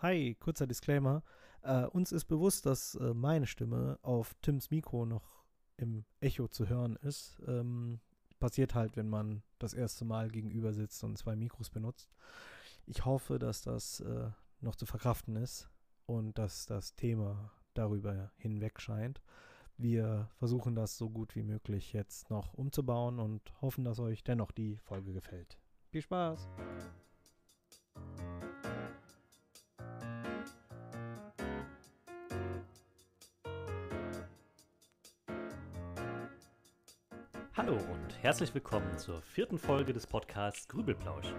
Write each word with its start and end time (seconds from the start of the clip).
Hi, 0.00 0.36
kurzer 0.38 0.68
Disclaimer. 0.68 1.24
Äh, 1.62 1.86
uns 1.86 2.12
ist 2.12 2.26
bewusst, 2.26 2.66
dass 2.66 2.94
äh, 2.94 3.14
meine 3.14 3.48
Stimme 3.48 3.98
auf 4.02 4.36
Tims 4.42 4.70
Mikro 4.70 5.04
noch 5.04 5.42
im 5.76 6.04
Echo 6.20 6.46
zu 6.46 6.68
hören 6.68 6.94
ist. 7.02 7.40
Ähm, 7.48 7.98
passiert 8.38 8.76
halt, 8.76 8.96
wenn 8.96 9.08
man 9.08 9.42
das 9.58 9.74
erste 9.74 10.04
Mal 10.04 10.30
gegenüber 10.30 10.72
sitzt 10.72 11.02
und 11.02 11.18
zwei 11.18 11.34
Mikros 11.34 11.70
benutzt. 11.70 12.12
Ich 12.86 13.04
hoffe, 13.04 13.40
dass 13.40 13.62
das 13.62 13.98
äh, 13.98 14.30
noch 14.60 14.76
zu 14.76 14.86
verkraften 14.86 15.34
ist 15.34 15.68
und 16.06 16.38
dass 16.38 16.66
das 16.66 16.94
Thema 16.94 17.50
darüber 17.74 18.30
hinweg 18.36 18.80
scheint. 18.80 19.20
Wir 19.76 20.30
versuchen 20.36 20.76
das 20.76 20.96
so 20.96 21.10
gut 21.10 21.34
wie 21.34 21.42
möglich 21.42 21.92
jetzt 21.92 22.30
noch 22.30 22.54
umzubauen 22.54 23.18
und 23.18 23.52
hoffen, 23.60 23.82
dass 23.82 23.98
euch 23.98 24.22
dennoch 24.22 24.52
die 24.52 24.76
Folge 24.76 25.12
gefällt. 25.12 25.58
Viel 25.90 26.02
Spaß! 26.02 26.48
Herzlich 38.28 38.52
willkommen 38.52 38.98
zur 38.98 39.22
vierten 39.22 39.56
Folge 39.56 39.94
des 39.94 40.06
Podcasts 40.06 40.68
Grübelplausch. 40.68 41.32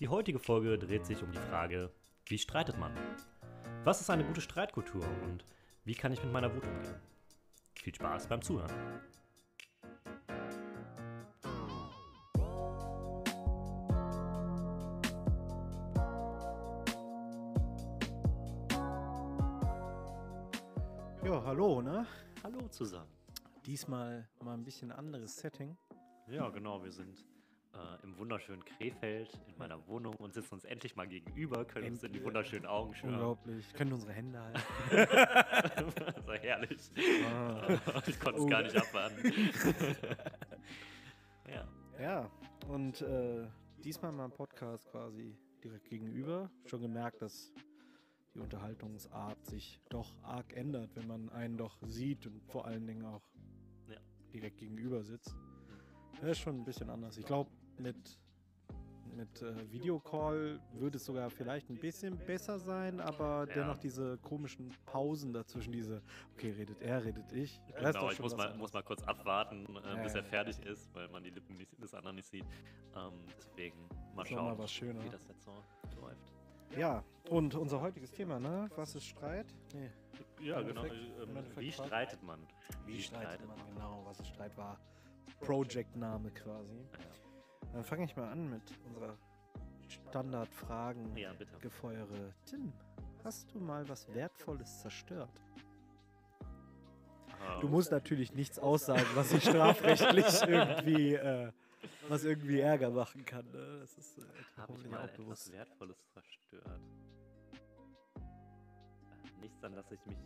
Die 0.00 0.08
heutige 0.08 0.40
Folge 0.40 0.76
dreht 0.76 1.06
sich 1.06 1.22
um 1.22 1.30
die 1.30 1.38
Frage, 1.38 1.92
wie 2.26 2.38
streitet 2.38 2.76
man? 2.76 2.92
Was 3.84 4.00
ist 4.00 4.10
eine 4.10 4.24
gute 4.24 4.40
Streitkultur 4.40 5.06
und 5.22 5.44
wie 5.84 5.94
kann 5.94 6.12
ich 6.12 6.20
mit 6.24 6.32
meiner 6.32 6.52
Wut 6.52 6.66
umgehen? 6.66 7.00
Viel 7.76 7.94
Spaß 7.94 8.26
beim 8.26 8.42
Zuhören. 8.42 8.72
Ja, 21.24 21.44
hallo, 21.44 21.80
ne? 21.80 22.04
Hallo 22.42 22.66
zusammen. 22.70 23.12
Diesmal 23.66 24.26
mal 24.40 24.54
ein 24.54 24.64
bisschen 24.64 24.90
anderes 24.90 25.36
Setting. 25.36 25.76
Ja, 26.28 26.48
genau, 26.48 26.82
wir 26.82 26.90
sind 26.92 27.24
äh, 27.74 28.02
im 28.02 28.16
wunderschönen 28.18 28.64
Krefeld 28.64 29.28
in 29.46 29.56
meiner 29.58 29.86
Wohnung 29.86 30.14
und 30.16 30.32
sitzen 30.32 30.54
uns 30.54 30.64
endlich 30.64 30.96
mal 30.96 31.06
gegenüber, 31.06 31.64
können 31.64 31.90
uns 31.92 32.02
in 32.02 32.12
die 32.12 32.22
wunderschönen 32.24 32.66
Augen 32.66 32.94
schauen. 32.94 33.10
Unglaublich. 33.10 33.72
Können 33.74 33.92
unsere 33.92 34.12
Hände 34.12 34.40
halten. 34.40 34.60
das 35.96 36.26
war 36.26 36.38
herrlich. 36.38 36.90
Ah. 37.30 37.78
Ich 38.06 38.18
konnte 38.18 38.38
es 38.38 38.44
Oh. 38.44 38.48
gar 38.48 38.62
nicht 38.62 38.76
abwarten. 38.76 39.32
ja. 41.48 41.68
Ja, 42.00 42.30
und 42.68 43.02
äh, 43.02 43.46
diesmal 43.84 44.12
mal 44.12 44.24
ein 44.24 44.32
Podcast 44.32 44.86
quasi 44.90 45.36
direkt 45.62 45.88
gegenüber. 45.88 46.50
Schon 46.66 46.80
gemerkt, 46.80 47.22
dass 47.22 47.52
die 48.34 48.40
Unterhaltungsart 48.40 49.44
sich 49.46 49.80
doch 49.90 50.16
arg 50.22 50.52
ändert, 50.56 50.90
wenn 50.96 51.06
man 51.06 51.28
einen 51.30 51.56
doch 51.56 51.76
sieht 51.82 52.26
und 52.26 52.42
vor 52.50 52.64
allen 52.66 52.86
Dingen 52.86 53.04
auch 53.04 53.22
Ja. 53.88 53.98
direkt 54.32 54.58
gegenüber 54.58 55.04
sitzt. 55.04 55.36
Das 56.24 56.38
ist 56.38 56.38
schon 56.38 56.56
ein 56.56 56.64
bisschen 56.64 56.88
anders. 56.88 57.18
Ich 57.18 57.26
glaube, 57.26 57.50
mit, 57.76 57.96
mit 59.14 59.42
äh, 59.42 59.70
Videocall 59.70 60.58
würde 60.72 60.96
es 60.96 61.04
sogar 61.04 61.28
vielleicht 61.28 61.68
ein 61.68 61.78
bisschen 61.78 62.16
besser 62.16 62.58
sein, 62.58 62.98
aber 62.98 63.46
Ja. 63.48 63.54
dennoch 63.56 63.76
diese 63.76 64.16
komischen 64.18 64.72
Pausen 64.86 65.34
dazwischen, 65.34 65.72
diese, 65.72 66.00
okay, 66.32 66.52
redet 66.52 66.80
er, 66.80 67.04
redet 67.04 67.30
ich. 67.32 67.60
Das 67.78 67.94
Genau, 67.94 68.10
ich 68.10 68.18
muss 68.20 68.34
mal, 68.34 68.54
muss 68.56 68.72
mal 68.72 68.82
kurz 68.82 69.02
abwarten, 69.02 69.66
äh, 69.84 69.96
Ja, 69.96 70.02
bis 70.02 70.14
ja. 70.14 70.20
er 70.20 70.24
fertig 70.24 70.58
ist, 70.64 70.94
weil 70.94 71.08
man 71.10 71.22
die 71.22 71.28
Lippen 71.28 71.58
nicht, 71.58 71.70
des 71.82 71.92
anderen 71.92 72.16
nicht 72.16 72.28
sieht. 72.30 72.46
Ähm, 72.96 73.12
deswegen 73.36 73.76
mal 74.14 74.24
schauen, 74.24 74.56
mal 74.56 74.66
wie 75.04 75.10
das 75.10 75.26
jetzt 75.28 75.44
so 75.44 75.52
läuft. 76.00 76.32
Ja, 76.74 77.04
und 77.28 77.54
unser 77.54 77.82
heutiges 77.82 78.10
Thema, 78.12 78.40
ne? 78.40 78.70
Was 78.76 78.94
ist 78.94 79.04
Streit? 79.04 79.52
Nee. 79.74 79.90
Ja, 80.40 80.62
genau. 80.62 80.84
Endeffekt- 80.84 81.18
äh, 81.18 81.22
ähm, 81.38 81.44
wie 81.58 81.70
streitet 81.70 82.22
man? 82.22 82.40
Wie 82.86 83.02
streitet 83.02 83.46
man 83.46 83.58
genau, 83.66 84.02
was 84.06 84.18
ist 84.20 84.28
Streit 84.28 84.56
war? 84.56 84.80
Project-Name 85.40 86.30
quasi. 86.30 86.76
Ja. 86.92 87.68
Dann 87.72 87.84
fange 87.84 88.04
ich 88.04 88.16
mal 88.16 88.30
an 88.30 88.50
mit 88.50 88.62
unserer 88.86 89.16
Standardfragen. 89.88 91.16
Ja, 91.16 91.32
bitte. 91.32 91.56
Gefeuere. 91.58 92.32
Tim, 92.46 92.72
hast 93.24 93.52
du 93.52 93.58
mal 93.60 93.88
was 93.88 94.12
Wertvolles 94.14 94.80
zerstört? 94.80 95.40
Du 97.60 97.66
Ähm, 97.66 97.72
musst 97.72 97.90
natürlich 97.90 98.32
nichts 98.34 98.58
aussagen, 98.58 99.04
was 99.14 99.30
sich 99.30 99.44
strafrechtlich 99.44 100.26
irgendwie, 100.48 101.14
äh, 101.14 101.52
was 102.08 102.24
irgendwie 102.24 102.60
Ärger 102.60 102.90
machen 102.90 103.24
kann. 103.24 103.44
Ne? 103.50 103.80
Das 103.80 103.98
ist 103.98 104.18
äh, 104.18 104.22
Habe 104.56 104.72
ich 104.74 104.88
mal 104.88 105.00
auch 105.00 105.04
etwas 105.04 105.16
bewusst. 105.16 105.52
Wertvolles 105.52 105.98
zerstört? 106.12 106.80
Äh, 106.80 108.20
Nichts, 109.40 109.62
an 109.62 109.74
das 109.74 109.90
ich 109.92 110.00
mich 110.06 110.16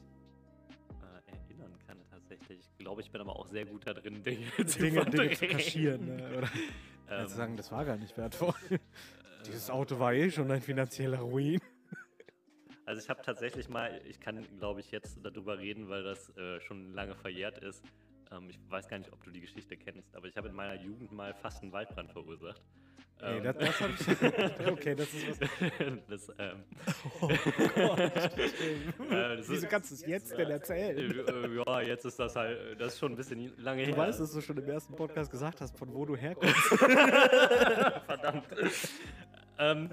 erinnern 1.61 1.79
kann 1.87 1.99
tatsächlich. 2.11 2.61
Ich 2.61 2.79
glaube, 2.79 3.01
ich 3.01 3.11
bin 3.11 3.21
aber 3.21 3.37
auch 3.37 3.47
sehr 3.47 3.65
gut 3.67 3.87
da 3.87 3.95
drin, 3.95 4.23
Dinge, 4.23 4.47
zu 4.67 4.79
Dinge, 4.79 5.05
Dinge 5.07 5.31
zu 5.37 5.47
kaschieren. 5.47 6.17
Ne? 6.17 6.39
Oder 6.39 6.49
Ähm, 7.11 7.27
zu 7.27 7.37
sagen, 7.37 7.57
das 7.57 7.73
war 7.73 7.87
gar 7.87 7.97
nicht 7.97 8.19
wertvoll. 8.19 8.53
äh, 8.69 8.79
Dieses 9.47 9.71
Auto 9.71 9.99
war 9.99 10.13
eh 10.13 10.31
schon 10.31 10.51
ein 10.51 10.61
finanzieller 10.61 11.21
Ruin. 11.21 11.59
Also 12.85 13.01
ich 13.03 13.09
habe 13.09 13.23
tatsächlich 13.23 13.71
mal, 13.71 13.99
ich 14.07 14.21
kann 14.21 14.47
glaube 14.59 14.81
ich 14.81 14.91
jetzt 14.91 15.19
darüber 15.23 15.59
reden, 15.59 15.89
weil 15.89 16.03
das 16.05 16.29
äh, 16.37 16.61
schon 16.61 16.93
lange 16.93 17.15
verjährt 17.15 17.57
ist. 17.59 17.83
Ähm, 18.31 18.51
ich 18.51 18.59
weiß 18.69 18.89
gar 18.89 18.99
nicht, 18.99 19.11
ob 19.11 19.25
du 19.25 19.31
die 19.31 19.41
Geschichte 19.41 19.77
kennst, 19.79 20.15
aber 20.15 20.27
ich 20.27 20.37
habe 20.37 20.49
in 20.49 20.55
meiner 20.55 20.75
Jugend 20.83 21.11
mal 21.13 21.33
fast 21.33 21.63
einen 21.63 21.73
Waldbrand 21.73 22.13
verursacht. 22.13 22.63
Nee, 23.21 23.27
Ähm, 23.39 23.43
das, 23.45 23.57
das 23.59 23.81
hab 23.81 23.91
ich. 23.91 24.69
Okay, 24.73 24.95
das 24.95 25.13
ist 25.13 25.29
was. 25.29 25.39
das, 26.09 26.29
ähm, 26.39 26.63
Oh 27.21 27.27
Gott. 27.29 27.99
äh, 29.11 29.39
Wieso 29.49 29.67
kannst 29.67 29.91
du 29.91 29.95
es 29.97 30.07
jetzt 30.07 30.37
denn 30.39 30.51
erzählen? 30.51 30.97
Äh, 30.97 31.31
äh, 31.31 31.63
ja, 31.67 31.81
jetzt 31.81 32.05
ist 32.05 32.19
das 32.19 32.37
halt, 32.37 32.81
das 32.81 32.93
ist 32.95 33.01
schon 33.01 33.13
ein 33.13 33.17
bisschen 33.17 33.53
lange 33.59 33.83
Du 33.83 33.89
her. 33.89 33.97
weißt, 33.97 34.21
dass 34.21 34.33
du 34.33 34.41
schon 34.41 34.57
im 34.59 34.69
ersten 34.69 34.95
Podcast 34.95 35.31
gesagt 35.33 35.61
hast, 35.61 35.77
von 35.77 35.93
wo 35.93 36.05
du 36.05 36.15
herkommst. 36.17 36.55
Verdammt. 38.07 38.45
ähm, 39.59 39.91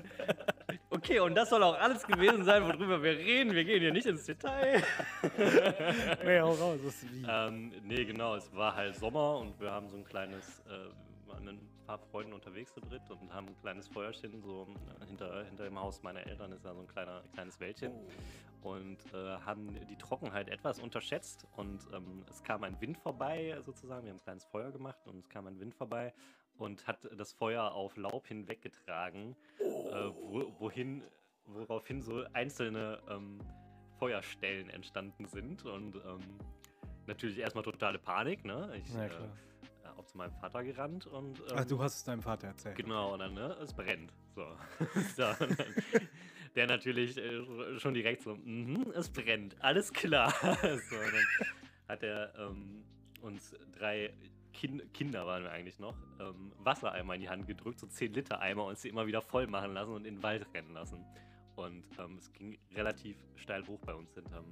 okay, 0.92 1.19
und 1.19 1.34
das 1.36 1.50
soll 1.50 1.63
auch 1.63 1.80
alles 1.80 2.06
gewesen 2.06 2.44
sein, 2.44 2.63
worüber 2.63 3.02
wir 3.02 3.18
reden. 3.18 3.53
Wir 3.53 3.66
gehen 3.66 3.80
hier 3.81 3.92
nicht 3.94 4.06
ins 4.06 4.25
Detail. 4.25 4.84
nee, 6.24 6.40
hau 6.40 6.52
raus. 6.52 6.80
Das 6.86 6.94
ist 6.96 7.12
wie. 7.12 7.25
Ähm, 7.28 7.72
nee, 7.84 8.06
genau, 8.06 8.36
es 8.36 8.53
war 8.56 8.75
halt 8.75 8.96
Sommer 8.96 9.40
und 9.40 9.59
wir 9.59 9.72
haben 9.72 9.90
so 9.90 9.97
ein 9.97 10.06
kleines, 10.06 10.62
äh, 10.68 11.30
waren 11.30 11.44
mit 11.46 11.53
ein 11.56 11.68
paar 11.85 12.00
Freunden 12.00 12.34
unterwegs 12.34 12.73
zu 12.73 12.81
dritt 12.81 13.09
und 13.09 13.34
haben 13.34 13.47
ein 13.47 13.57
kleines 13.57 13.88
Feuerchen, 13.88 14.41
so 14.41 14.68
äh, 15.01 15.06
hinter, 15.06 15.46
hinter 15.46 15.63
dem 15.63 15.79
Haus 15.79 16.01
meiner 16.03 16.25
Eltern 16.25 16.51
ist 16.51 16.66
da 16.66 16.73
so 16.73 16.81
ein 16.81 16.88
kleiner, 16.88 17.23
kleines 17.34 17.59
Wäldchen 17.59 17.94
und 18.62 18.97
äh, 19.13 19.38
haben 19.46 19.78
die 19.90 19.95
Trockenheit 19.95 20.50
etwas 20.50 20.79
unterschätzt 20.79 21.45
und 21.56 21.81
ähm, 21.94 22.25
es 22.29 22.44
kam 22.44 22.63
ein 22.63 22.79
Wind 22.81 22.97
vorbei 22.97 23.56
sozusagen, 23.62 24.06
wir 24.06 24.12
haben 24.12 24.18
ein 24.18 24.24
kleines 24.24 24.45
Feuer 24.45 24.72
gemacht 24.72 25.07
und 25.07 25.19
es 25.19 25.29
kam 25.29 25.47
ein 25.47 25.59
Wind 25.59 25.75
vorbei 25.75 26.13
und 26.57 26.88
hat 26.88 27.00
das 27.18 27.34
Feuer 27.34 27.72
auf 27.72 27.95
Laub 27.97 28.28
hinweggetragen, 28.28 29.35
äh, 29.59 29.66
wo, 29.94 30.51
wohin, 30.59 31.03
woraufhin 31.45 32.01
so 32.01 32.24
einzelne 32.34 33.00
ähm, 33.09 33.40
Feuerstellen 34.00 34.69
entstanden 34.69 35.25
sind 35.25 35.66
und 35.66 35.95
ähm, 35.95 36.19
natürlich 37.07 37.38
erstmal 37.38 37.63
totale 37.63 38.00
Panik, 38.00 38.45
ne? 38.45 38.72
Ich 38.78 38.94
Na 38.94 39.06
äh, 39.06 39.09
klar. 39.09 39.24
äh, 39.24 39.55
auch 40.06 40.12
zu 40.12 40.18
meinem 40.18 40.32
Vater 40.34 40.64
gerannt 40.64 41.08
und 41.08 41.40
ähm, 41.40 41.56
Ach, 41.56 41.66
du 41.66 41.82
hast 41.82 41.98
es 41.98 42.04
deinem 42.04 42.22
Vater 42.22 42.48
erzählt. 42.48 42.76
Genau, 42.76 43.14
und 43.14 43.20
dann, 43.20 43.34
ne, 43.34 43.56
es 43.62 43.74
brennt. 43.74 44.14
So. 44.36 44.46
so 45.16 45.24
dann, 45.40 45.58
der 46.56 46.68
natürlich 46.68 47.18
äh, 47.18 47.80
schon 47.80 47.94
direkt 47.94 48.24
so, 48.24 48.36
mhm, 48.36 48.92
es 48.96 49.10
brennt, 49.10 49.56
alles 49.62 49.92
klar. 49.92 50.32
so, 50.42 50.96
dann 50.96 51.48
hat 51.88 52.04
er 52.04 52.34
ähm, 52.38 52.84
uns 53.22 53.56
drei 53.78 54.14
kind 54.54 54.94
Kinder 54.94 55.28
waren 55.28 55.44
wir 55.44 55.52
eigentlich 55.52 55.80
noch, 55.80 55.98
ähm, 56.20 56.54
Wassereimer 56.60 57.16
in 57.16 57.22
die 57.22 57.30
Hand 57.30 57.46
gedrückt, 57.46 57.80
so 57.80 57.88
10 57.88 58.14
Liter 58.14 58.40
Eimer 58.40 58.66
und 58.66 58.78
sie 58.78 58.90
immer 58.90 59.06
wieder 59.06 59.22
voll 59.22 59.48
machen 59.48 59.74
lassen 59.74 59.92
und 59.92 60.06
in 60.06 60.16
den 60.16 60.24
Wald 60.24 60.48
rennen 60.54 60.74
lassen. 60.74 61.04
Und 61.56 61.86
ähm, 62.00 62.18
es 62.18 62.32
ging 62.34 62.58
relativ 62.74 63.18
steil 63.36 63.66
hoch 63.68 63.80
bei 63.86 63.94
uns 63.94 64.13
hinterm, 64.13 64.46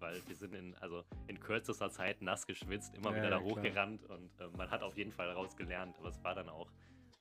weil 0.00 0.20
wir 0.26 0.36
sind 0.36 0.54
in, 0.54 0.74
also 0.76 1.04
in 1.26 1.38
kürzester 1.40 1.90
Zeit 1.90 2.22
nass 2.22 2.46
geschwitzt, 2.46 2.94
immer 2.94 3.10
Ja, 3.10 3.16
wieder 3.16 3.30
da 3.30 3.38
klar. 3.38 3.50
hochgerannt 3.50 4.04
und 4.06 4.30
äh, 4.40 4.48
man 4.56 4.70
hat 4.70 4.82
auf 4.82 4.96
jeden 4.96 5.12
Fall 5.12 5.26
daraus 5.28 5.56
gelernt, 5.56 5.96
aber 5.98 6.08
es 6.08 6.22
war 6.22 6.34
dann 6.34 6.48
auch 6.48 6.70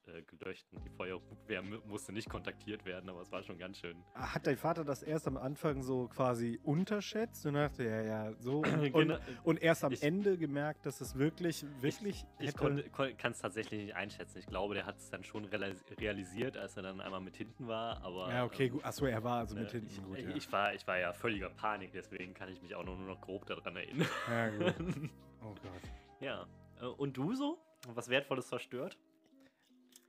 äh, 0.07 0.21
gelöscht 0.23 0.65
und 0.73 0.83
die 0.85 0.89
Feuerwehr 0.89 1.61
mu- 1.61 1.79
musste 1.87 2.11
nicht 2.13 2.29
kontaktiert 2.29 2.85
werden, 2.85 3.09
aber 3.09 3.21
es 3.21 3.31
war 3.31 3.43
schon 3.43 3.57
ganz 3.57 3.77
schön. 3.79 3.97
Hat 4.13 4.45
dein 4.47 4.57
Vater 4.57 4.83
das 4.83 5.03
erst 5.03 5.27
am 5.27 5.37
Anfang 5.37 5.81
so 5.83 6.07
quasi 6.07 6.59
unterschätzt 6.63 7.45
und 7.45 7.53
dachte, 7.55 7.83
ja, 7.83 8.01
ja, 8.01 8.33
so. 8.39 8.61
Und, 8.93 8.93
Genau. 8.93 9.17
und, 9.43 9.61
erst 9.61 9.83
am 9.83 9.91
Ich- 9.93 10.03
Ende 10.03 10.37
gemerkt, 10.37 10.85
dass 10.85 11.01
es 11.01 11.17
wirklich, 11.17 11.65
wirklich. 11.81 12.25
Ich 12.39 12.47
hätte- 12.47 12.83
kann 13.17 13.31
es 13.31 13.39
tatsächlich 13.39 13.81
nicht 13.85 13.95
einschätzen. 13.95 14.37
Ich 14.39 14.45
glaube, 14.47 14.73
der 14.73 14.85
hat 14.85 14.97
es 14.97 15.09
dann 15.09 15.23
schon 15.23 15.45
realis- 15.45 15.83
realisiert, 15.99 16.57
als 16.57 16.75
er 16.77 16.83
dann 16.83 17.01
einmal 17.01 17.21
mit 17.21 17.35
hinten 17.37 17.67
war, 17.67 18.01
aber. 18.03 18.29
ja, 18.31 18.45
okay, 18.45 18.65
ähm, 18.67 18.71
gut. 18.73 18.85
Achso, 18.85 19.05
er 19.05 19.23
war 19.23 19.39
also 19.39 19.55
mit 19.55 19.67
äh, 19.69 19.71
hinten 19.79 19.87
ich, 19.91 20.03
gut. 20.03 20.17
ich, 20.17 20.23
Ja, 20.25 20.35
ich, 20.35 20.51
war, 20.51 20.73
ich 20.73 20.87
war 20.87 20.97
ja 20.97 21.13
völliger 21.13 21.49
Panik, 21.49 21.91
deswegen 21.93 22.33
kann 22.33 22.49
ich 22.49 22.61
mich 22.61 22.73
auch 22.75 22.83
nur 22.85 22.97
noch 22.97 23.21
grob 23.21 23.45
daran 23.45 23.75
erinnern. 23.75 24.07
ja 24.29 24.49
gut. 24.49 24.75
Oh 25.43 25.53
Gott. 25.53 25.91
ja. 26.19 26.47
Äh, 26.81 26.85
Und 26.85 27.15
du 27.15 27.33
so? 27.35 27.59
Was 27.93 28.09
Wertvolles 28.09 28.47
zerstört? 28.47 28.97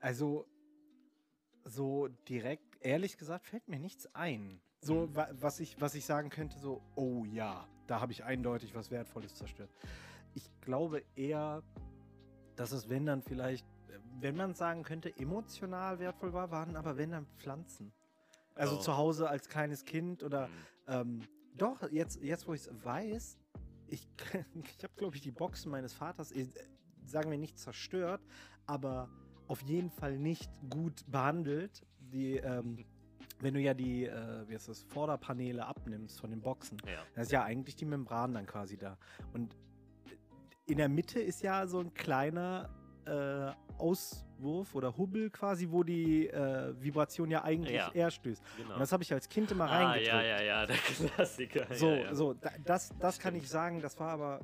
Also, 0.00 0.47
so 1.65 2.09
direkt, 2.29 2.77
ehrlich 2.81 3.19
gesagt, 3.19 3.47
fällt 3.47 3.69
mir 3.69 3.79
nichts 3.79 4.12
ein. 4.15 4.61
So, 4.81 5.09
Mhm. 5.09 5.17
wa 5.17 5.29
was 5.33 5.61
ich, 5.61 5.81
was 5.81 5.95
ich 5.95 6.05
sagen 6.05 6.31
könnte, 6.31 6.59
so, 6.59 6.83
oh 6.95 7.25
ja, 7.25 7.67
da 7.87 8.00
habe 8.00 8.12
ich 8.12 8.25
eindeutig 8.25 8.75
was 8.75 8.91
Wertvolles 8.91 9.35
zerstört. 9.35 9.71
Ich 10.35 10.49
glaube 10.61 11.03
eher, 11.17 11.62
dass 12.56 12.73
es, 12.73 12.89
wenn 12.89 13.06
dann 13.06 13.23
vielleicht, 13.23 13.67
wenn 14.21 14.37
man 14.37 14.55
sagen 14.55 14.83
könnte, 14.85 15.15
emotional 15.17 15.99
wertvoll 15.99 16.33
war, 16.33 16.50
waren 16.50 16.77
aber 16.77 16.97
wenn 16.97 17.11
dann 17.11 17.27
Pflanzen. 17.39 17.93
Also 18.55 18.77
Oh. 18.77 18.81
zu 18.81 18.97
Hause 18.97 19.29
als 19.29 19.49
kleines 19.49 19.85
Kind 19.85 20.23
oder 20.23 20.49
Mhm. 20.49 20.53
ähm, 20.87 21.21
doch, 21.55 21.91
jetzt, 21.91 22.23
jetzt 22.23 22.47
wo 22.47 22.55
ich 22.55 22.61
es 22.62 22.85
weiß, 22.85 23.37
ich, 23.89 24.06
ich 24.55 24.85
habe, 24.85 24.95
glaube 24.97 25.17
ich, 25.17 25.23
die 25.23 25.33
Boxen 25.33 25.71
meines 25.73 25.93
Vaters, 25.93 26.31
äh, 26.33 26.47
sagen 27.05 27.31
wir 27.31 27.39
nicht 27.39 27.59
zerstört, 27.59 28.21
aber 28.67 29.09
auf 29.49 29.62
jeden 29.62 29.91
Fall 29.91 30.17
nicht 30.19 30.50
gut 30.71 31.05
behandelt. 31.11 31.83
Die, 32.12 32.37
ähm, 32.37 32.85
wenn 33.41 33.55
du 33.55 33.61
ja 33.61 33.75
die, 33.75 34.05
äh, 34.06 34.49
wie 34.49 34.55
heißt 34.55 34.69
das, 34.69 34.83
Vorderpaneele 34.83 35.65
abnimmst 35.65 36.21
von 36.21 36.31
den 36.31 36.41
Boxen, 36.41 36.79
Ja. 36.87 37.00
da 37.15 37.23
ist 37.23 37.33
ja 37.33 37.43
eigentlich 37.45 37.77
die 37.77 37.85
Membran 37.85 38.35
dann 38.35 38.47
quasi 38.47 38.77
da. 38.77 38.97
Und 39.33 39.56
in 40.67 40.77
der 40.79 40.89
Mitte 40.89 41.21
ist 41.21 41.43
ja 41.43 41.67
so 41.67 41.81
ein 41.81 41.95
kleiner 41.95 42.69
äh, 43.06 43.53
Auswurf 43.79 44.75
oder 44.75 44.97
Hubbel 44.99 45.31
quasi, 45.31 45.69
wo 45.71 45.83
die 45.83 46.27
äh, 46.29 46.75
Vibration 46.83 47.31
ja 47.31 47.43
eigentlich 47.43 47.77
Ja. 47.77 47.91
eher 47.93 48.11
stößt. 48.11 48.43
Genau. 48.59 48.75
Und 48.75 48.81
das 48.81 48.93
habe 48.93 49.03
ich 49.03 49.12
als 49.12 49.29
Kind 49.29 49.50
immer 49.50 49.65
ah, 49.65 49.77
reingedrückt. 49.93 50.09
ja, 50.09 50.23
ja, 50.23 50.43
ja, 50.43 50.67
der 50.67 50.77
Klassiker. 50.77 51.67
So, 51.75 51.89
ja, 51.89 51.97
ja. 51.97 52.15
so, 52.15 52.35
da, 52.35 52.50
das, 52.65 52.93
das 52.99 53.19
kann 53.19 53.35
ich 53.35 53.49
sagen, 53.49 53.81
das 53.81 53.99
war 53.99 54.11
aber. 54.11 54.41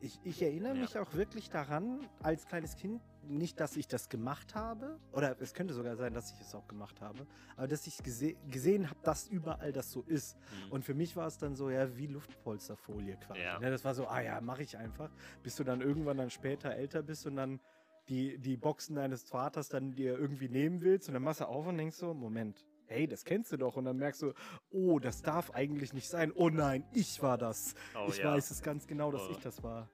Ich, 0.00 0.18
ich 0.22 0.40
erinnere 0.42 0.74
mich 0.74 0.96
auch 0.96 1.12
wirklich 1.14 1.48
daran, 1.50 2.00
als 2.22 2.46
kleines 2.46 2.76
Kind, 2.76 3.00
nicht, 3.28 3.60
dass 3.60 3.76
ich 3.76 3.88
das 3.88 4.08
gemacht 4.08 4.54
habe, 4.54 4.98
oder 5.12 5.36
es 5.40 5.54
könnte 5.54 5.74
sogar 5.74 5.96
sein, 5.96 6.14
dass 6.14 6.32
ich 6.32 6.40
es 6.40 6.54
auch 6.54 6.66
gemacht 6.66 7.00
habe, 7.00 7.26
aber 7.56 7.68
dass 7.68 7.86
ich 7.86 8.02
gese 8.02 8.34
gesehen 8.50 8.88
habe, 8.88 8.98
dass 9.02 9.28
überall 9.28 9.72
das 9.72 9.90
so 9.90 10.02
ist. 10.02 10.36
Mhm. 10.36 10.72
Und 10.72 10.84
für 10.84 10.94
mich 10.94 11.16
war 11.16 11.26
es 11.26 11.38
dann 11.38 11.54
so, 11.54 11.70
ja, 11.70 11.96
wie 11.96 12.06
Luftpolsterfolie 12.06 13.16
quasi. 13.16 13.40
Ja. 13.40 13.58
Ne, 13.58 13.70
das 13.70 13.84
war 13.84 13.94
so, 13.94 14.06
ah 14.06 14.20
ja, 14.20 14.40
mache 14.40 14.62
ich 14.62 14.76
einfach, 14.76 15.10
bis 15.42 15.56
du 15.56 15.64
dann 15.64 15.80
irgendwann 15.80 16.16
dann 16.16 16.30
später 16.30 16.74
älter 16.74 17.02
bist 17.02 17.26
und 17.26 17.36
dann 17.36 17.60
die, 18.08 18.38
die 18.38 18.56
Boxen 18.56 18.96
deines 18.96 19.24
Vaters 19.24 19.68
dann 19.68 19.94
dir 19.94 20.18
irgendwie 20.18 20.48
nehmen 20.48 20.80
willst 20.80 21.08
und 21.08 21.14
dann 21.14 21.22
machst 21.22 21.40
du 21.40 21.44
auf 21.44 21.66
und 21.66 21.76
denkst 21.76 21.96
so, 21.96 22.14
Moment, 22.14 22.64
hey, 22.88 23.06
das 23.06 23.24
kennst 23.24 23.52
du 23.52 23.56
doch. 23.56 23.76
Und 23.76 23.84
dann 23.84 23.96
merkst 23.96 24.22
du, 24.22 24.32
oh, 24.70 24.98
das 24.98 25.22
darf 25.22 25.50
eigentlich 25.52 25.92
nicht 25.92 26.08
sein. 26.08 26.32
Oh 26.34 26.48
nein, 26.48 26.84
ich 26.92 27.22
war 27.22 27.38
das. 27.38 27.74
Oh, 27.94 28.06
ich 28.08 28.18
ja. 28.18 28.32
weiß 28.32 28.50
es 28.50 28.62
ganz 28.62 28.86
genau, 28.86 29.12
dass 29.12 29.22
Oh. 29.28 29.30
ich 29.32 29.38
das 29.38 29.62
war. 29.62 29.88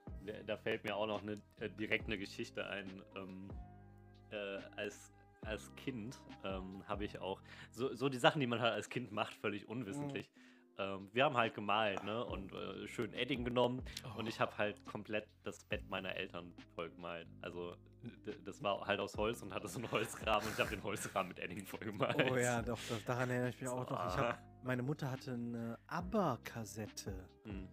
Da- 0.46 0.56
fällt 0.56 0.84
mir 0.84 0.96
auch 0.96 1.06
noch 1.06 1.22
eine, 1.22 1.40
äh, 1.60 1.68
direkt 1.68 2.06
eine 2.06 2.16
Geschichte 2.16 2.66
ein. 2.66 2.86
Ähm, 3.16 3.48
äh, 4.30 4.58
als, 4.76 5.12
als 5.42 5.70
Kind 5.76 6.18
ähm, 6.44 6.82
habe 6.88 7.04
ich 7.04 7.18
auch 7.18 7.42
so, 7.70 7.94
so 7.94 8.08
die 8.08 8.16
Sachen, 8.18 8.40
die 8.40 8.46
man 8.46 8.60
halt 8.60 8.72
als 8.72 8.88
Kind 8.88 9.12
macht, 9.12 9.34
völlig 9.34 9.68
unwissentlich. 9.68 10.30
Ähm, 10.78 11.08
wir 11.12 11.24
haben 11.24 11.36
halt 11.36 11.54
gemalt 11.54 12.02
ne? 12.04 12.24
und 12.24 12.52
äh, 12.52 12.88
schön 12.88 13.12
Edding 13.12 13.44
genommen 13.44 13.82
und 14.16 14.26
ich 14.26 14.40
habe 14.40 14.56
halt 14.58 14.84
komplett 14.86 15.28
das 15.44 15.64
Bett 15.64 15.88
meiner 15.88 16.16
Eltern 16.16 16.52
voll 16.74 16.90
gemalt. 16.90 17.28
Also 17.42 17.76
das 18.44 18.62
war 18.62 18.86
halt 18.86 19.00
aus 19.00 19.16
Holz 19.16 19.42
und 19.42 19.54
hatte 19.54 19.68
so 19.68 19.78
einen 19.78 19.90
Holzrahmen 19.90 20.46
und 20.46 20.54
ich 20.54 20.58
habe 20.58 20.70
den 20.70 20.82
Holzrahmen 20.82 21.28
mit 21.28 21.38
Edding 21.38 21.64
voll 21.64 21.80
gemalt. 21.80 22.30
Oh 22.30 22.36
ja, 22.36 22.60
doch, 22.62 22.78
das, 22.88 23.04
daran 23.04 23.30
erinnere 23.30 23.50
ich 23.50 23.60
mich 23.60 23.70
auch 23.70 23.88
noch. 23.88 24.06
Ich 24.08 24.16
hab, 24.16 24.38
meine 24.62 24.82
Mutter 24.82 25.10
hatte 25.10 25.32
eine 25.32 25.78
ABBA-Kassette. 25.86 27.28
Hm. 27.44 27.68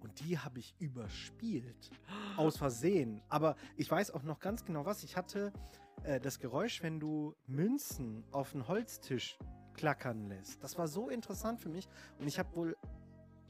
Und 0.00 0.20
die 0.20 0.38
habe 0.38 0.58
ich 0.58 0.74
überspielt. 0.78 1.90
Aus 2.36 2.58
Versehen. 2.58 3.22
Aber 3.28 3.56
ich 3.76 3.90
weiß 3.90 4.12
auch 4.12 4.22
noch 4.22 4.38
ganz 4.38 4.64
genau 4.64 4.84
was. 4.84 5.02
Ich 5.02 5.16
hatte 5.16 5.52
äh, 6.04 6.20
das 6.20 6.38
Geräusch, 6.38 6.82
wenn 6.82 7.00
du 7.00 7.34
Münzen 7.46 8.24
auf 8.30 8.52
den 8.52 8.68
Holztisch 8.68 9.38
klackern 9.76 10.28
lässt. 10.28 10.62
Das 10.64 10.76
war 10.78 10.88
so 10.88 11.08
interessant 11.08 11.60
für 11.60 11.68
mich. 11.68 11.88
Und 12.18 12.26
ich 12.26 12.38
habe 12.38 12.54
wohl 12.56 12.76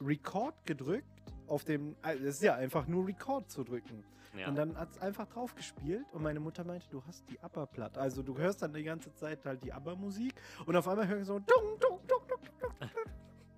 Record 0.01 0.53
gedrückt 0.65 1.07
auf 1.47 1.63
dem. 1.63 1.95
äh, 2.03 2.15
Es 2.15 2.35
ist 2.35 2.43
ja 2.43 2.55
einfach 2.55 2.87
nur 2.87 3.07
Record 3.07 3.49
zu 3.49 3.63
drücken. 3.63 4.03
Ja. 4.37 4.49
Und 4.49 4.55
dann 4.55 4.77
hat 4.77 4.91
es 4.91 4.99
einfach 5.01 5.25
drauf 5.27 5.55
gespielt 5.55 6.05
und 6.11 6.21
meine 6.21 6.39
Mutter 6.39 6.63
meinte, 6.63 6.87
du 6.91 7.01
hast 7.07 7.27
die 7.29 7.39
ABBA-Platte. 7.39 7.99
Also 7.99 8.21
du 8.21 8.37
hörst 8.37 8.61
dann 8.61 8.73
die 8.73 8.83
ganze 8.83 9.11
Zeit 9.15 9.43
halt 9.45 9.63
die 9.63 9.73
ABBA-Musik 9.73 10.35
und 10.65 10.75
auf 10.75 10.87
einmal 10.87 11.07
hören 11.07 11.23
so 11.25 11.39
dung, 11.39 11.79
dung, 11.79 11.99
dung, 12.07 12.19
dung, 12.27 12.37
dung, 12.37 12.49
dung, 12.59 12.71
dung. 12.79 12.89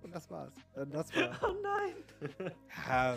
und 0.02 0.14
das 0.14 0.30
war's. 0.30 0.54
Äh, 0.76 0.86
Das 0.86 1.14
war. 1.14 1.38
oh 1.50 1.54
nein! 1.62 2.46
Ja, 2.86 3.16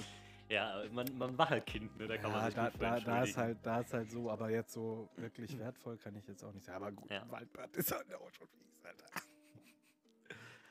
Ja, 0.50 0.84
man, 0.92 1.08
man 1.18 1.38
war 1.38 1.50
halt 1.52 1.66
Kind, 1.66 1.96
ne? 1.98 2.08
Da 2.08 2.18
kann 2.18 2.32
man 2.32 2.42
ja 2.42 2.46
sich 2.48 2.56
da, 2.56 2.70
da, 2.72 3.00
da, 3.00 3.24
ist 3.24 3.38
halt, 3.38 3.58
da 3.64 3.80
ist 3.80 3.94
halt 3.94 4.12
so, 4.12 4.30
aber 4.30 4.50
jetzt 4.50 4.74
so 4.74 5.08
wirklich 5.16 5.58
wertvoll 5.58 5.98
kann 5.98 6.16
ich 6.18 6.28
jetzt 6.28 6.44
auch 6.44 6.52
nicht 6.52 6.66
sagen. 6.66 6.84
Aber 6.84 6.92
gut, 6.92 7.10
Ja. 7.10 7.24
Waldbad 7.30 7.74
ist 7.78 7.92
halt 7.94 8.14
auch 8.14 8.30
schon 8.32 8.48
fies, 8.50 8.84
Alter. 8.84 9.06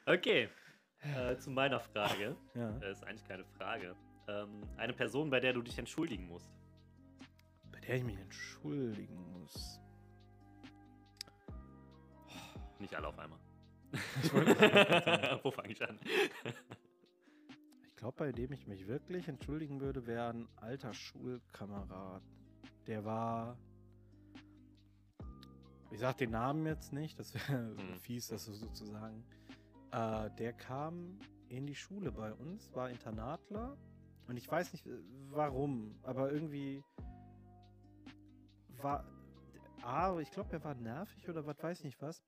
Okay, 0.06 0.48
äh, 1.16 1.36
zu 1.36 1.50
meiner 1.50 1.80
Frage. 1.80 2.36
Ja. 2.54 2.70
Das 2.80 2.98
ist 2.98 3.04
eigentlich 3.04 3.24
keine 3.24 3.44
Frage. 3.44 3.96
Ähm, 4.28 4.62
eine 4.76 4.92
Person, 4.92 5.30
bei 5.30 5.40
der 5.40 5.52
du 5.52 5.62
dich 5.62 5.78
entschuldigen 5.78 6.26
musst. 6.26 6.50
Bei 7.70 7.80
der 7.80 7.96
ich 7.96 8.04
mich 8.04 8.18
entschuldigen 8.18 9.32
muss. 9.32 9.80
Nicht 12.78 12.94
alle 12.94 13.08
auf 13.08 13.18
einmal. 13.18 13.38
Wo 15.42 15.50
fange 15.50 15.72
ich 15.72 15.82
an? 15.88 15.98
Ich 17.84 18.04
glaube, 18.04 18.16
bei 18.16 18.32
dem 18.32 18.50
ich 18.50 18.66
mich 18.66 18.88
wirklich 18.88 19.28
entschuldigen 19.28 19.80
würde, 19.80 20.08
wäre 20.08 20.30
ein 20.30 20.48
alter 20.56 20.92
Schulkamerad. 20.92 22.20
Der 22.88 23.04
war. 23.04 23.56
Ich 25.92 26.00
sag 26.00 26.16
den 26.16 26.32
Namen 26.32 26.66
jetzt 26.66 26.92
nicht, 26.92 27.16
das 27.20 27.32
wäre 27.32 27.76
Hm. 27.76 27.94
fies, 28.00 28.26
das 28.26 28.46
so 28.46 28.66
zu 28.70 28.86
sagen. 28.86 29.22
Äh, 29.92 30.30
der 30.38 30.54
kam 30.54 31.18
in 31.48 31.66
die 31.66 31.74
Schule 31.74 32.10
bei 32.10 32.32
uns, 32.32 32.74
war 32.74 32.88
Internatler 32.88 33.76
und 34.26 34.36
ich 34.36 34.50
weiß 34.50 34.72
nicht 34.72 34.86
äh, 34.86 34.90
warum, 35.30 35.94
aber 36.02 36.32
irgendwie 36.32 36.82
war. 38.78 39.04
Ah, 39.82 40.16
ich 40.20 40.30
glaube, 40.30 40.52
er 40.52 40.64
war 40.64 40.74
nervig 40.74 41.28
oder 41.28 41.44
was 41.44 41.60
weiß 41.60 41.84
nicht 41.84 42.00
was. 42.00 42.22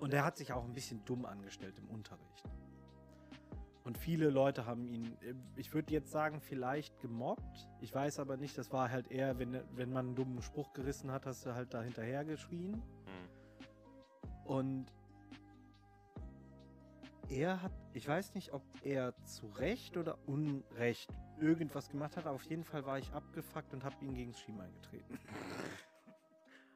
Und 0.00 0.12
er 0.12 0.24
hat 0.24 0.36
sich 0.36 0.52
auch 0.52 0.64
ein 0.64 0.74
bisschen 0.74 1.04
dumm 1.04 1.24
angestellt 1.24 1.78
im 1.78 1.88
Unterricht. 1.88 2.44
Und 3.84 3.96
viele 3.96 4.30
Leute 4.30 4.66
haben 4.66 4.88
ihn, 4.88 5.16
äh, 5.22 5.34
ich 5.56 5.72
würde 5.72 5.92
jetzt 5.92 6.10
sagen, 6.10 6.40
vielleicht 6.40 6.98
gemobbt. 7.00 7.68
Ich 7.80 7.94
weiß 7.94 8.18
aber 8.18 8.36
nicht, 8.36 8.58
das 8.58 8.72
war 8.72 8.90
halt 8.90 9.10
eher, 9.10 9.38
wenn, 9.38 9.62
wenn 9.74 9.92
man 9.92 10.08
einen 10.08 10.14
dummen 10.14 10.42
Spruch 10.42 10.72
gerissen 10.72 11.10
hat, 11.10 11.24
hast 11.24 11.46
du 11.46 11.54
halt 11.54 11.72
da 11.72 11.82
hinterher 11.82 12.24
geschrien. 12.24 12.74
Hm. 12.74 13.66
Und 14.44 14.92
er 17.30 17.62
hat, 17.62 17.72
ich 17.94 18.06
weiß 18.06 18.34
nicht, 18.34 18.52
ob 18.52 18.62
er 18.82 19.14
zu 19.24 19.46
Recht 19.46 19.96
oder 19.96 20.18
Unrecht 20.26 21.10
irgendwas 21.38 21.88
gemacht 21.88 22.16
hat, 22.16 22.26
aber 22.26 22.34
auf 22.34 22.44
jeden 22.44 22.64
Fall 22.64 22.84
war 22.84 22.98
ich 22.98 23.12
abgefuckt 23.12 23.72
und 23.72 23.84
habe 23.84 23.96
ihn 24.04 24.14
gegen 24.14 24.32
das 24.32 24.40
Schienbein 24.40 24.72
getreten. 24.74 25.18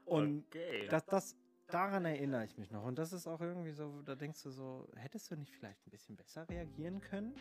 Und 0.07 0.45
okay. 0.49 0.87
das, 0.91 1.07
das, 1.07 1.37
daran 1.69 2.05
erinnere 2.05 2.45
ich 2.45 2.59
mich 2.59 2.71
noch. 2.71 2.85
Und 2.85 2.99
das 2.99 3.15
ist 3.15 3.27
auch 3.27 3.41
irgendwie 3.41 3.73
so, 3.73 4.03
da 4.03 4.15
denkst 4.15 4.43
du 4.43 4.51
so, 4.51 4.87
hättest 4.97 5.31
du 5.31 5.37
nicht 5.37 5.51
vielleicht 5.51 5.87
ein 5.87 5.91
bisschen 5.91 6.15
besser 6.15 6.47
reagieren 6.49 7.01
können, 7.01 7.35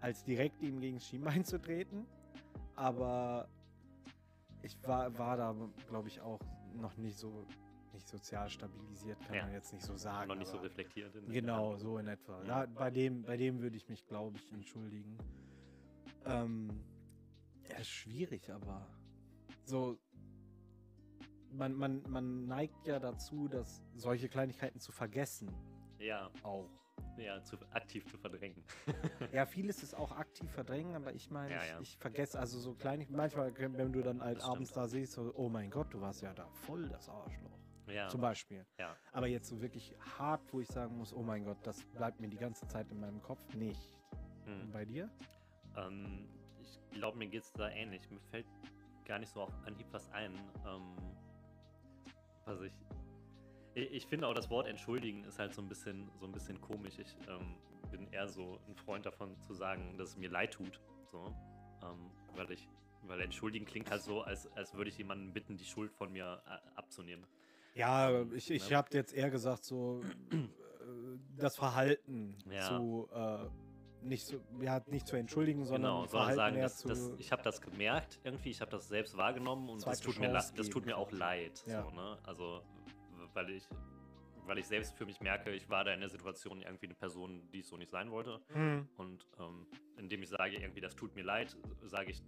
als 0.00 0.24
direkt 0.24 0.62
ihm 0.62 0.80
gegen 0.80 0.96
das 0.96 1.06
Schienbein 1.08 1.44
zu 1.44 1.60
treten? 1.60 2.06
Aber 2.76 3.46
ich 4.62 4.76
war, 4.84 5.16
war 5.18 5.36
da, 5.36 5.54
glaube 5.88 6.08
ich, 6.08 6.20
auch 6.20 6.40
noch 6.74 6.96
nicht 6.96 7.18
so 7.18 7.46
nicht 7.92 8.08
sozial 8.08 8.48
stabilisiert, 8.48 9.18
kann 9.26 9.34
Ja. 9.36 9.42
man 9.44 9.52
jetzt 9.52 9.72
nicht 9.72 9.84
so 9.84 9.96
sagen. 9.96 10.28
noch 10.28 10.34
nicht 10.36 10.48
so 10.50 10.58
reflektiert. 10.58 11.12
Genau, 11.28 11.76
so 11.76 11.98
in 11.98 12.06
etwa. 12.08 12.42
Da, 12.44 12.66
bei 12.66 12.90
dem, 12.90 13.22
bei 13.22 13.36
dem 13.36 13.60
würde 13.60 13.76
ich 13.76 13.88
mich, 13.88 14.06
glaube 14.06 14.36
ich, 14.38 14.52
entschuldigen. 14.52 15.16
Ähm, 16.26 16.84
ja, 17.68 17.76
ist 17.78 17.88
schwierig, 17.88 18.50
aber 18.50 18.86
so. 19.64 19.98
Man, 21.52 21.74
man, 21.74 22.02
man 22.08 22.46
neigt 22.46 22.86
ja 22.86 23.00
dazu, 23.00 23.48
dass 23.48 23.82
solche 23.96 24.28
Kleinigkeiten 24.28 24.78
zu 24.78 24.92
vergessen 24.92 25.50
Ja, 25.98 26.30
auch. 26.44 26.68
ja, 27.16 27.42
zu, 27.42 27.56
aktiv 27.72 28.06
zu 28.06 28.16
verdrängen. 28.18 28.62
Ja, 29.32 29.46
vieles 29.46 29.82
ist 29.82 29.94
auch 29.96 30.12
aktiv 30.12 30.48
verdrängen, 30.52 30.94
aber 30.94 31.12
ich 31.12 31.28
meine, 31.28 31.54
Ja, 31.54 31.62
ich, 31.64 31.68
ja. 31.70 31.80
ich 31.80 31.96
vergesse, 31.98 32.38
also 32.38 32.60
so 32.60 32.74
klein, 32.74 33.04
manchmal, 33.10 33.52
wenn 33.58 33.92
du 33.92 34.00
dann 34.00 34.22
halt 34.22 34.38
Das 34.38 34.44
abends 34.44 34.70
stimmt. 34.70 34.84
da 34.84 34.88
siehst, 34.88 35.12
so, 35.14 35.32
oh 35.34 35.48
mein 35.48 35.70
Gott, 35.70 35.92
du 35.92 36.00
warst 36.00 36.22
ja 36.22 36.32
da 36.32 36.46
voll 36.50 36.88
das 36.88 37.08
Arschloch. 37.08 37.58
Ja, 37.92 38.08
Zum 38.08 38.20
Beispiel. 38.20 38.64
ja. 38.78 38.96
Aber 39.12 39.26
jetzt 39.26 39.48
so 39.48 39.60
wirklich 39.60 39.94
hart, 40.18 40.40
wo 40.52 40.60
ich 40.60 40.68
sagen 40.68 40.96
muss, 40.96 41.12
oh 41.14 41.22
mein 41.22 41.44
Gott, 41.44 41.58
das 41.62 41.84
bleibt 41.94 42.20
mir 42.20 42.28
die 42.28 42.36
ganze 42.36 42.66
Zeit 42.66 42.90
in 42.90 43.00
meinem 43.00 43.22
Kopf 43.22 43.54
nicht. 43.54 43.98
Hm. 44.44 44.70
Bei 44.72 44.84
dir? 44.84 45.10
Ähm, 45.76 46.28
ich 46.60 46.78
glaube, 46.92 47.18
mir 47.18 47.28
geht 47.28 47.42
es 47.42 47.52
da 47.52 47.68
ähnlich. 47.68 48.08
Mir 48.10 48.20
fällt 48.30 48.46
gar 49.04 49.18
nicht 49.18 49.30
so 49.32 49.42
auf 49.42 49.52
Anhieb 49.64 49.86
was 49.92 50.08
ein. 50.10 50.34
Ähm, 50.66 50.96
was 52.44 52.60
ich. 52.62 52.72
Ich, 53.74 53.92
ich 53.92 54.06
finde 54.06 54.26
auch 54.26 54.34
das 54.34 54.50
Wort 54.50 54.66
entschuldigen 54.66 55.24
ist 55.24 55.38
halt 55.38 55.54
so 55.54 55.62
ein 55.62 55.68
bisschen, 55.68 56.10
so 56.18 56.26
ein 56.26 56.32
bisschen 56.32 56.60
komisch. 56.60 56.98
Ich 56.98 57.16
ähm, 57.28 57.56
bin 57.90 58.08
eher 58.12 58.28
so 58.28 58.58
ein 58.68 58.74
Freund 58.76 59.06
davon 59.06 59.38
zu 59.40 59.54
sagen, 59.54 59.96
dass 59.96 60.10
es 60.10 60.16
mir 60.16 60.30
leid 60.30 60.52
tut. 60.54 60.80
So. 61.10 61.24
Ähm, 61.82 62.10
weil 62.34 62.50
ich, 62.50 62.68
weil 63.02 63.20
entschuldigen 63.20 63.66
klingt 63.66 63.90
halt 63.90 64.02
so, 64.02 64.22
als, 64.22 64.46
als 64.56 64.74
würde 64.74 64.90
ich 64.90 64.98
jemanden 64.98 65.32
bitten, 65.32 65.56
die 65.56 65.64
Schuld 65.64 65.92
von 65.92 66.12
mir 66.12 66.42
äh, 66.46 66.76
abzunehmen. 66.76 67.26
Ja, 67.74 68.24
ich, 68.32 68.50
ich 68.50 68.72
habe 68.72 68.88
jetzt 68.92 69.12
eher 69.14 69.30
gesagt, 69.30 69.64
so, 69.64 70.02
das 71.36 71.56
Verhalten 71.56 72.36
Ja. 72.50 72.60
zu 72.62 73.08
äh, 73.12 73.46
nicht 74.02 74.26
so, 74.26 74.40
ja, 74.60 74.82
nicht 74.86 75.06
zu 75.06 75.16
entschuldigen, 75.16 75.64
sondern 75.64 75.92
Genau, 75.92 76.06
Verhalten 76.08 76.36
sagen, 76.36 76.60
das, 76.60 76.82
das, 76.82 77.12
ich 77.18 77.32
habe 77.32 77.42
das 77.42 77.60
gemerkt 77.60 78.18
irgendwie, 78.24 78.50
ich 78.50 78.60
habe 78.60 78.70
das 78.70 78.88
selbst 78.88 79.16
wahrgenommen 79.16 79.68
und 79.68 79.86
das 79.86 80.00
tut, 80.00 80.18
mir, 80.18 80.30
das 80.32 80.52
tut 80.70 80.86
mir 80.86 80.96
auch 80.96 81.12
leid. 81.12 81.62
Ja. 81.66 81.82
So, 81.82 81.90
ne? 81.90 82.18
Also, 82.24 82.62
weil 83.34 83.50
ich, 83.50 83.68
weil 84.46 84.58
ich 84.58 84.66
selbst 84.66 84.96
für 84.96 85.04
mich 85.04 85.20
merke, 85.20 85.50
ich 85.52 85.68
war 85.68 85.84
da 85.84 85.92
in 85.92 86.00
der 86.00 86.08
Situation 86.08 86.62
irgendwie 86.62 86.86
eine 86.86 86.94
Person, 86.94 87.48
die 87.52 87.60
es 87.60 87.68
so 87.68 87.76
nicht 87.76 87.90
sein 87.90 88.10
wollte. 88.10 88.40
Hm, 88.48 88.88
Und 88.96 89.26
ähm, 89.38 89.66
indem 89.98 90.22
ich 90.22 90.30
sage, 90.30 90.56
irgendwie, 90.56 90.80
das 90.80 90.96
tut 90.96 91.14
mir 91.14 91.22
leid, 91.22 91.54
sage 91.82 92.10
ich, 92.10 92.22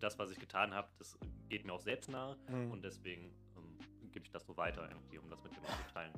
das, 0.00 0.18
was 0.18 0.30
ich 0.32 0.38
getan 0.40 0.74
habe, 0.74 0.88
das 0.98 1.16
geht 1.48 1.64
mir 1.64 1.72
auch 1.72 1.80
selbst 1.80 2.10
nahe. 2.10 2.36
hm, 2.48 2.72
Und 2.72 2.82
deswegen 2.84 3.32
gebe 4.12 4.24
ich 4.24 4.30
das 4.30 4.44
so 4.44 4.56
weiter 4.56 4.88
irgendwie, 4.88 5.18
um 5.18 5.28
das 5.28 5.42
mit 5.42 5.52
jemandem 5.52 5.86
zu 5.86 5.94
teilen. 5.94 6.12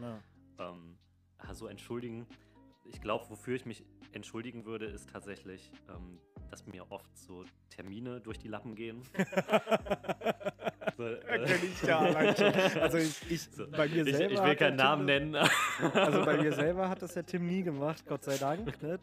ja. 0.00 0.20
Ähm, 0.58 0.96
also 1.38 1.66
entschuldigen. 1.68 2.26
Ich 2.84 3.00
glaube, 3.00 3.28
wofür 3.28 3.54
ich 3.54 3.66
mich 3.66 3.84
entschuldigen 4.12 4.64
würde, 4.64 4.86
ist 4.86 5.10
tatsächlich, 5.10 5.70
ähm, 5.88 6.18
dass 6.50 6.66
mir 6.66 6.90
oft 6.90 7.16
so 7.16 7.44
Termine 7.68 8.20
durch 8.20 8.38
die 8.38 8.48
Lappen 8.48 8.74
gehen. 8.74 9.02
so, 10.96 11.04
äh, 11.04 11.56
ich 11.56 11.82
ja. 11.82 11.98
Also 11.98 12.98
ich, 12.98 13.30
ich 13.30 13.42
so, 13.42 13.70
bei 13.70 13.88
mir 13.88 14.06
ich, 14.06 14.16
selber. 14.16 14.32
ich 14.32 14.38
will 14.38 14.38
hat 14.38 14.46
der 14.46 14.56
keinen 14.56 14.76
Namen 14.76 15.06
Tim 15.06 15.30
nennen. 15.30 15.48
Also 15.92 16.24
bei 16.24 16.42
mir 16.42 16.52
selber 16.54 16.88
hat 16.88 17.02
das 17.02 17.12
der 17.14 17.26
Tim 17.26 17.46
nie 17.46 17.62
gemacht, 17.62 18.04
Gott 18.06 18.24
sei 18.24 18.38
Dank. 18.38 18.82
Ne? 18.82 18.98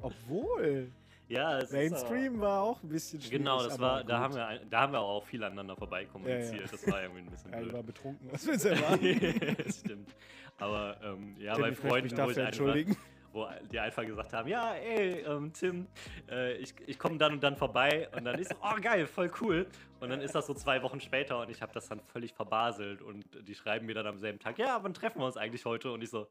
Obwohl, 0.00 0.90
ja, 1.32 1.58
es 1.58 1.64
ist 1.64 1.72
Mainstream 1.72 2.40
war 2.40 2.62
auch 2.62 2.82
ein 2.82 2.88
bisschen 2.88 3.18
aber- 3.18 3.26
schwierig. 3.26 3.38
Genau, 3.44 3.62
das 3.62 3.74
aber 3.74 3.82
war, 3.82 4.04
da 4.04 4.14
gut. 4.16 4.22
haben, 4.22 4.34
wir, 4.34 4.60
da 4.70 4.80
haben 4.80 4.92
wir 4.92 5.00
auch 5.00 5.24
viel 5.24 5.42
aneinander 5.44 5.76
vorbei 5.76 6.04
kommuniziert. 6.06 6.72
Das 6.72 6.86
war 6.90 7.02
irgendwie 7.02 7.20
ein 7.22 7.30
bisschen 7.30 7.52
Ja, 7.52 7.58
blöd. 7.60 7.72
war 7.72 7.82
betrunken, 7.82 8.28
was 8.32 8.46
willst 8.46 8.64
du 8.64 8.68
erwarten? 8.70 9.56
das 9.64 9.80
stimmt. 9.80 10.14
Aber 10.58 10.96
ähm, 11.02 11.34
ja, 11.38 11.54
Tim, 11.54 11.62
bei 11.62 11.72
Freunden, 11.74 12.08
mich 12.08 12.16
wo 12.18 12.22
einfach, 12.28 12.42
entschuldigen. 12.46 12.96
wo 13.32 13.48
die 13.72 13.80
einfach 13.80 14.04
gesagt 14.06 14.32
haben, 14.34 14.48
ja, 14.48 14.74
ey, 14.74 15.20
ähm, 15.26 15.52
Tim, 15.52 15.86
äh, 16.30 16.52
ich, 16.58 16.74
ich 16.86 16.98
komme 16.98 17.16
dann 17.18 17.32
und 17.32 17.42
dann 17.42 17.56
vorbei 17.56 18.08
und 18.14 18.24
dann 18.24 18.38
ist 18.38 18.50
so, 18.50 18.56
oh 18.62 18.78
geil, 18.80 19.06
voll 19.06 19.30
cool. 19.40 19.66
Und 20.00 20.10
dann 20.10 20.20
ist 20.20 20.34
das 20.34 20.46
so 20.46 20.54
zwei 20.54 20.82
Wochen 20.82 21.00
später 21.00 21.40
und 21.40 21.50
ich 21.50 21.62
habe 21.62 21.72
das 21.72 21.88
dann 21.88 22.00
völlig 22.00 22.34
verbaselt 22.34 23.00
und 23.02 23.24
die 23.48 23.54
schreiben 23.54 23.86
mir 23.86 23.94
dann 23.94 24.06
am 24.06 24.18
selben 24.18 24.38
Tag, 24.38 24.58
ja, 24.58 24.78
wann 24.82 24.92
treffen 24.94 25.20
wir 25.20 25.26
uns 25.26 25.36
eigentlich 25.38 25.64
heute? 25.64 25.90
Und 25.92 26.02
ich 26.02 26.10
so, 26.10 26.28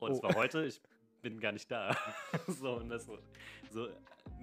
oh, 0.00 0.08
das 0.08 0.18
Oh. 0.20 0.24
war 0.24 0.34
heute, 0.34 0.64
ich 0.66 0.80
bin 1.22 1.40
gar 1.40 1.52
nicht 1.52 1.70
da. 1.70 1.96
so, 2.46 2.74
und 2.74 2.90
das 2.90 3.06
so, 3.06 3.18
so 3.70 3.88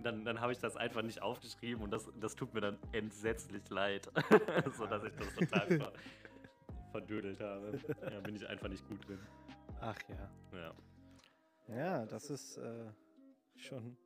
dann, 0.02 0.26
dann 0.26 0.40
habe 0.40 0.52
ich 0.52 0.60
das 0.60 0.76
einfach 0.76 1.02
nicht 1.02 1.22
aufgeschrieben 1.22 1.84
und 1.84 1.92
das, 1.92 2.10
das 2.20 2.36
tut 2.36 2.54
mir 2.54 2.62
dann 2.62 2.78
entsetzlich 2.92 3.70
leid, 3.70 4.10
so 4.78 4.86
dass 4.86 5.04
ich 5.04 5.14
das 5.16 5.34
total 5.36 5.68
ver, 5.68 5.94
verdödelt 6.92 7.40
habe. 7.40 7.80
Ja, 8.12 8.20
bin 8.22 8.36
ich 8.36 8.48
einfach 8.48 8.70
nicht 8.70 8.88
gut 8.88 9.08
drin. 9.08 9.20
Ach 9.80 9.98
ja. 10.10 10.58
Ja. 10.58 10.74
Ja, 11.68 12.06
das 12.06 12.30
ist 12.30 12.58
äh, 12.58 12.92
schon. 13.56 13.98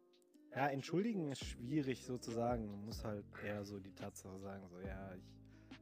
Ja, 0.56 0.67
entschuldigen 0.67 1.32
ist 1.32 1.44
schwierig 1.44 2.06
sozusagen. 2.06 2.65
Man 2.67 2.86
muss 2.86 3.03
halt 3.03 3.25
eher 3.44 3.63
so 3.63 3.79
die 3.79 3.94
Tatsache 3.94 4.39
sagen, 4.39 4.67
so, 4.70 4.79
ja, 4.79 5.13
ich. 5.13 5.24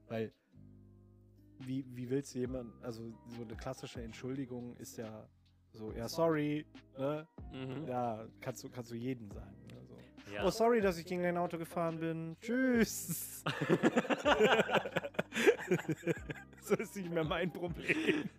Weil, 0.07 0.33
wie, 1.59 1.85
wie 1.95 2.09
willst 2.09 2.35
du 2.35 2.39
jemand, 2.39 2.74
also 2.83 3.12
so 3.27 3.41
eine 3.41 3.55
klassische 3.55 4.01
Entschuldigung 4.01 4.75
ist 4.77 4.97
ja 4.97 5.27
so, 5.71 5.91
ja, 5.91 6.07
sorry, 6.07 6.65
ne? 6.97 7.27
Mhm. 7.51 7.88
Ja, 7.88 8.25
kannst 8.39 8.63
du, 8.63 8.69
kannst 8.69 8.91
du 8.91 8.95
jeden 8.95 9.29
sagen. 9.31 9.64
Ja. 10.35 10.43
Oh, 10.43 10.49
sorry, 10.49 10.81
dass 10.81 10.97
ich 10.97 11.05
gegen 11.05 11.23
dein 11.23 11.37
Auto 11.37 11.57
gefahren 11.57 11.97
bin. 11.97 12.35
Tschüss. 12.41 13.41
so 16.61 16.75
ist 16.75 16.97
nicht 16.97 17.09
mehr 17.09 17.23
mein 17.23 17.49
Problem. 17.51 18.29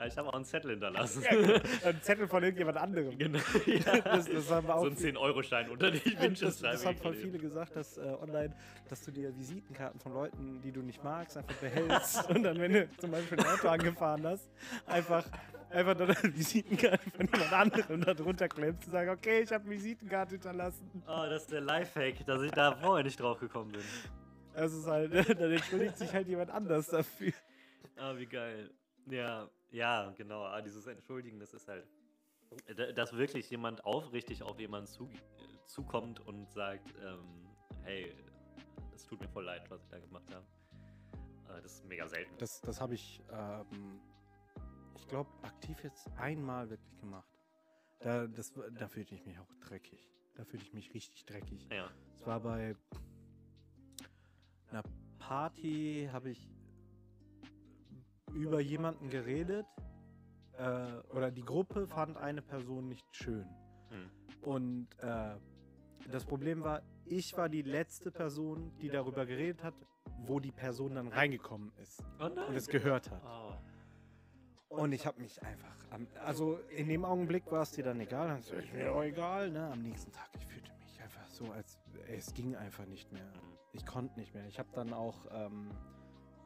Ja, 0.00 0.06
ich 0.06 0.16
habe 0.16 0.28
auch 0.30 0.34
einen 0.34 0.46
Zettel 0.46 0.70
hinterlassen. 0.70 1.22
Ein 1.84 2.00
Zettel 2.00 2.26
von 2.26 2.42
irgendjemand 2.42 2.78
anderem. 2.78 3.18
genau. 3.18 3.38
Ja. 3.66 4.00
Das, 4.00 4.24
das 4.24 4.50
haben 4.50 4.66
wir 4.66 4.74
auch 4.74 4.84
so 4.84 4.86
ein 4.86 4.96
10-Euro-Schein 4.96 5.68
unter 5.68 5.90
die 5.90 6.14
Ja, 6.14 6.22
Wünsche 6.22 6.46
das, 6.46 6.58
das 6.58 6.86
haben 6.86 6.96
voll 6.96 7.14
viele 7.14 7.38
gesagt, 7.38 7.76
dass 7.76 7.98
äh, 7.98 8.16
online, 8.22 8.56
dass 8.88 9.02
du 9.02 9.10
dir 9.10 9.36
Visitenkarten 9.36 10.00
von 10.00 10.14
Leuten, 10.14 10.62
die 10.62 10.72
du 10.72 10.80
nicht 10.80 11.04
magst, 11.04 11.36
einfach 11.36 11.54
behältst 11.56 12.30
und 12.30 12.42
dann, 12.44 12.58
wenn 12.58 12.72
du 12.72 12.88
zum 12.96 13.10
Beispiel 13.10 13.38
ein 13.40 13.46
Auto 13.46 13.68
angefahren 13.68 14.26
hast, 14.26 14.48
einfach, 14.86 15.26
einfach 15.68 15.94
dann 15.94 16.10
eine 16.16 16.34
Visitenkarte 16.34 17.10
von 17.10 17.26
jemand 17.26 17.52
anderem 17.52 18.00
da 18.02 18.14
drunter 18.14 18.48
klemmst 18.48 18.86
und 18.86 18.92
sagst, 18.92 19.10
okay, 19.10 19.42
ich 19.42 19.52
habe 19.52 19.64
eine 19.64 19.74
Visitenkarte 19.74 20.32
hinterlassen. 20.32 21.02
Oh, 21.06 21.26
das 21.28 21.42
ist 21.42 21.52
der 21.52 21.60
Lifehack, 21.60 22.24
dass 22.24 22.40
ich 22.42 22.52
da 22.52 22.72
vorher 22.74 23.04
nicht 23.04 23.20
drauf 23.20 23.38
gekommen 23.38 23.72
bin. 23.72 23.82
Das 24.54 24.72
ist 24.72 24.86
halt, 24.86 25.12
dann 25.12 25.52
entschuldigt 25.52 25.98
sich 25.98 26.12
halt 26.14 26.26
jemand 26.26 26.50
anders 26.50 26.86
dafür. 26.88 27.32
Ah, 27.98 28.14
wie 28.16 28.26
geil. 28.26 28.70
Ja, 29.06 29.48
ja, 29.72 30.10
genau. 30.16 30.44
Ah, 30.44 30.60
dieses 30.62 30.86
Entschuldigen, 30.86 31.38
das 31.38 31.52
ist 31.54 31.68
halt, 31.68 31.86
da- 32.76 32.92
dass 32.92 33.12
wirklich 33.12 33.48
jemand 33.50 33.84
aufrichtig 33.84 34.42
auf 34.42 34.58
jemanden 34.58 34.86
zu, 34.88 35.04
äh, 35.06 35.66
zukommt 35.66 36.20
und 36.20 36.50
sagt, 36.50 36.92
ähm, 37.02 37.46
hey, 37.82 38.12
es 38.94 39.06
tut 39.06 39.20
mir 39.20 39.28
voll 39.28 39.44
leid, 39.44 39.70
was 39.70 39.82
ich 39.82 39.88
da 39.88 39.98
gemacht 39.98 40.32
habe. 40.34 40.46
Äh, 41.56 41.62
das 41.62 41.74
ist 41.74 41.84
mega 41.86 42.06
selten. 42.08 42.36
Das, 42.38 42.60
das 42.60 42.80
habe 42.80 42.94
ich, 42.94 43.22
ähm, 43.32 44.00
ich 44.96 45.06
glaube, 45.08 45.30
aktiv 45.42 45.82
jetzt 45.84 46.08
einmal 46.16 46.68
wirklich 46.70 46.98
gemacht. 47.00 47.28
Da, 48.00 48.26
das, 48.26 48.52
da 48.52 48.88
fühlte 48.88 49.14
ich 49.14 49.24
mich 49.26 49.38
auch 49.38 49.52
dreckig. 49.60 50.08
Da 50.34 50.44
fühlte 50.44 50.64
ich 50.64 50.72
mich 50.72 50.94
richtig 50.94 51.24
dreckig. 51.26 51.68
Ja, 51.70 51.90
Es 52.14 52.26
war 52.26 52.40
bei 52.40 52.74
einer 54.70 54.82
Party, 55.18 56.08
habe 56.10 56.30
ich 56.30 56.48
über 58.34 58.60
jemanden 58.60 59.10
geredet 59.10 59.66
äh, 60.58 61.14
oder 61.14 61.30
die 61.30 61.44
Gruppe 61.44 61.86
fand 61.86 62.16
eine 62.16 62.42
Person 62.42 62.88
nicht 62.88 63.06
schön. 63.12 63.46
Hm. 63.88 64.10
Und 64.42 64.88
äh, 64.98 65.36
das 66.10 66.24
Problem 66.24 66.62
war, 66.62 66.82
ich 67.04 67.36
war 67.36 67.48
die 67.48 67.62
letzte 67.62 68.10
Person, 68.10 68.72
die 68.80 68.88
darüber 68.88 69.26
geredet 69.26 69.62
hat, 69.62 69.74
wo 70.18 70.40
die 70.40 70.52
Person 70.52 70.94
dann 70.94 71.08
reingekommen 71.08 71.72
ist 71.82 72.02
Oh 72.20 72.26
und 72.26 72.54
es 72.54 72.68
gehört 72.68 73.10
hat. 73.10 73.22
Oh. 73.24 73.54
Und 74.70 74.92
ich 74.92 75.04
habe 75.04 75.20
mich 75.20 75.42
einfach, 75.42 75.74
am, 75.90 76.06
also 76.24 76.60
in 76.68 76.88
dem 76.88 77.04
Augenblick 77.04 77.50
war 77.50 77.62
es 77.62 77.72
dir 77.72 77.82
dann 77.82 77.98
egal, 78.00 78.28
dann 78.28 78.38
ist 78.38 78.72
mir 78.72 78.92
auch 78.92 79.02
egal, 79.02 79.50
ne? 79.50 79.68
Am 79.72 79.82
nächsten 79.82 80.12
Tag, 80.12 80.28
ich 80.38 80.46
fühlte 80.46 80.70
mich 80.78 81.02
einfach 81.02 81.28
so, 81.28 81.50
als 81.50 81.78
es 82.08 82.32
ging 82.34 82.54
einfach 82.54 82.86
nicht 82.86 83.10
mehr. 83.12 83.24
Mhm. 83.24 83.58
Ich 83.72 83.84
konnte 83.84 84.18
nicht 84.18 84.34
mehr. 84.34 84.46
Ich 84.46 84.58
habe 84.58 84.68
dann 84.72 84.92
auch 84.92 85.26
ähm, 85.32 85.70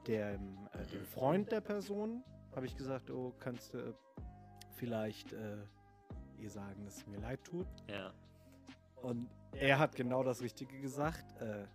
dem, 0.06 0.68
äh, 0.72 0.86
dem 0.86 1.04
Freund 1.04 1.50
der 1.52 1.60
Person, 1.60 2.22
habe 2.54 2.66
ich 2.66 2.76
gesagt, 2.76 3.10
oh, 3.10 3.34
kannst 3.38 3.74
du 3.74 3.94
vielleicht 4.76 5.32
äh, 5.32 5.56
ihr 6.38 6.50
sagen, 6.50 6.84
dass 6.84 6.98
es 6.98 7.06
mir 7.06 7.18
leid 7.18 7.42
tut. 7.44 7.66
Ja. 7.88 8.12
Und 9.02 9.28
er 9.52 9.78
hat 9.78 9.94
genau 9.96 10.22
das 10.22 10.40
Richtige 10.40 10.80
gesagt. 10.80 11.40
Äh, 11.40 11.66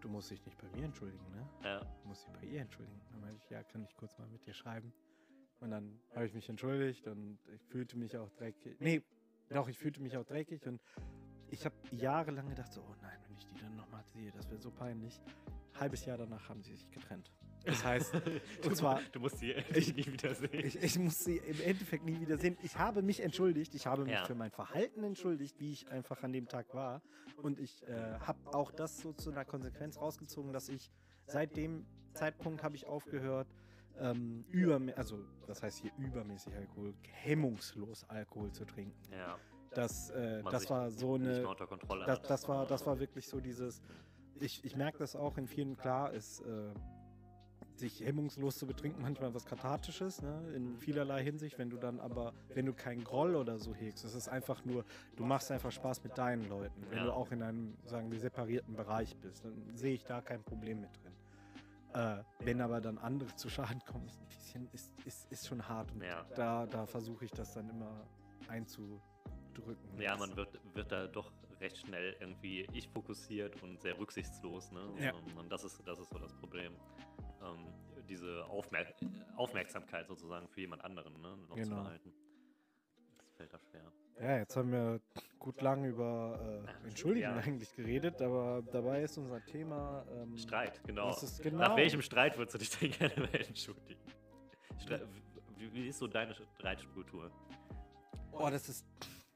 du 0.00 0.08
musst 0.08 0.30
dich 0.30 0.44
nicht 0.44 0.58
bei 0.58 0.68
mir 0.76 0.84
entschuldigen, 0.84 1.24
ne? 1.30 1.48
Ja. 1.64 1.80
Du 1.80 2.08
musst 2.08 2.26
dich 2.26 2.32
bei 2.32 2.46
ihr 2.46 2.60
entschuldigen. 2.62 3.00
Dann 3.10 3.20
meinte 3.20 3.40
ich, 3.42 3.50
ja, 3.50 3.62
kann 3.62 3.82
ich 3.84 3.94
kurz 3.96 4.18
mal 4.18 4.26
mit 4.28 4.44
dir 4.46 4.54
schreiben? 4.54 4.92
Und 5.60 5.70
dann 5.70 6.00
habe 6.14 6.26
ich 6.26 6.34
mich 6.34 6.48
entschuldigt 6.48 7.06
und 7.06 7.38
ich 7.54 7.62
fühlte 7.66 7.96
mich 7.96 8.16
auch 8.16 8.30
dreckig. 8.30 8.80
Nee, 8.80 9.02
doch, 9.48 9.68
ich 9.68 9.78
fühlte 9.78 10.02
mich 10.02 10.16
auch 10.16 10.24
dreckig 10.24 10.66
und 10.66 10.80
ich 11.50 11.64
habe 11.64 11.74
jahrelang 11.92 12.48
gedacht, 12.48 12.72
so, 12.72 12.80
oh 12.80 12.94
nein, 13.00 13.16
wenn 13.26 13.36
ich 13.36 13.46
die 13.46 13.60
dann 13.60 13.76
nochmal 13.76 14.02
sehe, 14.04 14.32
das 14.32 14.50
wäre 14.50 14.60
so 14.60 14.70
peinlich. 14.70 15.20
Halbes 15.78 16.04
Jahr 16.04 16.18
danach 16.18 16.48
haben 16.48 16.62
sie 16.62 16.72
sich 16.72 16.90
getrennt. 16.90 17.30
Das 17.64 17.84
heißt, 17.84 18.14
und 18.66 18.76
zwar, 18.76 19.00
Du 19.12 19.20
musst 19.20 19.38
sie 19.38 19.52
Ich- 19.74 19.94
nie 19.94 20.06
wiedersehen. 20.06 20.50
ich, 20.64 20.82
ich 20.82 20.98
muss 20.98 21.24
sie 21.24 21.36
im 21.38 21.60
Endeffekt 21.60 22.04
nie 22.04 22.20
wieder 22.20 22.36
sehen. 22.38 22.56
Ich 22.62 22.76
habe 22.78 23.02
mich 23.02 23.20
entschuldigt, 23.20 23.74
ich 23.74 23.86
habe 23.86 24.04
mich 24.04 24.14
Ja. 24.14 24.24
für 24.24 24.34
mein 24.34 24.50
Verhalten 24.50 25.04
entschuldigt, 25.04 25.58
wie 25.60 25.72
ich 25.72 25.88
einfach 25.90 26.22
an 26.22 26.32
dem 26.32 26.48
Tag 26.48 26.74
war. 26.74 27.02
Und 27.42 27.58
ich 27.58 27.82
äh, 27.86 28.18
habe 28.20 28.38
auch 28.54 28.72
das 28.72 28.98
so 29.00 29.12
zu 29.12 29.30
einer 29.30 29.44
Konsequenz 29.44 29.98
rausgezogen, 30.00 30.52
dass 30.52 30.68
ich 30.68 30.90
seit 31.26 31.56
dem 31.56 31.86
Zeitpunkt 32.14 32.62
habe 32.62 32.76
ich 32.76 32.86
aufgehört, 32.86 33.48
ähm, 33.98 34.44
über, 34.50 34.80
also 34.96 35.18
das 35.46 35.62
heißt 35.62 35.78
hier 35.80 35.92
übermäßig 35.98 36.54
Alkohol, 36.56 36.94
hemmungslos 37.02 38.04
Alkohol 38.08 38.50
zu 38.52 38.64
trinken. 38.64 38.96
ja. 39.12 39.38
Das, 39.74 40.10
äh, 40.10 40.42
das 40.50 40.68
war 40.68 40.90
so 40.90 41.14
eine, 41.14 41.28
mehr 41.40 41.48
unter 41.48 41.66
Kontrolle 41.66 42.04
das, 42.04 42.20
das, 42.20 42.46
war, 42.46 42.66
das 42.66 42.84
war 42.86 43.00
wirklich 43.00 43.26
so 43.26 43.40
dieses, 43.40 43.80
ich, 44.38 44.62
ich 44.66 44.76
merke 44.76 44.98
das 44.98 45.16
auch 45.16 45.38
in 45.38 45.46
vielen, 45.46 45.78
klar, 45.78 46.12
ist 46.12 46.40
äh, 46.40 46.74
sich 47.82 48.00
hemmungslos 48.00 48.58
zu 48.58 48.66
betrinken 48.66 49.02
manchmal 49.02 49.34
was 49.34 49.44
Kathartisches, 49.44 50.22
ne? 50.22 50.52
in 50.54 50.76
vielerlei 50.78 51.22
Hinsicht, 51.24 51.58
wenn 51.58 51.68
du 51.68 51.76
dann 51.76 51.98
aber, 51.98 52.32
wenn 52.54 52.64
du 52.66 52.72
keinen 52.72 53.02
Groll 53.02 53.34
oder 53.34 53.58
so 53.58 53.74
hegst, 53.74 54.04
es 54.04 54.14
ist 54.14 54.28
einfach 54.28 54.64
nur, 54.64 54.84
du 55.16 55.24
machst 55.24 55.50
einfach 55.50 55.72
Spaß 55.72 56.04
mit 56.04 56.16
deinen 56.16 56.48
Leuten. 56.48 56.80
Wenn 56.90 56.98
Ja. 56.98 57.04
du 57.06 57.12
auch 57.12 57.30
in 57.32 57.42
einem, 57.42 57.76
sagen 57.84 58.10
wir, 58.12 58.20
separierten 58.20 58.74
Bereich 58.76 59.16
bist, 59.16 59.44
dann 59.44 59.76
sehe 59.76 59.94
ich 59.94 60.04
da 60.04 60.20
kein 60.20 60.42
Problem 60.44 60.80
mit 60.80 60.90
drin. 61.02 61.12
Äh, 61.94 62.22
wenn 62.46 62.60
aber 62.60 62.80
dann 62.80 62.98
andere 62.98 63.34
zu 63.34 63.50
Schaden 63.50 63.80
kommen, 63.84 64.06
ist 64.06 64.20
ein 64.20 64.28
bisschen, 64.28 64.68
ist, 64.72 64.92
ist, 65.04 65.30
ist 65.32 65.46
schon 65.48 65.66
hart. 65.68 65.90
Und 65.92 66.02
Ja. 66.04 66.24
da, 66.36 66.66
da 66.66 66.86
versuche 66.86 67.24
ich 67.24 67.32
das 67.32 67.52
dann 67.52 67.68
immer 67.68 68.06
einzudrücken. 68.48 70.00
Ja, 70.00 70.16
man 70.16 70.36
wird, 70.36 70.60
wird 70.74 70.90
da 70.92 71.06
doch 71.08 71.32
recht 71.60 71.78
schnell 71.78 72.16
irgendwie 72.20 72.66
ich 72.72 72.88
fokussiert 72.88 73.60
und 73.62 73.80
sehr 73.80 73.98
rücksichtslos. 73.98 74.70
Ne? 74.70 74.80
Ja. 75.00 75.10
Ähm, 75.10 75.36
Und 75.36 75.50
das 75.50 75.64
ist, 75.64 75.80
das 75.84 75.98
ist 75.98 76.10
so 76.10 76.18
das 76.18 76.32
Problem. 76.34 76.72
Ähm, 77.42 77.66
diese 78.08 78.44
Aufmer 78.46 78.80
Aufmerksamkeit 79.36 80.06
sozusagen 80.08 80.48
für 80.48 80.60
jemand 80.60 80.84
anderen 80.84 81.20
ne, 81.20 81.36
noch 81.48 81.56
zu 81.56 81.62
Genau. 81.70 81.82
behalten. 81.82 82.12
Das 83.18 83.32
fällt 83.36 83.52
da 83.52 83.58
schwer. 83.58 83.92
Ja, 84.20 84.38
jetzt 84.38 84.56
haben 84.56 84.70
wir 84.72 85.00
gut 85.38 85.60
lang 85.62 85.84
über 85.84 86.64
äh, 86.82 86.86
Entschuldigen 86.88 87.22
Ja. 87.30 87.36
eigentlich 87.36 87.74
geredet, 87.74 88.20
aber 88.20 88.62
dabei 88.70 89.02
ist 89.02 89.16
unser 89.18 89.42
Thema. 89.44 90.04
Ähm, 90.12 90.36
Streit, 90.36 90.82
genau. 90.84 91.16
Genau. 91.42 91.58
Nach 91.58 91.76
welchem 91.76 92.02
Streit 92.02 92.36
würdest 92.36 92.54
du 92.54 92.58
dich 92.58 92.70
denn 92.70 92.90
gerne 93.12 93.32
entschuldigen? 93.32 94.00
Stre 94.78 95.08
wie, 95.56 95.72
wie 95.72 95.88
ist 95.88 95.98
so 95.98 96.06
deine 96.08 96.34
Streitkultur? 96.34 97.30
Oh, 98.32 98.48
das 98.50 98.68
ist, 98.68 98.84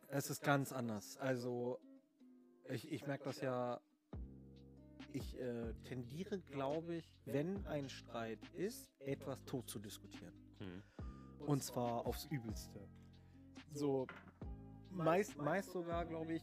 es 0.09 0.29
ist 0.31 0.43
ganz 0.43 0.73
anders. 0.73 1.17
Also, 1.19 1.79
ich, 2.69 2.91
ich 2.93 3.07
merke 3.07 3.25
das 3.25 3.41
ja. 3.41 3.81
Ich 5.17 5.41
äh, 5.41 5.73
tendiere, 5.85 6.39
glaube 6.41 6.97
ich, 6.97 7.11
wenn 7.25 7.67
ein 7.67 7.89
Streit 7.89 8.39
ist, 8.53 8.91
etwas 9.01 9.43
tot 9.47 9.67
zu 9.71 9.79
diskutieren. 9.79 10.35
Hm. 10.59 10.83
Und 11.47 11.63
zwar 11.63 12.07
aufs 12.07 12.27
Übelste. 12.27 12.87
So, 13.73 14.07
meist, 14.91 15.39
meist 15.39 15.73
sogar, 15.73 16.05
glaube 16.05 16.35
ich, 16.35 16.43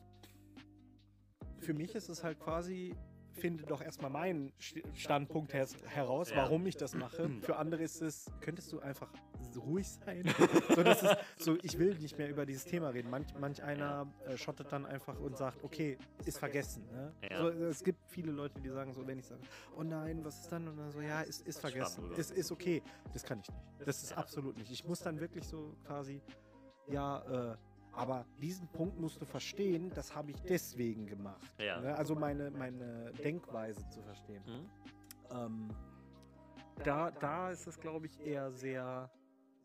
für 1.60 1.76
mich 1.76 1.94
ist 1.94 2.10
es 2.10 2.24
halt 2.24 2.40
quasi, 2.40 2.96
finde 3.34 3.64
doch 3.64 3.80
erstmal 3.82 4.10
meinen 4.10 4.52
St- 4.60 4.84
Standpunkt 4.96 5.54
her 5.54 5.68
heraus, 5.86 6.32
warum 6.34 6.66
ich 6.66 6.76
das 6.76 6.96
mache. 6.96 7.30
Für 7.42 7.58
andere 7.58 7.84
ist 7.84 8.02
es, 8.02 8.26
könntest 8.42 8.72
du 8.74 8.80
einfach 8.80 9.14
ruhig 9.58 9.88
sein? 9.88 10.24
so, 10.76 10.84
das 10.84 11.04
ist, 11.04 11.18
so, 11.38 11.58
ich 11.62 11.78
will 11.80 11.96
nicht 11.96 12.18
mehr 12.18 12.30
über 12.30 12.46
dieses 12.46 12.66
Thema 12.66 12.90
reden. 12.90 13.10
Manch, 13.10 13.28
manch 13.40 13.62
einer 13.64 14.08
äh, 14.26 14.38
schottet 14.38 14.72
dann 14.72 14.86
einfach 14.86 15.20
und 15.20 15.38
sagt, 15.38 15.64
okay, 15.64 15.98
ist 16.26 16.38
vergessen. 16.38 16.86
Ne? 16.92 17.14
Ja. 17.30 17.38
So, 17.40 17.50
es 17.50 17.84
gibt 17.84 18.00
viele 18.08 18.32
Leute, 18.32 18.60
die 18.62 18.70
sagen 18.70 18.94
so, 18.94 19.06
wenn 19.06 19.20
ich 19.20 19.26
sage, 19.26 19.42
oh 19.78 19.84
nein, 19.84 20.24
was 20.24 20.42
ist 20.42 20.52
dann? 20.52 20.68
Und 20.68 20.78
dann 20.78 20.92
so, 20.92 21.02
ja, 21.02 21.22
ist, 21.22 21.48
ist 21.48 21.60
vergessen. 21.60 22.12
Ist, 22.14 22.32
ist 22.32 22.52
okay. 22.52 22.82
Das 23.14 23.24
kann 23.24 23.40
ich 23.40 23.50
nicht. 23.50 23.88
Das 23.88 24.04
ist 24.04 24.18
absolut 24.18 24.58
nicht. 24.58 24.72
Ich 24.72 24.86
muss 24.86 25.00
dann 25.00 25.20
wirklich 25.20 25.48
so 25.48 25.76
quasi, 25.86 26.22
ja, 26.88 27.52
äh, 27.52 27.58
aber 27.94 28.26
diesen 28.42 28.68
Punkt 28.70 29.00
musst 29.00 29.22
du 29.22 29.26
verstehen, 29.26 29.92
das 29.94 30.16
habe 30.16 30.32
ich 30.32 30.42
deswegen 30.42 31.06
gemacht. 31.06 31.54
Ja. 31.60 31.80
Ne? 31.80 31.96
Also 31.96 32.16
meine, 32.16 32.50
meine 32.50 33.12
Denkweise 33.24 33.88
zu 33.90 34.02
verstehen. 34.02 34.44
Hm? 34.46 34.70
Ähm, 35.32 35.70
da, 36.84 37.12
da 37.12 37.52
ist 37.52 37.68
es, 37.68 37.80
glaube 37.80 38.08
ich, 38.08 38.20
eher 38.26 38.52
sehr, 38.52 39.10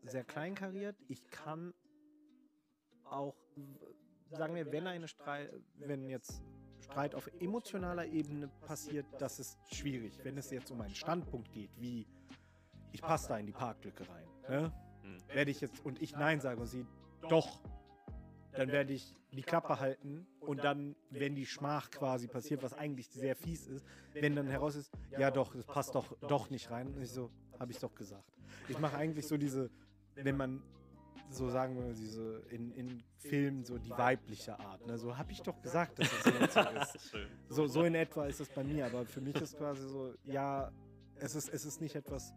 sehr 0.03 0.23
kleinkariert. 0.23 0.95
Ich 1.07 1.29
kann 1.29 1.73
auch, 3.03 3.35
sagen 4.31 4.55
wir, 4.55 4.71
wenn 4.71 4.87
eine 4.87 5.07
Streit, 5.07 5.51
wenn 5.75 6.09
jetzt 6.09 6.41
Streit 6.81 7.15
auf 7.15 7.29
emotionaler 7.39 8.05
Ebene 8.05 8.47
passiert, 8.65 9.05
das 9.19 9.39
ist 9.39 9.57
schwierig. 9.73 10.19
Wenn 10.23 10.37
es 10.37 10.49
jetzt 10.51 10.71
um 10.71 10.81
einen 10.81 10.95
Standpunkt 10.95 11.51
geht, 11.51 11.71
wie 11.77 12.07
ich 12.91 13.01
passe 13.01 13.29
da 13.29 13.37
in 13.37 13.45
die 13.45 13.51
Parklücke 13.51 14.07
rein, 14.09 14.27
ne? 14.47 14.73
Hm. 15.03 15.17
werde 15.33 15.51
ich 15.51 15.61
jetzt 15.61 15.85
und 15.85 16.01
ich 16.01 16.13
Nein 16.13 16.39
sage 16.39 16.59
und 16.59 16.67
sie 16.67 16.85
doch, 17.29 17.61
dann 18.53 18.69
werde 18.69 18.93
ich 18.93 19.15
die 19.31 19.43
Klappe 19.43 19.79
halten 19.79 20.25
und 20.39 20.63
dann, 20.63 20.95
wenn 21.11 21.35
die 21.35 21.45
Schmach 21.45 21.91
quasi 21.91 22.27
passiert, 22.27 22.63
was 22.63 22.73
eigentlich 22.73 23.09
sehr 23.09 23.35
fies 23.35 23.67
ist, 23.67 23.85
wenn 24.13 24.35
dann 24.35 24.47
heraus 24.47 24.75
ist, 24.75 24.91
ja 25.17 25.29
doch, 25.29 25.53
das 25.55 25.65
passt 25.65 25.93
doch 25.93 26.17
doch 26.21 26.49
nicht 26.49 26.71
rein. 26.71 26.87
Und 26.87 27.01
ich 27.01 27.11
so, 27.11 27.29
habe 27.59 27.71
ich 27.71 27.79
doch 27.79 27.93
gesagt. 27.93 28.33
Ich 28.67 28.79
mache 28.79 28.97
eigentlich 28.97 29.27
so 29.27 29.37
diese, 29.37 29.69
wenn 30.23 30.37
man 30.37 30.61
so 31.31 31.49
sagen 31.49 31.75
wir, 31.75 31.93
diese 31.93 32.41
in, 32.49 32.71
in 32.71 33.03
Filmen 33.17 33.63
so 33.63 33.77
die 33.77 33.91
weibliche 33.91 34.59
Art. 34.59 34.85
Ne? 34.87 34.97
So 34.97 35.17
habe 35.17 35.31
ich 35.31 35.41
doch 35.41 35.61
gesagt, 35.61 35.99
dass 35.99 36.07
es 36.11 36.25
jetzt 36.25 36.53
so 36.53 36.59
ist. 36.59 37.15
So, 37.49 37.67
so 37.67 37.83
in 37.83 37.95
etwa 37.95 38.25
ist 38.25 38.39
es 38.39 38.49
bei 38.49 38.63
mir, 38.63 38.85
aber 38.85 39.05
für 39.05 39.21
mich 39.21 39.35
ist 39.35 39.57
quasi 39.57 39.87
so, 39.87 40.13
ja, 40.23 40.71
es 41.15 41.35
ist, 41.35 41.49
es 41.49 41.65
ist 41.65 41.81
nicht 41.81 41.95
etwas, 41.95 42.33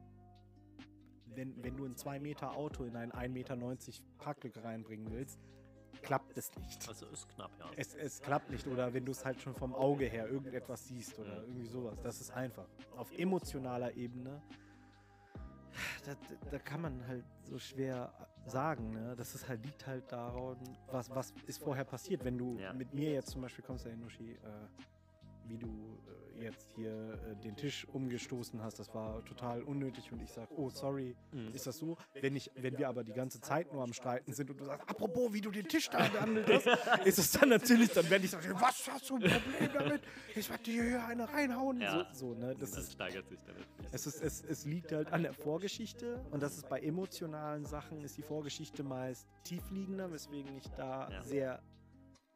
wenn, 1.27 1.63
wenn 1.63 1.77
du 1.77 1.85
ein 1.85 1.97
2 1.97 2.21
Meter 2.21 2.55
Auto 2.55 2.85
in 2.85 2.97
ein 2.97 3.13
1,90 3.13 3.29
Meter 3.29 3.57
Parklücke 4.19 4.63
reinbringen 4.63 5.11
willst, 5.11 5.39
klappt 6.03 6.37
es 6.37 6.55
nicht. 6.57 6.87
Also 6.89 7.07
ist 7.07 7.29
knapp, 7.29 7.51
ja. 7.59 7.71
Es, 7.77 7.95
es 7.95 8.21
klappt 8.21 8.51
nicht 8.51 8.67
oder 8.67 8.93
wenn 8.93 9.05
du 9.05 9.13
es 9.13 9.25
halt 9.25 9.41
schon 9.41 9.55
vom 9.55 9.75
Auge 9.75 10.07
her 10.07 10.29
irgendetwas 10.29 10.87
siehst 10.87 11.19
oder 11.19 11.43
irgendwie 11.43 11.67
sowas. 11.67 11.99
Das 12.03 12.21
ist 12.21 12.31
einfach. 12.31 12.67
Auf 12.97 13.13
emotionaler 13.17 13.95
Ebene, 13.95 14.43
da, 16.05 16.15
da 16.51 16.59
kann 16.59 16.81
man 16.83 17.07
halt 17.07 17.25
so 17.43 17.59
schwer 17.59 18.13
sagen. 18.47 18.91
Ne? 18.93 19.15
Das 19.17 19.35
ist 19.35 19.49
halt, 19.49 19.65
liegt 19.65 19.87
halt 19.87 20.11
daran, 20.11 20.57
was, 20.91 21.09
was 21.11 21.33
ist 21.47 21.63
vorher 21.63 21.85
passiert. 21.85 22.25
Wenn 22.25 22.39
du 22.39 22.59
Ja. 22.59 22.73
mit 22.73 22.93
mir 22.95 23.13
jetzt 23.13 23.31
zum 23.31 23.43
Beispiel 23.43 23.65
kommst, 23.65 23.85
hey 23.85 23.97
Nushi, 23.97 24.33
äh, 24.33 24.39
wie 25.47 25.59
du 25.59 25.99
äh, 26.39 26.45
jetzt 26.45 26.73
hier 26.75 27.19
äh, 27.31 27.37
den 27.37 27.55
Tisch 27.57 27.87
umgestoßen 27.89 28.63
hast, 28.63 28.79
das 28.79 28.93
war 28.95 29.25
total 29.25 29.63
unnötig 29.63 30.11
und 30.13 30.21
ich 30.23 30.31
sage, 30.33 30.49
oh 30.57 30.71
sorry, 30.71 31.15
Mhm. 31.33 31.53
ist 31.55 31.67
das 31.67 31.79
so? 31.79 31.97
Wenn, 32.21 32.35
ich, 32.37 32.51
wenn 32.57 32.77
wir 32.79 32.89
aber 32.89 33.05
die 33.05 33.13
ganze 33.13 33.41
Zeit 33.41 33.73
nur 33.73 33.83
am 33.83 33.93
Streiten 33.93 34.33
sind 34.33 34.51
und 34.51 34.61
du 34.61 34.65
sagst, 34.65 34.89
apropos, 34.89 35.33
wie 35.33 35.41
du 35.41 35.51
den 35.51 35.67
Tisch 35.69 35.89
da 35.91 36.07
behandelt 36.09 36.49
hast, 36.49 36.67
ist 37.07 37.19
es 37.19 37.31
dann 37.33 37.49
natürlich, 37.51 37.91
dann 37.93 38.09
werde 38.11 38.25
ich 38.25 38.31
sagen, 38.31 38.49
was 38.55 38.89
hast 38.91 39.09
du 39.11 39.17
ein 39.17 39.23
Problem 39.23 39.71
damit? 39.73 40.03
Ich 40.35 40.49
werde 40.51 40.63
dir 40.65 40.83
hier 40.85 41.05
eine 41.07 41.29
reinhauen. 41.29 41.81
Ja. 41.81 42.09
So, 42.13 42.35
so, 42.35 42.39
ne? 42.39 42.55
Das 42.59 42.73
das 42.73 42.85
ist, 42.85 42.93
steigert 42.93 43.29
sich 43.29 43.41
dann 43.45 43.55
natürlich. 43.57 43.93
es, 43.93 44.07
ist, 44.07 44.23
es, 44.23 44.43
es 44.43 44.65
liegt 44.67 44.93
halt 44.93 45.13
an 45.13 45.23
der 45.23 45.33
Vorgeschichte 45.35 46.21
und 46.31 46.43
das 46.43 46.57
ist 46.57 46.69
bei 46.69 46.81
emotionalen 46.81 47.65
Sachen, 47.67 48.03
ist 48.03 48.17
die 48.17 48.23
Vorgeschichte 48.23 48.83
meist 48.83 49.27
tiefliegender, 49.45 50.11
weswegen 50.13 50.57
ich 50.57 50.69
da 50.77 51.09
Ja. 51.11 51.23
sehr 51.23 51.63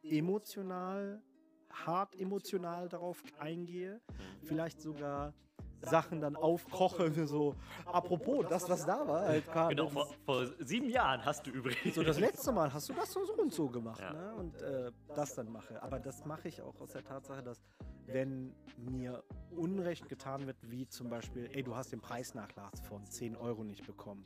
emotional, 0.03 1.21
hart 1.71 2.15
emotional 2.19 2.89
darauf 2.89 3.21
eingehe. 3.39 4.01
Vielleicht 4.43 4.81
sogar 4.81 5.33
Sachen 5.81 6.21
dann 6.21 6.35
aufkoche, 6.35 7.11
so, 7.27 7.55
apropos, 7.85 8.45
das, 8.49 8.67
was 8.69 8.85
da 8.85 9.07
war, 9.07 9.21
halt. 9.27 9.45
Genau, 9.69 9.87
vor, 9.87 10.07
vor 10.25 10.47
sieben 10.59 10.89
Jahren 10.89 11.23
hast 11.23 11.45
du 11.45 11.51
übrigens. 11.51 11.95
So, 11.95 12.03
das 12.03 12.19
letzte 12.19 12.51
Mal 12.51 12.73
hast 12.73 12.89
du 12.89 12.93
das 12.93 13.11
so 13.13 13.19
und 13.37 13.53
so 13.53 13.69
gemacht, 13.69 14.01
Ja. 14.01 14.13
ne? 14.13 14.35
Und 14.35 14.61
äh, 14.61 14.91
das 15.15 15.35
dann 15.35 15.51
mache. 15.51 15.81
Aber 15.81 15.99
das 15.99 16.25
mache 16.25 16.47
ich 16.47 16.61
auch 16.61 16.79
aus 16.81 16.91
der 16.91 17.03
Tatsache, 17.03 17.43
dass 17.43 17.61
wenn 18.07 18.55
mir 18.77 19.23
Unrecht 19.51 20.07
getan 20.07 20.47
wird, 20.47 20.57
wie 20.63 20.87
zum 20.87 21.09
Beispiel, 21.09 21.49
ey, 21.53 21.61
du 21.63 21.75
hast 21.75 21.91
den 21.91 21.99
Preisnachlass 21.99 22.79
von 22.81 23.05
10 23.05 23.35
Euro 23.35 23.63
nicht 23.63 23.85
bekommen, 23.85 24.25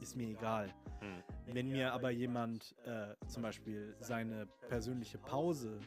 ist 0.00 0.16
mir 0.16 0.28
egal. 0.28 0.72
Hm. 1.00 1.22
Wenn 1.46 1.68
mir 1.68 1.92
aber 1.92 2.10
jemand 2.10 2.74
äh, 2.84 3.14
zum 3.26 3.42
Beispiel 3.42 3.94
seine 4.00 4.46
persönliche 4.68 5.18
Pause 5.18 5.78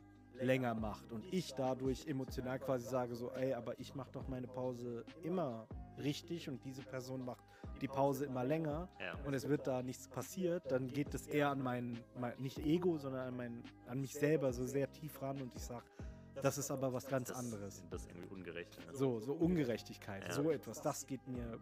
länger 0.43 0.73
macht 0.75 1.11
und 1.11 1.23
ich 1.33 1.53
dadurch 1.53 2.05
emotional 2.07 2.59
quasi 2.59 2.87
sage 2.87 3.15
so, 3.15 3.31
ey, 3.31 3.53
aber 3.53 3.79
ich 3.79 3.95
mache 3.95 4.11
doch 4.11 4.27
meine 4.27 4.47
Pause 4.47 5.05
immer 5.23 5.67
richtig 5.97 6.49
und 6.49 6.63
diese 6.63 6.81
Person 6.83 7.23
macht 7.25 7.43
die 7.81 7.87
Pause 7.87 8.25
immer 8.25 8.43
länger, 8.43 8.87
Ja. 8.99 9.15
und 9.25 9.33
es 9.33 9.47
wird 9.47 9.67
da 9.67 9.81
nichts 9.81 10.07
passiert, 10.07 10.71
dann 10.71 10.87
geht 10.87 11.13
es 11.13 11.27
eher 11.27 11.49
an 11.49 11.61
mein, 11.61 11.99
mein 12.15 12.37
nicht 12.39 12.59
Ego, 12.59 12.97
sondern 12.97 13.27
an, 13.27 13.35
mein, 13.35 13.63
an 13.87 13.99
mich 13.99 14.13
selber 14.13 14.53
so 14.53 14.63
sehr 14.65 14.91
tief 14.91 15.21
ran 15.21 15.41
und 15.41 15.53
ich 15.55 15.63
sage, 15.63 15.85
das 16.41 16.57
ist 16.57 16.71
aber 16.71 16.91
was 16.93 17.07
ganz 17.07 17.29
anderes. 17.31 17.83
Das 17.89 18.01
ist 18.03 18.09
irgendwie 18.11 18.29
ungerecht. 18.29 18.77
Ne? 18.87 18.95
So, 18.95 19.19
so 19.19 19.33
Ungerechtigkeit, 19.33 20.23
Ja. 20.23 20.31
so 20.33 20.49
etwas, 20.51 20.81
das 20.81 21.05
geht 21.05 21.27
mir 21.27 21.59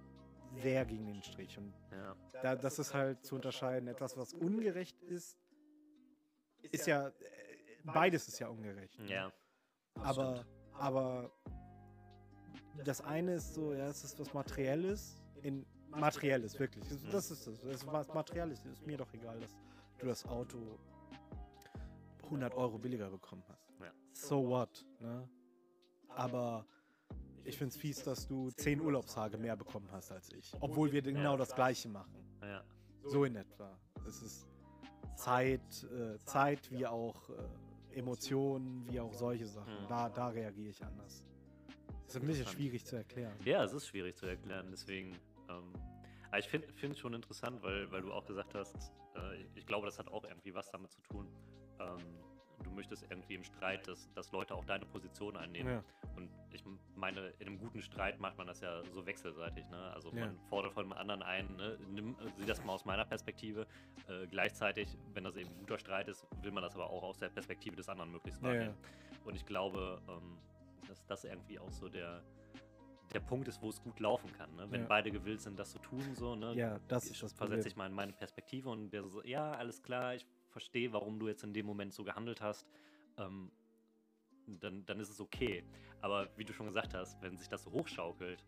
sehr 0.56 0.86
gegen 0.86 1.06
den 1.08 1.22
Strich. 1.24 1.58
Und 1.58 1.74
Ja. 1.92 2.16
da, 2.42 2.56
das 2.56 2.80
ist 2.80 2.94
halt 2.94 3.24
zu 3.26 3.36
unterscheiden, 3.36 3.88
etwas, 3.88 4.16
was 4.18 4.34
ungerecht 4.34 5.02
ist, 5.02 5.38
ist 6.72 6.88
ja, 6.88 7.12
beides 7.84 8.28
ist 8.28 8.40
ja 8.40 8.48
ungerecht. 8.50 9.00
ne? 9.00 9.10
ja. 9.10 9.32
aber, 9.96 10.46
aber 10.74 11.32
das 12.86 13.02
eine 13.02 13.36
ist 13.36 13.54
so, 13.54 13.74
ja, 13.74 13.88
es 13.88 14.04
ist 14.04 14.20
was 14.20 14.34
Materielles, 14.34 15.22
in 15.42 15.66
Materielles, 15.90 16.58
wirklich. 16.60 16.88
Das- 16.88 17.04
Das 17.12 17.32
ist 17.32 17.48
es. 17.48 17.62
Das 17.62 17.76
ist 17.76 17.88
was 17.88 18.08
Materielles. 18.14 18.64
Ist 18.66 18.86
mir 18.88 18.98
doch 18.98 19.12
egal, 19.14 19.40
dass 19.40 19.52
du 20.00 20.06
das 20.08 20.26
Auto 20.26 20.58
100 22.24 22.54
Euro 22.56 22.78
billiger 22.78 23.10
bekommen 23.10 23.44
hast. 23.50 23.70
Ja. 23.80 23.92
So 24.14 24.48
what, 24.48 24.86
ne? 25.00 25.28
Aber 26.10 26.66
ich 27.44 27.58
finde 27.58 27.74
es 27.74 27.78
fies, 27.78 28.04
dass 28.04 28.28
du 28.28 28.50
10 28.52 28.80
Urlaubstage 28.82 29.38
mehr 29.38 29.56
bekommen 29.58 29.90
hast 29.92 30.12
als 30.12 30.32
ich. 30.32 30.54
Obwohl 30.62 30.92
wir 30.92 31.02
genau 31.02 31.36
das 31.38 31.54
Gleiche 31.56 31.90
machen. 31.90 32.24
ja. 32.42 32.64
So 33.04 33.26
in 33.26 33.36
etwa. 33.36 33.78
Es 34.08 34.22
ist 34.22 34.48
Zeit, 35.16 35.84
äh, 35.92 36.20
Zeit 36.20 36.70
wie 36.72 36.86
auch 36.86 37.30
äh, 37.32 37.34
Emotionen, 37.96 38.86
wie 38.90 39.00
auch 39.00 39.14
solche 39.14 39.48
Sachen. 39.48 39.74
Mhm. 39.84 39.88
Da, 39.88 40.10
da 40.10 40.28
reagiere 40.30 40.70
ich 40.70 40.84
anders. 40.84 41.24
Das 42.06 42.16
ist 42.16 42.22
ein 42.22 42.28
bisschen 42.28 42.48
schwierig 42.48 42.86
zu 42.86 42.98
erklären. 42.98 43.34
Ja, 43.46 43.64
es 43.64 43.74
ist 43.74 43.88
schwierig 43.88 44.18
zu 44.18 44.26
erklären, 44.26 44.68
deswegen. 44.72 45.14
Ähm, 45.50 45.74
aber 46.28 46.40
ich 46.40 46.48
finde 46.48 46.68
es 46.68 47.00
schon 47.00 47.14
interessant, 47.14 47.62
weil, 47.64 47.92
weil 47.92 48.02
du 48.02 48.12
auch 48.12 48.26
gesagt 48.26 48.54
hast, 48.54 48.92
äh, 49.16 49.44
ich 49.56 49.66
glaube, 49.66 49.86
das 49.86 50.00
hat 50.00 50.08
auch 50.10 50.24
irgendwie 50.24 50.54
was 50.54 50.70
damit 50.72 50.92
zu 50.92 51.02
tun. 51.02 51.28
Ähm, 51.80 51.98
du 52.64 52.72
möchtest 52.72 53.04
irgendwie 53.10 53.36
im 53.36 53.44
Streit, 53.44 53.88
dass, 53.88 54.12
dass 54.14 54.32
Leute 54.32 54.56
auch 54.56 54.66
deine 54.66 54.86
Position 54.86 55.36
einnehmen. 55.38 55.74
Ja. 55.74 55.84
Und 56.16 56.30
ich 56.54 56.64
meine, 56.96 57.30
in 57.40 57.48
einem 57.48 57.58
guten 57.58 57.82
Streit 57.82 58.20
macht 58.20 58.38
man 58.38 58.48
das 58.48 58.62
ja 58.62 58.84
so 58.94 59.06
wechselseitig. 59.06 59.68
Ne? 59.70 59.92
Also 59.94 60.12
Ja. 60.12 60.22
man 60.22 60.40
fordert 60.50 60.74
von 60.74 60.86
dem 60.86 60.94
anderen 60.94 61.22
ein, 61.24 61.56
ne? 61.56 61.78
Nimm, 61.90 62.16
sieh 62.38 62.46
das 62.46 62.64
mal 62.64 62.74
aus 62.74 62.86
meiner 62.86 63.06
Perspektive. 63.06 63.68
Äh, 64.08 64.28
gleichzeitig, 64.28 64.98
wenn 65.14 65.24
das 65.24 65.36
eben 65.36 65.50
ein 65.50 65.60
guter 65.60 65.78
Streit 65.80 66.08
ist, 66.08 66.26
will 66.42 66.52
man 66.52 66.64
das 66.64 66.76
aber 66.76 66.90
auch 66.90 67.04
aus 67.04 67.18
der 67.18 67.30
Perspektive 67.30 67.76
des 67.76 67.88
anderen 67.90 68.12
möglichst 68.12 68.42
Ja, 68.42 68.54
ja. 68.54 68.60
wahrnehmen. 68.60 68.78
Und 69.26 69.36
ich 69.36 69.46
glaube, 69.46 70.02
ähm, 70.08 70.38
dass 70.88 71.06
das 71.06 71.24
irgendwie 71.24 71.60
auch 71.60 71.72
so 71.72 71.90
der, 71.90 72.24
der 73.14 73.20
Punkt 73.20 73.48
ist, 73.48 73.62
wo 73.62 73.70
es 73.70 73.82
gut 73.82 74.00
laufen 74.00 74.32
kann. 74.34 74.54
Ne? 74.56 74.70
Wenn 74.70 74.82
Ja. 74.82 74.88
beide 74.88 75.12
gewillt 75.12 75.42
sind, 75.42 75.58
das 75.60 75.72
zu 75.72 75.80
tun, 75.80 76.16
so, 76.16 76.36
ne? 76.36 76.56
Ja, 76.56 76.80
das 76.88 77.06
ich 77.06 77.12
ist 77.12 77.24
das 77.24 77.34
versetze 77.34 77.68
ich 77.68 77.76
mal 77.76 77.88
in 77.88 77.94
meine 77.94 78.14
Perspektive 78.14 78.70
und 78.70 78.90
der 78.92 79.08
so, 79.08 79.24
ja, 79.24 79.52
alles 79.54 79.82
klar, 79.84 80.16
ich 80.16 80.26
verstehe, 80.50 80.92
warum 80.94 81.20
du 81.20 81.28
jetzt 81.28 81.44
in 81.44 81.54
dem 81.54 81.66
Moment 81.66 81.94
so 81.94 82.04
gehandelt 82.04 82.42
hast. 82.42 82.68
Ähm, 83.18 83.52
dann, 84.60 84.86
dann 84.86 85.00
ist 85.00 85.10
es 85.10 85.20
okay. 85.20 85.64
Aber 86.02 86.30
wie 86.38 86.46
du 86.46 86.54
schon 86.54 86.68
gesagt 86.68 86.94
hast, 86.94 87.22
wenn 87.22 87.38
sich 87.38 87.48
das 87.48 87.64
so 87.64 87.72
hochschaukelt 87.72 88.44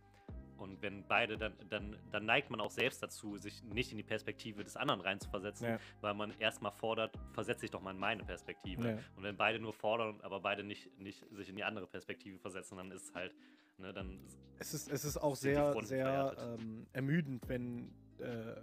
und 0.58 0.82
wenn 0.82 1.06
beide 1.08 1.38
dann, 1.38 1.54
dann, 1.70 1.98
dann 2.12 2.26
neigt 2.26 2.50
man 2.50 2.62
auch 2.62 2.72
selbst 2.72 3.02
dazu, 3.04 3.38
sich 3.38 3.64
nicht 3.64 3.92
in 3.92 3.98
die 3.98 4.04
Perspektive 4.04 4.64
des 4.64 4.78
anderen 4.78 5.02
reinzuversetzen, 5.02 5.68
Ja. 5.68 5.80
weil 6.02 6.14
man 6.14 6.32
erstmal 6.40 6.72
fordert, 6.72 7.18
versetze 7.34 7.62
dich 7.62 7.72
doch 7.72 7.82
mal 7.82 7.92
in 7.92 8.00
meine 8.00 8.24
Perspektive. 8.24 8.90
Ja. 8.90 8.98
Und 9.16 9.24
wenn 9.24 9.36
beide 9.36 9.60
nur 9.60 9.74
fordern, 9.74 10.22
aber 10.22 10.40
beide 10.40 10.64
nicht, 10.64 10.98
nicht 11.00 11.26
sich 11.32 11.50
in 11.50 11.56
die 11.56 11.64
andere 11.64 11.88
Perspektive 11.88 12.38
versetzen, 12.40 12.78
dann 12.78 12.92
ist 12.92 13.10
es 13.10 13.14
halt, 13.14 13.34
ne, 13.78 13.94
dann 13.94 14.20
Es 14.60 14.74
ist, 14.74 14.90
es 14.90 15.06
ist 15.06 15.18
auch 15.18 15.36
sehr, 15.36 15.74
sehr 15.84 16.36
ähm, 16.40 16.88
ermüdend, 16.94 17.48
wenn, 17.50 17.92
äh, 18.20 18.56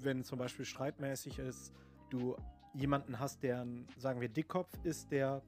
wenn 0.00 0.24
zum 0.24 0.38
Beispiel 0.38 0.64
streitmäßig 0.64 1.38
ist, 1.38 1.72
du 2.10 2.36
jemanden 2.74 3.18
hast, 3.18 3.42
der 3.42 3.64
ein, 3.64 3.86
sagen 3.96 4.20
wir, 4.20 4.28
Dickkopf 4.28 4.72
ist, 4.84 5.10
der 5.10 5.42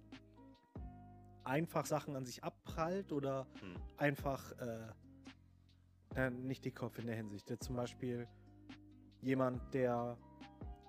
einfach 1.44 1.86
Sachen 1.86 2.16
an 2.16 2.24
sich 2.24 2.42
abprallt 2.44 3.12
oder 3.12 3.46
Hm. 3.60 3.74
einfach, 3.96 4.52
äh, 4.58 4.86
äh, 6.16 6.30
nicht 6.30 6.64
Dickkopf 6.64 6.98
in 6.98 7.06
der 7.06 7.16
Hinsicht, 7.16 7.50
zum 7.62 7.76
Beispiel 7.76 8.26
jemand, 9.22 9.74
der 9.74 10.16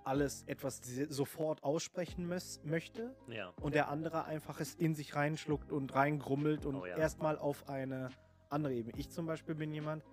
alles 0.04 0.44
etwas 0.48 0.82
sofort 1.10 1.64
aussprechen 1.64 2.28
möchte 2.28 3.16
ja. 3.28 3.54
und 3.62 3.76
der 3.76 3.88
andere 3.90 4.26
einfach 4.26 4.60
es 4.60 4.74
in 4.74 4.96
sich 4.96 5.16
reinschluckt 5.16 5.72
und 5.72 5.94
reingrummelt 5.94 6.66
und 6.66 6.76
Oh 6.78 6.86
ja. 6.88 6.98
erstmal 6.98 7.38
auf 7.38 7.70
eine 7.70 8.10
andere 8.50 8.74
Ebene. 8.74 8.98
Ich 8.98 9.12
zum 9.12 9.28
Beispiel 9.28 9.54
bin 9.54 9.72
jemand, 9.72 10.04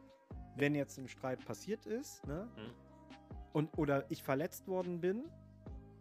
wenn 0.56 0.74
jetzt 0.74 0.98
ein 0.98 1.08
Streit 1.08 1.42
passiert 1.46 1.86
ist, 1.86 2.26
ne, 2.26 2.48
Hm. 2.56 2.70
und 3.54 3.78
oder 3.78 4.04
ich 4.10 4.22
verletzt 4.22 4.68
worden 4.68 5.00
bin, 5.00 5.24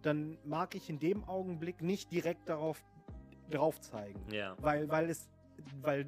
dann 0.02 0.38
mag 0.44 0.76
ich 0.76 0.90
in 0.90 1.00
dem 1.00 1.24
Augenblick 1.24 1.82
nicht 1.82 2.12
direkt 2.12 2.50
darauf 2.50 2.84
drauf 3.50 3.80
zeigen, 3.82 4.20
Ja. 4.32 4.56
weil 4.60 4.90
weil 4.90 5.10
es 5.10 5.30
weil 5.82 6.02
äh, 6.02 6.06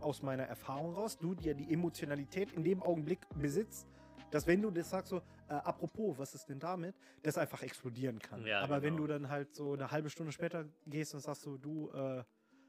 aus 0.00 0.22
meiner 0.22 0.44
Erfahrung 0.44 0.94
raus 0.94 1.18
du 1.18 1.34
dir 1.34 1.54
die 1.54 1.72
Emotionalität 1.72 2.52
in 2.52 2.64
dem 2.64 2.82
Augenblick 2.82 3.20
besitzt, 3.36 3.88
dass 4.30 4.46
wenn 4.46 4.62
du 4.62 4.70
das 4.70 4.90
sagst 4.90 5.10
so 5.10 5.18
äh, 5.48 5.54
apropos, 5.54 6.16
was 6.18 6.34
ist 6.34 6.48
denn 6.48 6.58
damit, 6.58 6.94
das 7.22 7.36
einfach 7.38 7.62
explodieren 7.62 8.18
kann. 8.18 8.44
Ja, 8.46 8.60
Aber 8.62 8.82
wenn 8.82 8.94
genau. 8.96 9.06
du 9.06 9.12
dann 9.12 9.28
halt 9.28 9.54
so 9.54 9.72
eine 9.74 9.90
halbe 9.90 10.10
Stunde 10.10 10.32
später 10.32 10.64
gehst 10.86 11.14
und 11.14 11.20
sagst 11.20 11.42
so 11.42 11.56
du 11.56 11.90
äh, 11.92 12.24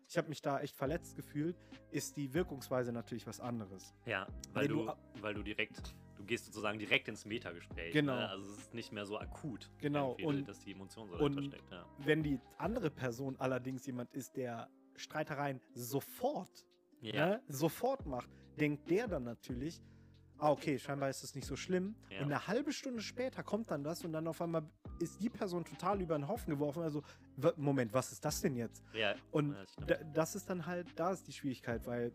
ich 0.07 0.17
habe 0.19 0.29
mich 0.29 0.39
da 0.41 0.59
echt 0.59 0.75
verletzt 0.75 1.15
gefühlt, 1.15 1.55
ist 1.89 2.15
die 2.15 2.31
Wirkungsweise 2.35 2.91
natürlich 2.91 3.25
was 3.25 3.39
anderes. 3.39 3.95
Ja, 4.05 4.27
weil 4.53 4.69
Wenn 4.69 4.77
du 4.77 4.85
du, 4.85 4.93
weil 5.21 5.33
du 5.33 5.41
direkt, 5.41 5.95
du 6.25 6.29
gehst 6.29 6.45
sozusagen 6.45 6.79
direkt 6.79 7.07
ins 7.07 7.23
Metagespräch. 7.25 7.93
Genau. 7.93 8.15
Ne? 8.15 8.29
Also 8.29 8.51
es 8.51 8.57
ist 8.59 8.73
nicht 8.73 8.91
mehr 8.91 9.05
so 9.05 9.17
akut, 9.19 9.69
Genau, 9.79 10.17
und- 10.23 10.47
dass 10.47 10.59
die 10.59 10.71
Emotion 10.71 11.07
so 11.07 11.15
dahinter 11.17 11.43
steckt. 11.43 11.71
Ja. 11.71 11.85
Wenn 11.99 12.23
die 12.23 12.39
andere 12.57 12.89
Person 12.89 13.35
allerdings 13.39 13.85
jemand 13.85 14.11
ist, 14.13 14.35
der 14.35 14.69
Streitereien 14.95 15.61
sofort 15.73 16.65
Ja. 17.01 17.13
ne, 17.27 17.41
sofort 17.47 18.05
macht, 18.05 18.29
denkt 18.59 18.89
der 18.89 19.07
dann 19.07 19.23
natürlich, 19.23 19.81
ah, 20.37 20.49
okay, 20.51 20.79
scheinbar 20.79 21.09
ist 21.09 21.23
es 21.23 21.35
nicht 21.35 21.45
so 21.45 21.55
schlimm. 21.55 21.95
Ja. 22.09 22.19
Und 22.19 22.25
eine 22.25 22.47
halbe 22.47 22.71
Stunde 22.73 23.01
später 23.01 23.43
kommt 23.43 23.69
dann 23.69 23.83
das 23.83 24.03
und 24.03 24.11
dann 24.13 24.27
auf 24.27 24.41
einmal 24.41 24.63
ist 24.99 25.21
die 25.21 25.29
Person 25.29 25.63
total 25.65 26.01
über 26.01 26.17
den 26.17 26.27
Haufen 26.27 26.49
geworfen. 26.51 26.81
Also, 26.81 27.03
Moment, 27.57 27.93
was 27.93 28.11
ist 28.13 28.23
das 28.25 28.41
denn 28.41 28.55
jetzt? 28.55 28.83
ja. 28.93 29.13
Und 29.31 29.51
das 29.53 29.75
da, 29.85 29.95
das 30.13 30.35
ist 30.35 30.49
dann 30.49 30.65
halt, 30.65 30.97
da 30.97 31.11
ist 31.11 31.27
die 31.27 31.33
Schwierigkeit, 31.33 31.85
weil 31.85 32.11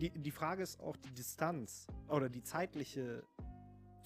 die, 0.00 0.10
die 0.10 0.30
Frage 0.30 0.62
ist 0.62 0.80
auch 0.80 0.96
die 0.96 1.12
Distanz 1.12 1.86
oder 2.08 2.28
die 2.28 2.42
zeitliche 2.42 3.22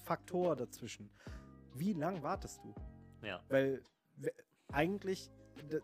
Faktor 0.03 0.55
dazwischen. 0.55 1.09
Wie 1.73 1.93
lang 1.93 2.21
wartest 2.21 2.61
du? 2.63 2.73
ja. 3.25 3.41
Weil 3.49 3.81
we- 4.17 4.31
eigentlich, 4.71 5.31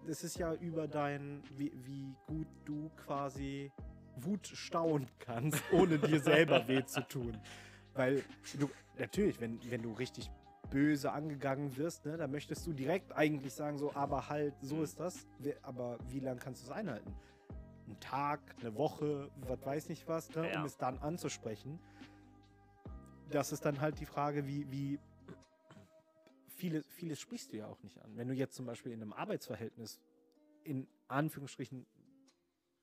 das 0.05 0.23
ist 0.23 0.37
ja 0.37 0.53
über 0.53 0.87
dein, 0.87 1.41
wie, 1.55 1.71
wie 1.85 2.15
gut 2.27 2.47
du 2.65 2.89
quasi 3.05 3.71
Wut 4.17 4.45
stauen 4.47 5.07
kannst, 5.19 5.63
ohne 5.71 5.97
dir 5.97 6.19
selber 6.33 6.67
weh 6.67 6.83
zu 6.85 7.01
tun. 7.07 7.37
Weil 7.93 8.23
du, 8.59 8.69
natürlich, 8.97 9.39
wenn, 9.39 9.59
wenn 9.69 9.81
du 9.81 9.93
richtig 9.93 10.29
böse 10.69 11.11
angegangen 11.11 11.75
wirst, 11.77 12.05
ne, 12.05 12.17
dann 12.17 12.31
möchtest 12.31 12.65
du 12.67 12.73
direkt 12.73 13.11
eigentlich 13.13 13.53
sagen, 13.53 13.77
so, 13.77 13.93
aber 13.93 14.29
halt, 14.29 14.53
so 14.61 14.75
Mhm. 14.77 14.83
ist 14.83 14.99
das. 14.99 15.27
Aber 15.63 15.97
wie 16.09 16.19
lange 16.19 16.39
kannst 16.39 16.61
du 16.61 16.65
es 16.67 16.71
einhalten? 16.71 17.13
Ein 17.91 17.99
Tag, 17.99 18.39
eine 18.61 18.73
Woche, 18.75 19.29
was 19.47 19.65
weiß 19.65 19.89
nicht 19.89 20.07
was, 20.07 20.29
ne, 20.33 20.49
Ja. 20.49 20.59
um 20.61 20.65
es 20.65 20.77
dann 20.77 20.97
anzusprechen. 20.99 21.77
Das 23.29 23.51
ist 23.51 23.65
dann 23.65 23.81
halt 23.81 23.99
die 23.99 24.05
Frage, 24.05 24.47
wie, 24.47 24.69
wie 24.71 24.99
vieles, 26.47 26.85
vieles 26.87 27.19
sprichst 27.19 27.51
du 27.51 27.57
ja 27.57 27.67
auch 27.67 27.81
nicht 27.83 27.99
an. 28.01 28.15
Wenn 28.15 28.29
du 28.29 28.33
jetzt 28.33 28.55
zum 28.55 28.65
Beispiel 28.65 28.93
in 28.93 29.01
einem 29.01 29.11
Arbeitsverhältnis 29.11 29.99
in 30.63 30.87
Anführungsstrichen 31.09 31.85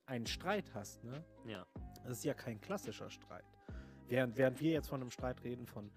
einen 0.04 0.26
Streit 0.26 0.74
hast, 0.74 1.04
ne, 1.04 1.24
ja. 1.46 1.66
das 2.04 2.18
ist 2.18 2.24
ja 2.24 2.34
kein 2.34 2.60
klassischer 2.60 3.08
Streit. 3.08 3.44
Während, 4.08 4.36
während 4.36 4.60
wir 4.60 4.72
jetzt 4.72 4.88
von 4.88 5.00
einem 5.00 5.10
Streit 5.10 5.42
reden 5.42 5.66
von 5.66 5.90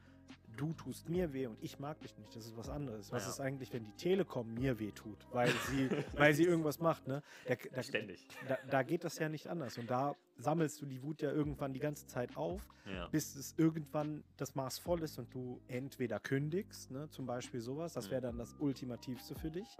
du 0.57 0.73
tust 0.73 1.09
mir 1.09 1.33
weh 1.33 1.47
und 1.47 1.57
ich 1.61 1.79
mag 1.79 1.99
dich 2.01 2.17
nicht, 2.17 2.35
das 2.35 2.45
ist 2.45 2.55
was 2.57 2.69
anderes. 2.69 3.11
Was 3.11 3.23
Ja. 3.23 3.29
ist 3.29 3.39
eigentlich, 3.39 3.71
wenn 3.73 3.85
die 3.85 3.93
Telekom 3.93 4.53
mir 4.53 4.79
weh 4.79 4.91
tut, 4.91 5.17
weil 5.31 5.49
sie, 5.69 5.89
weil 6.15 6.33
sie 6.33 6.43
irgendwas 6.43 6.79
macht, 6.79 7.07
ne? 7.07 7.21
Da, 7.47 7.55
da, 7.73 7.83
Ständig. 7.83 8.27
da, 8.47 8.57
da 8.69 8.83
geht 8.83 9.03
das 9.03 9.17
ja 9.19 9.29
nicht 9.29 9.47
anders. 9.47 9.77
Und 9.77 9.89
da 9.89 10.15
sammelst 10.37 10.81
du 10.81 10.85
die 10.85 11.01
Wut 11.03 11.21
ja 11.21 11.31
irgendwann 11.31 11.73
die 11.73 11.79
ganze 11.79 12.05
Zeit 12.07 12.35
auf, 12.37 12.67
Ja. 12.85 13.07
bis 13.07 13.35
es 13.35 13.53
irgendwann 13.57 14.23
das 14.37 14.55
Maß 14.55 14.79
voll 14.79 15.01
ist 15.03 15.17
und 15.19 15.33
du 15.33 15.61
entweder 15.67 16.19
kündigst, 16.19 16.91
ne, 16.91 17.09
zum 17.09 17.25
Beispiel 17.25 17.61
sowas, 17.61 17.93
das 17.93 18.09
wäre 18.11 18.21
dann 18.21 18.37
das 18.37 18.53
Ultimativste 18.59 19.35
für 19.35 19.51
dich. 19.51 19.77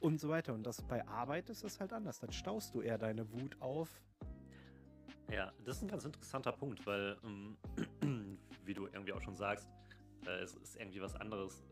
Und 0.00 0.20
so 0.20 0.28
weiter. 0.28 0.54
Und 0.54 0.62
das 0.64 0.80
bei 0.82 1.06
Arbeit 1.08 1.50
ist 1.50 1.64
das 1.64 1.80
halt 1.80 1.92
anders. 1.92 2.20
Dann 2.20 2.30
staust 2.30 2.72
du 2.74 2.82
eher 2.82 2.98
deine 2.98 3.32
Wut 3.32 3.60
auf. 3.60 4.00
Ja, 5.30 5.52
das 5.64 5.76
ist 5.78 5.82
ein 5.82 5.88
ganz 5.88 6.04
interessanter 6.04 6.52
Punkt, 6.52 6.86
weil, 6.86 7.18
ähm, 7.24 7.56
wie 8.68 8.74
du 8.74 8.86
irgendwie 8.86 9.12
auch 9.12 9.20
schon 9.22 9.34
sagst, 9.34 9.68
äh, 10.26 10.30
es 10.42 10.54
ist 10.54 10.76
irgendwie 10.76 11.00
was 11.00 11.16
anderes, 11.16 11.64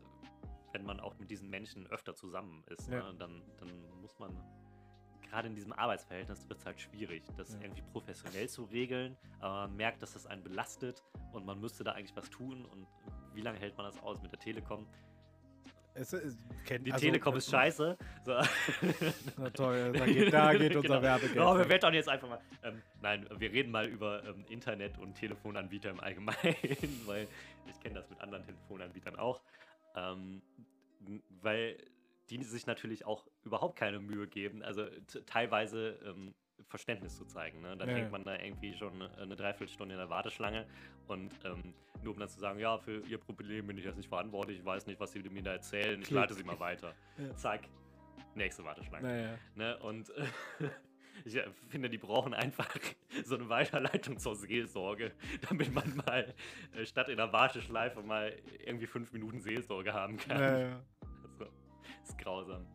wenn 0.73 0.83
man 0.83 0.99
auch 0.99 1.17
mit 1.19 1.29
diesen 1.29 1.49
Menschen 1.49 1.87
öfter 1.87 2.13
zusammen 2.15 2.63
ist. 2.67 2.89
Ja. 2.89 3.03
Ne? 3.11 3.17
Dann, 3.17 3.41
dann 3.57 4.01
muss 4.01 4.19
man, 4.19 4.35
gerade 5.21 5.47
in 5.47 5.55
diesem 5.55 5.71
Arbeitsverhältnis 5.73 6.49
wird 6.49 6.59
es 6.59 6.65
halt 6.65 6.81
schwierig, 6.81 7.23
das 7.37 7.53
Ja. 7.53 7.61
irgendwie 7.61 7.83
professionell 7.83 8.49
zu 8.49 8.63
regeln, 8.65 9.15
aber 9.39 9.67
man 9.67 9.75
merkt, 9.77 10.01
dass 10.01 10.13
das 10.13 10.25
einen 10.25 10.43
belastet 10.43 11.03
und 11.31 11.45
man 11.45 11.59
müsste 11.59 11.83
da 11.83 11.93
eigentlich 11.93 12.15
was 12.15 12.29
tun 12.29 12.65
und 12.65 12.87
wie 13.33 13.41
lange 13.41 13.59
hält 13.59 13.77
man 13.77 13.85
das 13.85 14.01
aus 14.01 14.21
mit 14.21 14.31
der 14.31 14.39
Telekom? 14.39 14.87
Es, 15.99 16.13
es, 16.13 16.37
Die 16.69 16.91
also, 16.91 17.05
Telekom 17.05 17.35
ist 17.37 17.49
scheiße. 17.49 17.97
So. 18.23 18.31
Na 19.37 19.49
toll, 19.49 19.93
da 19.93 20.05
geht, 20.05 20.31
da 20.33 20.53
geht 20.53 20.75
unser 20.75 20.87
Genau. 20.87 21.01
Werbegeld. 21.01 21.39
Oh, 21.39 21.57
wir 21.57 21.69
wettern 21.69 21.93
jetzt 21.93 22.09
einfach 22.09 22.29
mal. 22.29 22.39
Ähm, 22.63 22.81
nein, 23.01 23.27
wir 23.37 23.51
reden 23.51 23.71
mal 23.71 23.87
über 23.87 24.23
ähm, 24.25 24.45
Internet 24.49 24.97
und 24.99 25.15
Telefonanbieter 25.15 25.89
im 25.89 25.99
Allgemeinen, 25.99 26.37
weil 27.05 27.27
ich 27.69 27.79
kenne 27.79 27.95
das 27.95 28.09
mit 28.09 28.21
anderen 28.21 28.43
Telefonanbietern 28.43 29.15
auch. 29.15 29.41
Ähm, 29.95 30.41
weil 31.41 31.77
die 32.29 32.43
sich 32.43 32.67
natürlich 32.67 33.05
auch 33.05 33.27
überhaupt 33.43 33.77
keine 33.77 33.99
Mühe 33.99 34.27
geben, 34.27 34.61
also 34.61 34.85
teilweise 35.25 35.99
ähm, 36.05 36.33
Verständnis 36.67 37.15
zu 37.15 37.25
zeigen. 37.25 37.61
Ne? 37.61 37.77
Dann 37.77 37.87
Ja, 37.89 37.95
hängt 37.95 38.07
ja. 38.07 38.11
man 38.11 38.23
da 38.23 38.35
irgendwie 38.35 38.73
schon 38.73 39.01
eine, 39.01 39.35
Dreiviertelstunde 39.35 39.93
in 39.95 39.99
der 39.99 40.09
Warteschlange 40.09 40.65
und 41.07 41.33
ähm, 41.45 41.73
nur 42.03 42.13
um 42.13 42.19
dann 42.19 42.29
zu 42.29 42.39
sagen, 42.39 42.59
ja, 42.59 42.77
für 42.77 43.01
ihr 43.07 43.17
Problem 43.17 43.67
bin 43.67 43.77
ich 43.77 43.85
jetzt 43.85 43.97
nicht 43.97 44.09
verantwortlich, 44.09 44.59
ich 44.59 44.65
weiß 44.65 44.85
nicht, 44.87 44.99
was 44.99 45.11
sie 45.11 45.19
mir 45.19 45.43
da 45.43 45.53
erzählen, 45.53 46.01
ich 46.01 46.07
Klick. 46.07 46.19
leite 46.19 46.33
sie 46.33 46.43
mal 46.43 46.59
weiter. 46.59 46.93
Ja. 47.17 47.35
Zack, 47.35 47.61
nächste 48.35 48.63
Warteschlange. 48.63 49.07
Naja. 49.07 49.37
Ne? 49.55 49.77
Und 49.79 50.09
äh, 50.17 50.69
ich 51.25 51.39
finde, 51.69 51.89
die 51.89 51.97
brauchen 51.97 52.33
einfach 52.33 52.69
so 53.25 53.35
eine 53.35 53.49
Weiterleitung 53.49 54.19
zur 54.19 54.35
Seelsorge, 54.35 55.13
damit 55.49 55.73
man 55.73 55.95
mal 56.05 56.33
äh, 56.75 56.85
statt 56.85 57.09
in 57.09 57.17
der 57.17 57.33
Warteschleife 57.33 58.01
mal 58.03 58.35
irgendwie 58.63 58.85
fünf 58.87 59.11
Minuten 59.13 59.41
Seelsorge 59.41 59.93
haben 59.93 60.17
kann. 60.17 60.37
Naja. 60.37 60.83
Also, 61.23 61.51
ist 62.03 62.17
grausam. 62.19 62.67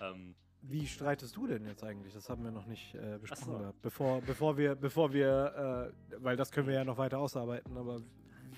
Ähm, 0.00 0.34
Wie 0.62 0.86
streitest 0.86 1.36
du 1.36 1.46
denn 1.46 1.66
jetzt 1.66 1.82
eigentlich? 1.82 2.14
Das 2.14 2.28
haben 2.28 2.44
wir 2.44 2.52
noch 2.52 2.66
nicht 2.66 2.94
äh, 2.94 3.18
besprochen 3.20 3.52
so. 3.52 3.58
gehabt. 3.58 3.82
Bevor, 3.82 4.20
bevor 4.22 4.56
wir, 4.56 4.76
bevor 4.76 5.12
wir, 5.12 5.92
äh, 6.10 6.22
weil 6.22 6.36
das 6.36 6.52
können 6.52 6.68
wir 6.68 6.74
ja 6.74 6.84
noch 6.84 6.98
weiter 6.98 7.18
ausarbeiten, 7.18 7.76
aber 7.76 8.00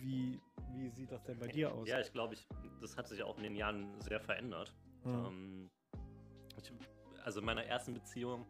wie, 0.03 0.39
wie 0.75 0.91
sieht 0.91 1.11
das 1.11 1.25
denn 1.25 1.39
bei 1.39 1.47
dir 1.47 1.73
aus? 1.73 1.89
ja, 1.89 2.01
ich 2.01 2.13
glaube, 2.13 2.35
ich, 2.35 2.47
das 2.81 2.97
hat 2.97 3.09
sich 3.09 3.23
auch 3.23 3.39
in 3.39 3.45
den 3.45 3.57
Jahren 3.57 3.99
sehr 4.01 4.21
verändert. 4.21 4.75
Hm. 5.05 5.25
Ähm, 5.27 5.71
ich, 6.59 6.73
also 7.25 7.41
in 7.41 7.47
meiner 7.47 7.65
ersten 7.65 7.95
Beziehung 7.95 8.45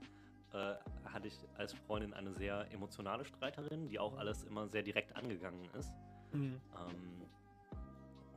äh, 0.52 0.74
hatte 1.04 1.28
ich 1.28 1.38
als 1.56 1.74
Freundin 1.74 2.12
eine 2.12 2.32
sehr 2.32 2.70
emotionale 2.72 3.24
Streiterin, 3.24 3.88
die 3.88 3.98
auch 4.00 4.16
alles 4.16 4.42
immer 4.42 4.68
sehr 4.68 4.82
direkt 4.82 5.14
angegangen 5.14 5.68
ist. 5.78 5.92
Hm. 6.32 6.60
Ähm, 6.76 7.22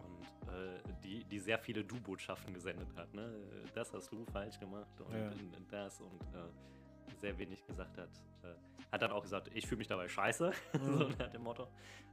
und 0.04 0.54
äh, 0.54 0.77
die, 1.08 1.24
die 1.24 1.40
sehr 1.40 1.58
viele 1.58 1.84
Du-Botschaften 1.84 2.54
gesendet 2.54 2.94
hat. 2.96 3.14
Ne? 3.14 3.32
Das 3.74 3.94
hast 3.94 4.12
du 4.12 4.26
falsch 4.26 4.60
gemacht 4.60 5.00
und, 5.00 5.14
Ja. 5.14 5.30
und, 5.30 5.56
und 5.56 5.72
das 5.72 6.02
und 6.02 6.22
äh, 6.34 7.16
sehr 7.22 7.38
wenig 7.38 7.66
gesagt 7.66 7.98
hat. 7.98 8.10
Äh, 8.44 8.54
hat 8.92 9.02
dann 9.02 9.12
auch 9.12 9.24
gesagt, 9.24 9.50
ich 9.54 9.66
fühle 9.66 9.80
mich 9.80 9.88
dabei 9.88 10.08
scheiße, 10.08 10.52
mhm. 10.74 10.98
so 10.98 11.10
nach 11.18 11.30
dem 11.30 11.44
Motto. 11.44 11.68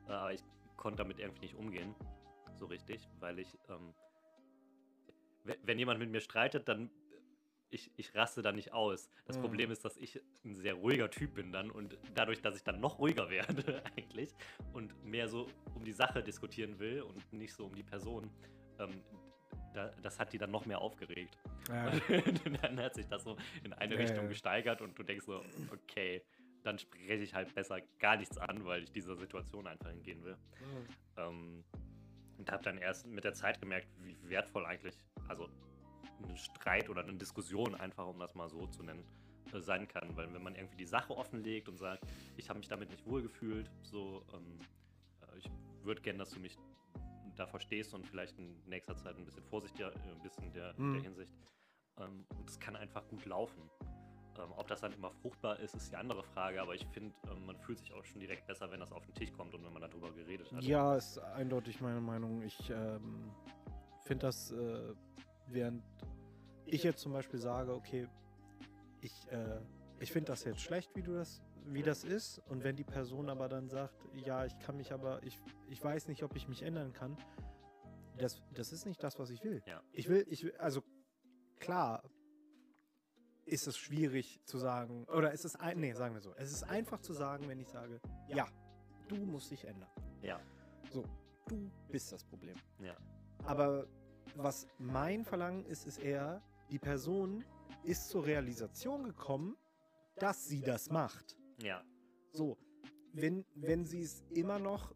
Äh, 0.09 0.13
aber 0.13 0.33
ich 0.33 0.43
konnte 0.77 0.99
damit 0.99 1.19
irgendwie 1.19 1.43
nicht 1.43 1.55
umgehen, 1.57 1.95
so 2.55 2.67
richtig, 2.67 3.09
weil 3.19 3.39
ich, 3.41 3.59
ähm, 3.69 3.95
wenn 5.63 5.79
jemand 5.79 5.99
mit 5.99 6.11
mir 6.11 6.21
streitet, 6.21 6.69
dann 6.69 6.91
ich, 7.71 7.91
ich 7.97 8.15
raste 8.15 8.41
da 8.41 8.53
nicht 8.53 8.73
aus. 8.73 9.11
Das 9.27 9.37
mhm. 9.37 9.43
Problem 9.43 9.71
ist, 9.73 9.85
dass 9.85 9.97
ich 9.97 10.21
ein 10.45 10.55
sehr 10.55 10.75
ruhiger 10.75 11.11
Typ 11.11 11.35
bin 11.35 11.51
dann 11.51 11.73
und 11.73 11.99
dadurch, 12.15 12.41
dass 12.41 12.55
ich 12.55 12.63
dann 12.63 12.79
noch 12.79 13.01
ruhiger 13.01 13.29
werde 13.31 13.83
eigentlich 13.97 14.33
und 14.73 15.05
mehr 15.05 15.29
so 15.29 15.49
um 15.75 15.85
die 15.85 15.93
Sache 15.93 16.23
diskutieren 16.23 16.79
will 16.79 17.03
und 17.03 17.33
nicht 17.33 17.53
so 17.53 17.65
um 17.65 17.75
die 17.75 17.83
Person, 17.83 18.31
ähm, 18.79 19.03
da, 19.75 19.91
das 20.03 20.19
hat 20.19 20.33
die 20.33 20.39
dann 20.39 20.51
noch 20.51 20.67
mehr 20.67 20.81
aufgeregt. 20.81 21.37
Ja. 21.69 21.91
dann 22.63 22.81
hat 22.81 22.95
sich 22.95 23.07
das 23.07 23.25
so 23.25 23.37
in 23.65 23.73
eine 23.73 23.95
ja, 23.95 24.01
Richtung 24.01 24.25
ja. 24.25 24.29
gesteigert 24.29 24.81
und 24.81 24.99
du 24.99 25.03
denkst 25.03 25.27
so, 25.27 25.43
okay, 25.73 26.23
dann 26.63 26.79
spreche 26.79 27.23
ich 27.23 27.35
halt 27.35 27.55
besser 27.55 27.81
gar 27.99 28.17
nichts 28.17 28.39
an, 28.39 28.65
weil 28.65 28.85
ich 28.85 28.93
dieser 28.93 29.17
Situation 29.17 29.67
einfach 29.67 29.91
hingehen 29.91 30.25
will. 30.25 30.37
Mhm. 30.37 30.87
Ähm, 31.17 31.65
und 32.39 32.51
habe 32.51 32.63
dann 32.63 32.79
erst 32.79 33.07
mit 33.07 33.25
der 33.25 33.35
Zeit 33.35 33.61
gemerkt, 33.61 33.89
wie 34.01 34.17
wertvoll 34.29 34.65
eigentlich, 34.67 34.97
also 35.29 35.49
ein 36.23 36.37
Streit 36.37 36.89
oder 36.89 37.03
eine 37.03 37.15
Diskussion 37.15 37.75
einfach, 37.75 38.07
um 38.07 38.19
das 38.19 38.35
mal 38.35 38.49
so 38.49 38.67
zu 38.67 38.83
nennen, 38.83 39.05
äh, 39.53 39.61
sein 39.61 39.87
kann. 39.87 40.17
Weil 40.17 40.33
wenn 40.33 40.43
man 40.43 40.55
irgendwie 40.55 40.77
die 40.77 40.87
Sache 40.87 41.17
offenlegt 41.17 41.69
und 41.69 41.77
sagt, 41.77 42.05
ich 42.37 42.49
habe 42.49 42.59
mich 42.59 42.69
damit 42.69 42.91
nicht 42.91 43.07
wohlgefühlt, 43.07 43.71
so, 43.83 44.25
ähm, 44.33 44.59
äh, 45.23 45.39
ich 45.39 45.51
würde 45.83 46.01
gerne, 46.01 46.21
dass 46.21 46.31
du 46.31 46.41
mich 46.41 46.57
da 47.35 47.47
verstehst 47.47 47.95
und 47.95 48.07
vielleicht 48.07 48.39
in 48.39 48.57
nächster 48.67 48.97
Zeit 48.97 49.17
ein 49.17 49.25
bisschen 49.25 49.45
vorsichtiger 49.45 49.93
äh, 49.93 50.23
bist 50.23 50.39
in 50.41 50.53
der, 50.53 50.75
mhm. 50.77 50.95
der 50.95 51.03
Hinsicht. 51.03 51.33
Ähm, 51.99 52.27
und 52.37 52.49
es 52.49 52.59
kann 52.59 52.77
einfach 52.77 53.07
gut 53.09 53.25
laufen. 53.27 53.71
Ähm, 54.39 54.53
ob 54.57 54.67
das 54.67 54.81
dann 54.81 54.93
immer 54.93 55.11
fruchtbar 55.11 55.61
ist, 55.61 55.75
ist 55.75 55.93
die 55.93 55.97
andere 55.97 56.25
Frage, 56.25 56.61
aber 56.61 56.75
ich 56.75 56.85
finde, 56.87 57.15
ähm, 57.31 57.47
man 57.47 57.57
fühlt 57.57 57.79
sich 57.79 57.93
auch 57.93 58.05
schon 58.05 58.21
direkt 58.21 58.47
besser, 58.47 58.71
wenn 58.71 58.81
das 58.81 58.91
auf 58.91 59.05
den 59.05 59.15
Tisch 59.15 59.33
kommt 59.33 59.55
und 59.55 59.65
wenn 59.65 59.73
man 59.73 59.83
darüber 59.83 60.11
geredet 60.13 60.51
hat. 60.53 60.63
Ja, 60.63 60.97
ist 60.97 61.19
eindeutig 61.19 61.81
meine 61.81 62.01
Meinung. 62.01 62.43
Ich 62.43 62.71
ähm, 62.71 63.31
finde 64.03 64.27
das, 64.27 64.51
äh, 64.51 64.95
während 65.47 65.85
ich 66.67 66.83
jetzt 66.83 67.01
zum 67.01 67.13
Beispiel 67.13 67.39
sage, 67.39 67.75
okay, 67.75 68.09
ich, 69.01 69.13
äh, 69.31 69.61
ich 70.01 70.11
finde 70.11 70.33
das 70.33 70.45
jetzt 70.45 70.61
schlecht, 70.61 70.91
wie 70.97 71.03
du 71.03 71.15
das, 71.15 71.43
wie 71.65 71.83
das 71.83 72.05
ist. 72.05 72.39
Und 72.49 72.65
wenn 72.65 72.77
die 72.77 72.85
Person 72.85 73.29
aber 73.29 73.49
dann 73.49 73.69
sagt, 73.69 73.95
ja, 74.15 74.45
ich 74.45 74.59
kann 74.59 74.77
mich 74.77 74.93
aber, 74.93 75.23
ich, 75.23 75.39
ich 75.69 75.83
weiß 75.83 76.09
nicht, 76.09 76.23
ob 76.23 76.37
ich 76.37 76.49
mich 76.49 76.63
ändern 76.63 76.93
kann, 76.93 77.17
das, 78.19 78.43
das 78.53 78.73
ist 78.73 78.87
nicht 78.87 79.03
das, 79.03 79.19
was 79.19 79.31
ich 79.31 79.43
will. 79.45 79.63
Ja. 79.67 79.83
Ich 79.93 80.09
will, 80.09 80.25
ich 80.29 80.45
will, 80.45 80.55
also 80.59 80.83
klar 81.59 82.03
ist 83.47 83.67
es 83.67 83.77
schwierig 83.77 84.41
zu 84.45 84.59
sagen, 84.59 85.05
oder 85.07 85.33
ist 85.33 85.45
es 85.45 85.57
ein, 85.57 85.81
nee, 85.81 85.93
sagen 85.93 86.15
wir 86.15 86.23
so, 86.23 86.33
es 86.37 86.51
ist 86.53 86.63
einfach 86.65 87.01
zu 87.01 87.13
sagen, 87.13 87.49
wenn 87.49 87.61
ich 87.61 87.69
sage, 87.69 88.01
ja, 88.29 88.47
du 89.09 89.17
musst 89.17 89.51
dich 89.51 89.65
ändern. 89.65 89.91
Ja. 90.23 90.41
So, 90.91 91.05
du 91.49 91.71
bist 91.91 92.13
das 92.13 92.25
Problem. 92.25 92.57
Ja. 92.79 92.97
Aber 93.45 93.87
was 94.37 94.67
mein 94.79 95.25
Verlangen 95.25 95.65
ist, 95.67 95.87
ist 95.87 95.99
eher, 95.99 96.43
die 96.71 96.79
Person 96.79 97.45
ist 97.83 98.09
zur 98.09 98.25
Realisation 98.25 99.05
gekommen, 99.05 99.57
dass 100.17 100.47
sie 100.47 100.63
das 100.63 100.91
macht. 100.91 101.37
Ja. 101.65 101.83
So, 102.33 102.59
wenn, 103.13 103.45
wenn 103.55 103.85
sie 103.87 104.03
es 104.03 104.23
immer 104.31 104.59
noch 104.59 104.95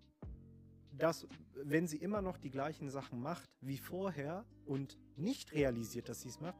das, 0.92 1.26
wenn 1.54 1.86
sie 1.86 1.98
immer 1.98 2.20
noch 2.22 2.38
die 2.38 2.50
gleichen 2.50 2.90
Sachen 2.90 3.20
macht 3.20 3.48
wie 3.60 3.78
vorher 3.78 4.44
und 4.66 4.98
nicht 5.16 5.52
realisiert, 5.52 6.08
dass 6.08 6.22
sie 6.22 6.28
es 6.28 6.40
macht, 6.40 6.58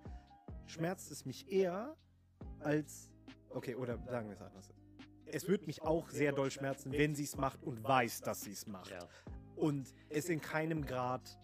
schmerzt 0.67 1.11
es 1.11 1.25
mich 1.25 1.51
eher 1.51 1.97
als, 2.61 3.11
okay, 3.51 3.75
oder 3.75 3.99
sagen 4.07 4.29
wir 4.29 4.37
es 4.37 4.43
anders. 4.43 4.73
Es 5.27 5.49
wird 5.49 5.67
mich 5.67 5.83
auch 5.83 6.09
sehr 6.09 6.33
doll 6.33 6.51
schmerzen, 6.51 6.93
wenn 6.93 7.15
sie 7.15 7.25
es 7.25 7.37
macht 7.37 7.63
und 7.63 7.83
weiß, 7.85 8.21
dass 8.21 8.43
sie 8.43 8.53
es 8.53 8.67
macht. 8.67 8.91
Ja. 8.91 9.07
Und 9.57 9.93
es 10.09 10.29
in 10.29 10.41
keinem 10.41 10.87
Grad 10.87 11.39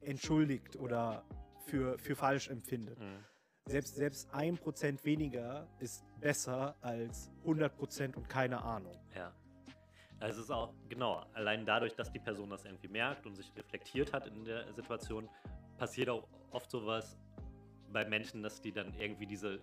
entschuldigt 0.00 0.76
oder 0.76 1.24
für, 1.66 1.98
für 1.98 2.16
falsch 2.16 2.48
empfindet. 2.48 2.98
Mhm. 2.98 3.24
Selbst, 3.66 3.94
selbst 3.94 4.34
ein 4.34 4.56
Prozent 4.56 5.04
weniger 5.04 5.68
ist 5.78 6.04
besser 6.22 6.74
als 6.80 7.30
100 7.40 7.76
Prozent 7.76 8.16
und 8.16 8.28
keine 8.28 8.62
Ahnung. 8.62 8.96
Ja. 9.14 9.32
Also 10.20 10.38
es 10.38 10.44
ist 10.44 10.50
auch, 10.50 10.72
genau, 10.88 11.26
allein 11.34 11.66
dadurch, 11.66 11.94
dass 11.96 12.12
die 12.12 12.20
Person 12.20 12.48
das 12.48 12.64
irgendwie 12.64 12.88
merkt 12.88 13.26
und 13.26 13.34
sich 13.34 13.52
reflektiert 13.56 14.12
hat 14.12 14.28
in 14.28 14.44
der 14.44 14.72
Situation, 14.72 15.28
passiert 15.76 16.08
auch 16.08 16.28
oft 16.52 16.70
sowas 16.70 17.18
bei 17.92 18.04
Menschen, 18.04 18.42
dass 18.42 18.60
die 18.60 18.72
dann 18.72 18.94
irgendwie 18.94 19.26
diese, 19.26 19.60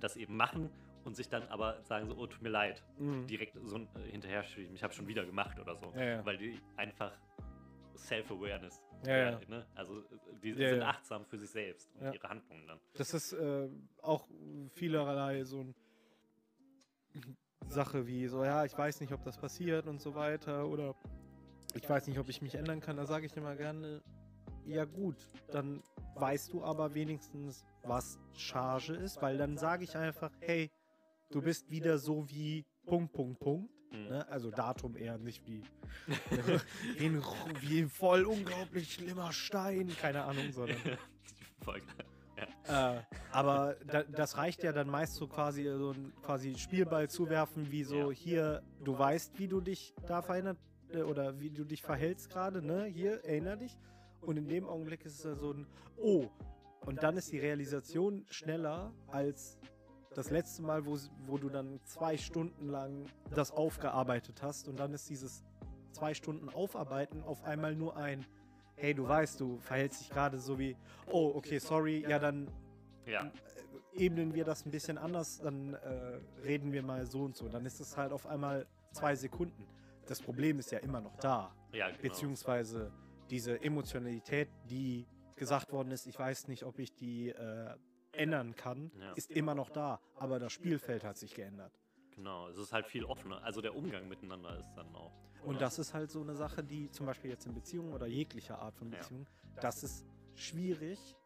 das 0.00 0.16
eben 0.16 0.36
machen 0.36 0.68
und 1.04 1.14
sich 1.14 1.28
dann 1.28 1.46
aber 1.48 1.80
sagen 1.84 2.08
so, 2.08 2.16
oh, 2.16 2.26
tut 2.26 2.42
mir 2.42 2.48
leid, 2.48 2.82
mhm. 2.98 3.26
direkt 3.28 3.56
so 3.62 3.78
hinterher 4.10 4.42
schieben, 4.42 4.74
ich 4.74 4.82
habe 4.82 4.92
schon 4.92 5.06
wieder 5.06 5.24
gemacht 5.24 5.58
oder 5.60 5.76
so, 5.76 5.92
ja, 5.94 6.04
ja. 6.04 6.26
weil 6.26 6.38
die 6.38 6.60
einfach 6.76 7.12
Self-Awareness 7.96 8.82
ja, 9.06 9.30
ja. 9.30 9.40
Ne? 9.48 9.66
Also 9.74 10.02
die 10.42 10.50
ja, 10.50 10.70
sind 10.70 10.82
achtsam 10.82 11.24
für 11.26 11.38
sich 11.38 11.50
selbst 11.50 11.90
und 11.96 12.12
ihre 12.12 12.28
Handlungen 12.28 12.66
dann. 12.66 12.80
Das 12.94 13.12
ist 13.12 13.32
äh, 13.32 13.68
auch 14.02 14.26
vielerlei 14.70 15.44
so 15.44 15.60
eine 15.60 15.74
Sache 17.68 18.06
wie 18.06 18.26
so, 18.28 18.44
ja, 18.44 18.64
ich 18.64 18.76
weiß 18.76 19.00
nicht, 19.00 19.12
ob 19.12 19.24
das 19.24 19.36
passiert 19.38 19.86
und 19.86 20.00
so 20.00 20.14
weiter 20.14 20.66
oder 20.66 20.94
ich 21.74 21.88
weiß 21.88 22.06
nicht, 22.06 22.18
ob 22.18 22.28
ich 22.28 22.42
mich 22.42 22.54
ändern 22.54 22.80
kann. 22.80 22.96
Da 22.96 23.06
sage 23.06 23.26
ich 23.26 23.36
immer 23.36 23.56
gerne, 23.56 24.02
ja 24.66 24.84
gut, 24.84 25.16
dann 25.50 25.82
weißt 26.14 26.52
du 26.52 26.62
aber 26.62 26.94
wenigstens, 26.94 27.64
was 27.82 28.18
Charge 28.34 28.94
ist, 28.94 29.20
weil 29.22 29.36
dann 29.36 29.58
sage 29.58 29.84
ich 29.84 29.96
einfach, 29.96 30.30
hey, 30.40 30.70
du 31.30 31.42
bist 31.42 31.70
wieder 31.70 31.98
so 31.98 32.28
wie 32.28 32.64
Punkt, 32.86 33.12
Punkt, 33.12 33.40
Punkt. 33.40 33.70
Mhm. 33.92 34.08
Ne? 34.08 34.28
Also 34.28 34.50
Datum 34.50 34.96
eher 34.96 35.18
nicht 35.18 35.46
wie, 35.46 35.62
wie, 36.98 37.06
ein, 37.06 37.22
wie 37.60 37.80
ein 37.80 37.88
voll 37.88 38.24
unglaublich 38.24 38.92
schlimmer 38.94 39.32
Stein, 39.32 39.88
keine 39.88 40.24
Ahnung, 40.24 40.52
sondern. 40.52 40.78
Äh, 42.66 43.00
aber 43.30 43.76
da, 43.86 44.02
das 44.04 44.36
reicht 44.36 44.62
ja 44.62 44.72
dann 44.72 44.88
meist 44.88 45.14
so 45.14 45.26
quasi 45.26 45.64
so 45.64 45.90
ein 45.90 46.12
quasi 46.22 46.56
Spielball 46.56 47.10
zuwerfen, 47.10 47.70
wie 47.70 47.84
so 47.84 48.10
hier, 48.10 48.62
du 48.82 48.98
weißt, 48.98 49.38
wie 49.38 49.48
du 49.48 49.60
dich 49.60 49.94
da 50.06 50.22
verändert 50.22 50.58
äh, 50.92 51.02
oder 51.02 51.40
wie 51.40 51.50
du 51.50 51.64
dich 51.64 51.82
verhältst 51.82 52.30
gerade, 52.30 52.62
ne? 52.62 52.84
Hier, 52.84 53.24
erinner 53.24 53.56
dich. 53.56 53.76
Und 54.22 54.38
in 54.38 54.48
dem 54.48 54.66
Augenblick 54.66 55.04
ist 55.04 55.24
es 55.24 55.38
so 55.38 55.52
ein 55.52 55.66
Oh. 55.96 56.28
Und 56.86 57.02
dann 57.02 57.16
ist 57.16 57.32
die 57.32 57.38
Realisation 57.38 58.24
schneller 58.28 58.92
als 59.08 59.58
das 60.14 60.30
letzte 60.30 60.62
Mal, 60.62 60.86
wo, 60.86 60.96
wo 61.26 61.38
du 61.38 61.48
dann 61.48 61.80
zwei 61.84 62.16
Stunden 62.16 62.68
lang 62.68 63.06
das 63.34 63.50
aufgearbeitet 63.50 64.42
hast 64.42 64.68
und 64.68 64.78
dann 64.78 64.92
ist 64.92 65.08
dieses 65.08 65.44
zwei 65.92 66.14
Stunden 66.14 66.48
Aufarbeiten 66.48 67.22
auf 67.22 67.42
einmal 67.44 67.74
nur 67.74 67.96
ein, 67.96 68.24
hey, 68.76 68.94
du 68.94 69.06
weißt, 69.08 69.40
du 69.40 69.58
verhältst 69.58 70.00
dich 70.00 70.10
gerade 70.10 70.38
so 70.38 70.58
wie, 70.58 70.76
oh, 71.10 71.32
okay, 71.34 71.58
sorry, 71.58 72.04
ja, 72.08 72.18
dann 72.18 72.48
ja. 73.06 73.24
Äh, 73.26 74.06
ebnen 74.06 74.34
wir 74.34 74.44
das 74.44 74.66
ein 74.66 74.70
bisschen 74.70 74.98
anders, 74.98 75.40
dann 75.40 75.74
äh, 75.74 76.20
reden 76.42 76.72
wir 76.72 76.82
mal 76.82 77.06
so 77.06 77.22
und 77.22 77.36
so. 77.36 77.48
Dann 77.48 77.64
ist 77.64 77.80
es 77.80 77.96
halt 77.96 78.12
auf 78.12 78.26
einmal 78.26 78.66
zwei 78.92 79.14
Sekunden. 79.14 79.66
Das 80.06 80.20
Problem 80.20 80.58
ist 80.58 80.70
ja 80.72 80.78
immer 80.80 81.00
noch 81.00 81.16
da. 81.16 81.54
Ja, 81.72 81.88
genau. 81.88 82.02
Beziehungsweise 82.02 82.92
diese 83.30 83.60
Emotionalität, 83.62 84.48
die 84.68 85.06
gesagt 85.36 85.72
worden 85.72 85.90
ist, 85.90 86.06
ich 86.06 86.18
weiß 86.18 86.48
nicht, 86.48 86.64
ob 86.64 86.78
ich 86.78 86.94
die 86.94 87.30
äh, 87.30 87.74
ändern 88.12 88.54
kann, 88.54 88.90
ja. 88.98 89.12
ist 89.12 89.30
immer 89.30 89.54
noch 89.54 89.70
da. 89.70 90.00
Aber 90.16 90.38
das 90.38 90.52
Spielfeld 90.52 91.04
hat 91.04 91.16
sich 91.16 91.34
geändert. 91.34 91.72
Genau, 92.16 92.48
es 92.48 92.56
ist 92.58 92.72
halt 92.72 92.86
viel 92.86 93.04
offener. 93.04 93.42
Also 93.42 93.60
der 93.60 93.74
Umgang 93.74 94.08
miteinander 94.08 94.58
ist 94.58 94.72
dann 94.74 94.94
auch. 94.94 95.12
Und 95.44 95.60
das 95.60 95.78
ist 95.78 95.92
halt 95.92 96.10
so 96.10 96.20
eine 96.20 96.34
Sache, 96.34 96.64
die 96.64 96.90
zum 96.90 97.06
Beispiel 97.06 97.30
jetzt 97.30 97.46
in 97.46 97.54
Beziehungen 97.54 97.92
oder 97.92 98.06
jeglicher 98.06 98.58
Art 98.58 98.76
von 98.76 98.90
Beziehungen, 98.90 99.26
ja. 99.56 99.60
das 99.60 99.82
ist 99.82 100.06
schwierig 100.34 101.16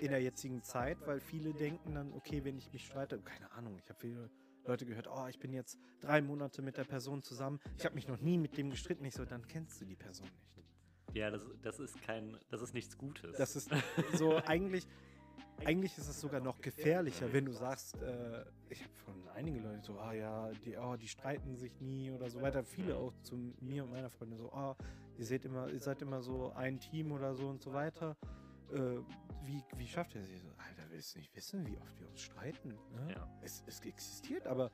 in 0.00 0.10
der 0.10 0.22
jetzigen 0.22 0.62
Zeit, 0.62 0.98
weil 1.06 1.20
viele 1.20 1.52
denken 1.52 1.94
dann, 1.94 2.12
okay, 2.12 2.44
wenn 2.44 2.56
ich 2.56 2.72
mich 2.72 2.86
streite, 2.86 3.18
keine 3.20 3.50
Ahnung, 3.52 3.78
ich 3.78 3.88
habe 3.88 3.98
viele 3.98 4.30
Leute 4.64 4.86
gehört, 4.86 5.08
oh, 5.08 5.26
ich 5.28 5.38
bin 5.38 5.52
jetzt 5.52 5.78
drei 6.00 6.20
Monate 6.20 6.62
mit 6.62 6.76
der 6.76 6.84
Person 6.84 7.22
zusammen, 7.22 7.60
ich 7.78 7.84
habe 7.84 7.94
mich 7.94 8.08
noch 8.08 8.20
nie 8.20 8.38
mit 8.38 8.56
dem 8.56 8.70
gestritten. 8.70 9.04
Ich 9.04 9.14
so, 9.14 9.24
dann 9.24 9.46
kennst 9.46 9.80
du 9.80 9.84
die 9.84 9.96
Person 9.96 10.26
nicht. 10.26 11.16
Ja, 11.16 11.30
das, 11.30 11.46
das 11.62 11.78
ist 11.78 12.02
kein, 12.02 12.36
das 12.50 12.60
ist 12.60 12.74
nichts 12.74 12.98
Gutes. 12.98 13.36
Das 13.38 13.56
ist 13.56 13.70
so 14.14 14.36
eigentlich, 14.46 14.86
eigentlich 15.64 15.96
ist 15.98 16.08
es 16.08 16.20
sogar 16.20 16.40
noch 16.40 16.60
gefährlicher, 16.60 17.32
wenn 17.32 17.46
du 17.46 17.52
sagst, 17.52 18.00
äh, 18.02 18.44
ich 18.68 18.82
habe 18.82 18.94
von 19.04 19.28
einigen 19.34 19.62
Leuten 19.62 19.82
so, 19.82 19.98
ah 19.98 20.12
ja, 20.12 20.50
die, 20.64 20.76
oh, 20.76 20.96
die 20.96 21.08
streiten 21.08 21.56
sich 21.56 21.80
nie 21.80 22.10
oder 22.10 22.28
so 22.30 22.40
weiter. 22.40 22.62
Viele 22.64 22.96
auch 22.96 23.12
zu 23.22 23.36
mir 23.60 23.84
und 23.84 23.90
meiner 23.90 24.10
Freundin 24.10 24.38
so, 24.38 24.52
ah, 24.52 24.76
ihr 25.16 25.24
seht 25.24 25.44
immer, 25.44 25.68
ihr 25.68 25.80
seid 25.80 26.02
immer 26.02 26.22
so 26.22 26.52
ein 26.52 26.78
Team 26.78 27.12
oder 27.12 27.34
so 27.34 27.48
und 27.48 27.62
so 27.62 27.72
weiter. 27.72 28.16
Äh, 28.72 28.98
wie, 29.44 29.62
wie 29.76 29.86
schafft 29.86 30.14
ihr 30.14 30.24
sie 30.24 30.38
so? 30.38 30.48
Alter, 30.56 30.90
willst 30.90 31.14
du 31.14 31.18
nicht 31.20 31.34
wissen, 31.34 31.66
wie 31.66 31.78
oft 31.78 32.00
wir 32.00 32.08
uns 32.08 32.20
streiten? 32.20 32.70
Ne? 32.70 33.14
Ja. 33.14 33.28
Es, 33.42 33.62
es 33.66 33.80
existiert, 33.80 34.46
aber 34.46 34.70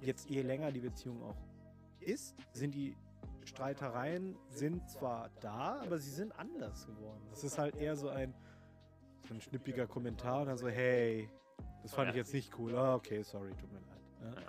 jetzt 0.00 0.28
je 0.28 0.42
länger 0.42 0.72
die 0.72 0.80
Beziehung 0.80 1.22
auch 1.22 1.36
ist, 2.00 2.34
sind 2.52 2.74
die 2.74 2.96
Streitereien 3.44 4.36
sind 4.50 4.88
zwar 4.90 5.30
da, 5.40 5.80
aber 5.80 5.98
sie 5.98 6.10
sind 6.10 6.38
anders 6.38 6.86
geworden. 6.86 7.22
Das 7.30 7.44
ist 7.44 7.58
halt 7.58 7.76
eher 7.76 7.96
so 7.96 8.08
ein, 8.08 8.34
so 9.26 9.34
ein 9.34 9.40
schnippiger 9.40 9.86
Kommentar 9.86 10.42
oder 10.42 10.56
so, 10.56 10.68
hey, 10.68 11.28
Das 11.82 11.94
fand 11.94 12.10
ich 12.10 12.16
jetzt 12.16 12.32
nicht 12.32 12.58
cool. 12.58 12.74
Ah, 12.76 12.94
okay, 12.94 13.22
sorry, 13.22 13.50
tut 13.54 13.70
mir 13.72 13.80
leid. 13.80 14.36
Ja. 14.36 14.42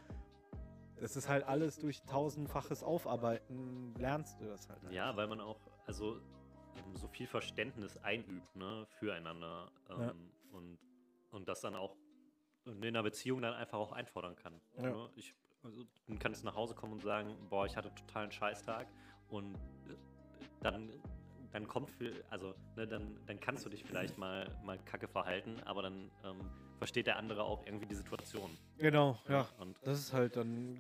Das 1.00 1.16
ist 1.16 1.30
halt 1.30 1.46
alles 1.46 1.78
durch 1.78 2.02
tausendfaches 2.04 2.84
Aufarbeiten, 2.84 3.94
lernst 3.98 4.40
du 4.42 4.46
das 4.46 4.68
halt. 4.68 4.80
Ja, 4.92 5.16
weil 5.16 5.28
man 5.28 5.40
auch, 5.40 5.60
also 5.86 6.20
so 6.96 7.08
viel 7.08 7.28
Verständnis 7.28 7.98
einübt, 7.98 8.56
ne, 8.56 8.86
füreinander. 9.00 9.72
Ähm, 9.90 10.00
Ja. 10.02 10.14
und, 10.52 10.78
und 11.32 11.48
das 11.48 11.62
dann 11.62 11.76
auch 11.76 11.96
in 12.66 12.84
einer 12.84 13.04
Beziehung 13.04 13.42
dann 13.42 13.54
einfach 13.54 13.78
auch 13.78 13.92
einfordern 13.92 14.36
kann. 14.36 14.60
Ja. 14.78 14.84
Ne? 14.90 15.10
Ich, 15.16 15.36
also, 15.64 15.84
du 16.08 16.18
kannst 16.20 16.44
nach 16.44 16.56
Hause 16.56 16.76
kommen 16.76 16.94
und 16.94 17.02
sagen, 17.04 17.36
boah, 17.50 17.66
ich 17.66 17.76
hatte 17.78 17.94
total 17.96 18.24
einen 18.24 18.32
Scheißtag 18.32 18.88
und 19.30 19.56
äh, 19.56 19.96
dann, 20.62 20.90
dann 21.52 21.68
kommt 21.68 21.90
viel, 21.90 22.24
also 22.30 22.54
ne, 22.76 22.88
dann, 22.88 23.18
dann 23.26 23.40
kannst 23.40 23.66
du 23.66 23.70
dich 23.70 23.84
vielleicht 23.84 24.18
mal, 24.18 24.50
mal 24.64 24.78
kacke 24.86 25.08
verhalten, 25.08 25.60
aber 25.66 25.82
dann 25.84 26.12
ähm, 26.24 26.38
versteht 26.78 27.08
der 27.08 27.18
andere 27.18 27.44
auch 27.44 27.66
irgendwie 27.66 27.88
die 27.88 27.96
Situation. 27.96 28.52
Genau, 28.78 29.18
ja. 29.28 29.48
Und 29.60 29.78
Das 29.84 30.00
ist 30.00 30.14
halt 30.14 30.36
dann, 30.36 30.78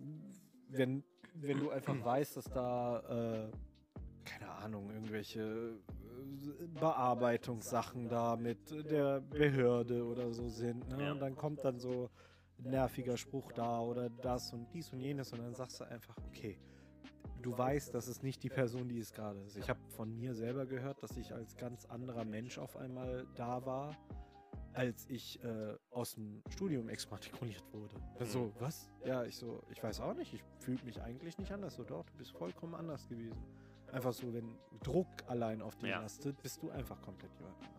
wenn, 0.69 1.03
wenn 1.33 1.59
du 1.59 1.71
einfach 1.71 1.95
weißt, 2.03 2.37
dass 2.37 2.45
da, 2.45 3.47
äh, 3.47 3.51
keine 4.25 4.51
Ahnung, 4.51 4.91
irgendwelche 4.91 5.41
äh, 5.41 6.67
Bearbeitungssachen 6.79 8.07
da 8.07 8.35
mit 8.35 8.71
der 8.89 9.21
Behörde 9.21 10.05
oder 10.05 10.31
so 10.31 10.47
sind. 10.49 10.87
Ne? 10.89 11.03
Ja. 11.03 11.11
Und 11.13 11.19
dann 11.19 11.35
kommt 11.35 11.63
dann 11.63 11.79
so 11.79 12.09
ein 12.59 12.69
nerviger 12.69 13.17
Spruch 13.17 13.51
da 13.53 13.81
oder 13.81 14.09
das 14.09 14.53
und 14.53 14.67
dies 14.73 14.91
und 14.93 14.99
jenes 14.99 15.31
und 15.31 15.39
dann 15.39 15.55
sagst 15.55 15.79
du 15.79 15.85
einfach, 15.85 16.15
okay, 16.27 16.59
du 17.41 17.57
weißt, 17.57 17.93
das 17.93 18.07
ist 18.07 18.23
nicht 18.23 18.43
die 18.43 18.49
Person, 18.49 18.87
die 18.89 18.99
es 18.99 19.11
gerade 19.13 19.39
ist. 19.41 19.57
Ich 19.57 19.69
habe 19.69 19.79
von 19.89 20.13
mir 20.15 20.33
selber 20.33 20.65
gehört, 20.65 21.01
dass 21.03 21.15
ich 21.17 21.33
als 21.33 21.55
ganz 21.57 21.85
anderer 21.85 22.25
Mensch 22.25 22.57
auf 22.57 22.75
einmal 22.77 23.25
da 23.35 23.65
war, 23.65 23.95
als 24.73 25.07
ich 25.09 25.43
äh, 25.43 25.75
aus 25.91 26.13
dem 26.15 26.43
Studium 26.49 26.89
exmatrikuliert 26.89 27.63
wurde. 27.73 27.95
So, 28.25 28.45
Mhm. 28.45 28.51
was? 28.59 28.89
Ja, 29.03 29.23
ich 29.23 29.35
so, 29.35 29.61
ich 29.71 29.81
weiß 29.83 29.99
auch 30.01 30.13
nicht, 30.13 30.33
ich 30.33 30.43
fühle 30.59 30.83
mich 30.83 31.01
eigentlich 31.01 31.37
nicht 31.37 31.51
anders. 31.51 31.75
So, 31.75 31.83
doch, 31.83 32.05
du 32.05 32.17
bist 32.17 32.31
vollkommen 32.31 32.75
anders 32.75 33.07
gewesen. 33.07 33.43
Einfach 33.91 34.13
so, 34.13 34.31
wenn 34.33 34.55
Druck 34.83 35.07
allein 35.27 35.61
auf 35.61 35.75
dich 35.77 35.89
Ja. 35.89 36.01
lastet, 36.01 36.39
bist 36.43 36.61
du 36.61 36.69
einfach 36.69 37.01
komplett 37.01 37.33
jemand 37.35 37.55
anders. 37.57 37.78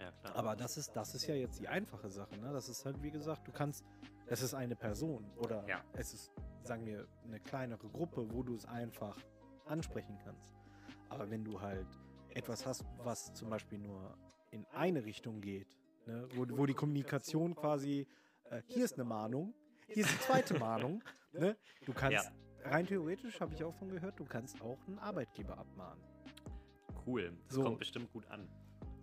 Ja, 0.00 0.10
klar. 0.12 0.36
Aber 0.36 0.56
das 0.56 0.76
ist, 0.76 0.94
das 0.94 1.14
ist 1.14 1.26
ja 1.26 1.34
jetzt 1.34 1.60
die 1.60 1.68
einfache 1.68 2.10
Sache, 2.10 2.36
ne? 2.38 2.52
Das 2.52 2.68
ist 2.68 2.84
halt, 2.84 3.02
wie 3.02 3.10
gesagt, 3.10 3.46
du 3.46 3.52
kannst, 3.52 3.84
es 4.26 4.42
ist 4.42 4.54
eine 4.54 4.76
Person 4.76 5.30
oder 5.36 5.66
Ja. 5.68 5.82
es 5.94 6.12
ist, 6.14 6.32
sagen 6.62 6.84
wir, 6.86 7.06
eine 7.24 7.40
kleinere 7.40 7.88
Gruppe, 7.88 8.26
wo 8.32 8.42
du 8.42 8.54
es 8.54 8.66
einfach 8.66 9.16
ansprechen 9.66 10.18
kannst. 10.24 10.52
Aber 11.08 11.30
wenn 11.30 11.44
du 11.44 11.60
halt 11.60 11.86
etwas 12.34 12.66
hast, 12.66 12.84
was 12.98 13.32
zum 13.34 13.48
Beispiel 13.50 13.78
nur 13.78 14.16
in 14.50 14.66
eine 14.72 15.04
Richtung 15.04 15.40
geht, 15.40 15.76
ne? 16.06 16.28
wo, 16.34 16.46
wo 16.56 16.66
die 16.66 16.74
Kommunikation 16.74 17.54
quasi, 17.54 18.06
äh, 18.50 18.62
hier 18.66 18.84
ist 18.84 18.94
eine 18.94 19.04
Mahnung, 19.04 19.54
hier 19.88 20.04
ist 20.04 20.12
die 20.12 20.20
zweite 20.20 20.58
Mahnung, 20.58 21.02
ne? 21.32 21.56
Du 21.84 21.92
kannst, 21.92 22.30
rein 22.64 22.86
theoretisch, 22.86 23.40
habe 23.40 23.54
ich 23.54 23.62
auch 23.62 23.74
von 23.74 23.88
gehört, 23.88 24.18
du 24.18 24.24
kannst 24.24 24.60
auch 24.60 24.78
einen 24.86 24.98
Arbeitgeber 24.98 25.56
abmahnen. 25.56 26.02
cool. 27.06 27.32
Das 27.46 27.54
so. 27.54 27.62
kommt 27.62 27.78
bestimmt 27.78 28.12
gut 28.12 28.26
an. 28.26 28.48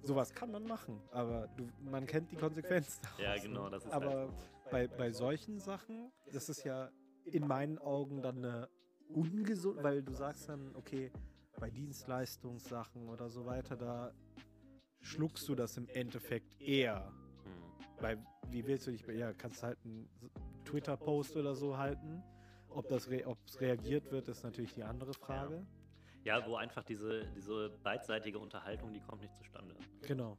Sowas 0.04 0.34
kann 0.34 0.52
man 0.52 0.66
machen, 0.66 1.02
aber 1.12 1.48
du, 1.56 1.70
man 1.80 2.06
kennt 2.06 2.32
die 2.32 2.36
Konsequenzen. 2.36 3.02
Ja, 3.18 3.30
daraus, 3.30 3.44
genau, 3.44 3.63
ne? 3.63 3.70
das 3.72 3.86
ist 3.86 3.94
Aber 3.94 4.10
halt 4.10 4.32
bei, 4.70 4.88
bei 4.88 5.12
solchen 5.12 5.60
Sachen, 5.60 6.12
das 6.32 6.50
ist 6.50 6.63
ja 6.63 6.92
in 7.24 7.48
meinen 7.48 7.78
Augen 7.80 8.22
dann 8.22 8.38
eine 8.38 8.70
ungesund, 9.08 9.82
weil 9.82 10.04
du 10.04 10.13
sagst 10.13 10.50
dann, 10.50 10.76
okay, 10.76 11.12
bei 11.60 11.70
Dienstleistungssachen 11.70 13.08
oder 13.08 13.30
so 13.30 13.46
weiter, 13.46 13.78
da 13.78 14.13
schluckst 15.02 15.48
du 15.48 15.56
das 15.56 15.78
im 15.78 15.88
Endeffekt 15.88 16.60
eher. 16.60 17.13
Hm. 17.44 18.02
Weil, 18.02 18.26
wie 18.50 18.66
willst 18.66 18.88
du 18.88 18.92
dich 18.92 19.06
bei, 19.06 19.13
ja, 19.13 19.34
kannst 19.34 19.63
du 19.63 19.68
halt 19.68 19.78
einen 19.86 20.10
Twitter-Post 20.66 21.38
oder 21.38 21.56
so 21.56 21.78
halten. 21.78 22.24
Ob 22.70 22.88
das 22.88 23.10
re 23.10 23.26
ob 23.26 23.38
es 23.46 23.62
reagiert 23.62 24.12
wird, 24.12 24.28
ist 24.28 24.44
natürlich 24.44 24.74
die 24.74 24.84
andere 24.84 25.13
Frage. 25.13 25.56
Ja, 25.56 25.83
wo 26.46 26.56
einfach 26.56 26.84
diese, 26.84 27.26
diese 27.36 27.70
beidseitige 27.84 28.40
Unterhaltung, 28.40 28.94
die 28.94 29.02
kommt 29.02 29.22
nicht 29.22 29.36
zustande. 29.36 29.76
Genau. 30.02 30.38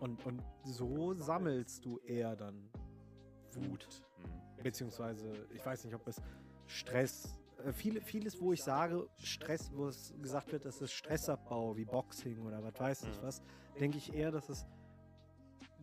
Und, 0.00 0.24
und 0.24 0.42
so 0.64 1.14
sammelst 1.14 1.84
du 1.84 1.98
eher 1.98 2.34
dann 2.34 2.70
Wut. 3.54 3.86
Hm. 4.16 4.62
Beziehungsweise, 4.62 5.46
ich 5.54 5.64
weiß 5.64 5.84
nicht, 5.84 5.94
ob 5.94 6.06
es 6.06 6.20
Stress, 6.66 7.38
äh, 7.64 7.72
viele, 7.72 8.00
vieles, 8.00 8.40
wo 8.40 8.52
ich 8.52 8.62
sage, 8.62 9.08
Stress, 9.18 9.70
wo 9.74 9.88
es 9.88 10.14
gesagt 10.20 10.52
wird, 10.52 10.64
das 10.64 10.80
ist 10.80 10.92
Stressabbau, 10.92 11.76
wie 11.76 11.84
Boxing 11.84 12.40
oder 12.40 12.62
was 12.62 12.78
weiß 12.78 13.02
ich 13.04 13.18
Mhm. 13.18 13.22
was, 13.22 13.42
denke 13.78 13.98
ich 13.98 14.12
eher, 14.12 14.30
dass 14.30 14.48
es, 14.48 14.66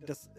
dass 0.06 0.30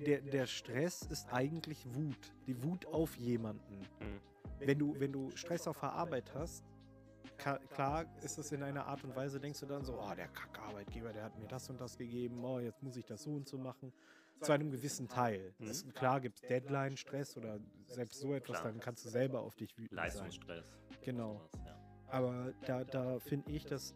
der, 0.00 0.20
der 0.20 0.46
Stress 0.46 1.02
ist 1.02 1.32
eigentlich 1.32 1.86
Wut. 1.94 2.32
Die 2.46 2.62
Wut 2.62 2.86
auf 2.86 3.16
jemanden. 3.16 3.80
Hm. 3.98 4.20
Wenn 4.58 4.78
du, 4.78 4.98
wenn 4.98 5.12
du 5.12 5.30
Stress 5.36 5.66
auf 5.68 5.80
der 5.80 5.92
Arbeit 5.92 6.34
hast, 6.34 6.64
klar 7.36 8.06
ist 8.22 8.38
es 8.38 8.52
in 8.52 8.62
einer 8.62 8.86
Art 8.86 9.04
und 9.04 9.14
Weise, 9.14 9.40
denkst 9.40 9.60
du 9.60 9.66
dann 9.66 9.84
so, 9.84 9.98
oh, 10.00 10.14
der 10.14 10.28
Kackarbeitgeber, 10.28 11.12
der 11.12 11.24
hat 11.24 11.38
mir 11.38 11.46
das 11.46 11.68
und 11.70 11.80
das 11.80 11.96
gegeben, 11.96 12.44
oh, 12.44 12.58
jetzt 12.58 12.82
muss 12.82 12.96
ich 12.96 13.04
das 13.04 13.22
so 13.22 13.30
und 13.30 13.48
so 13.48 13.58
machen. 13.58 13.92
Zu 14.40 14.52
einem 14.52 14.70
gewissen 14.70 15.08
Teil. 15.08 15.54
Mhm. 15.58 15.68
Es, 15.68 15.88
klar 15.94 16.20
gibt 16.20 16.36
es 16.36 16.42
Deadline-Stress 16.42 17.38
oder 17.38 17.58
selbst 17.86 18.20
so 18.20 18.34
etwas, 18.34 18.60
Klar. 18.60 18.72
dann 18.72 18.80
kannst 18.80 19.04
du 19.04 19.08
selber 19.08 19.40
auf 19.40 19.54
dich 19.54 19.76
wütend 19.78 19.98
sein. 19.98 20.08
Leistungsstress. 20.08 20.76
Genau. 21.02 21.34
sowas, 21.34 21.50
ja. 21.64 21.80
Aber 22.08 22.52
da, 22.66 22.84
da 22.84 23.18
finde 23.18 23.50
ich, 23.50 23.64
dass 23.64 23.94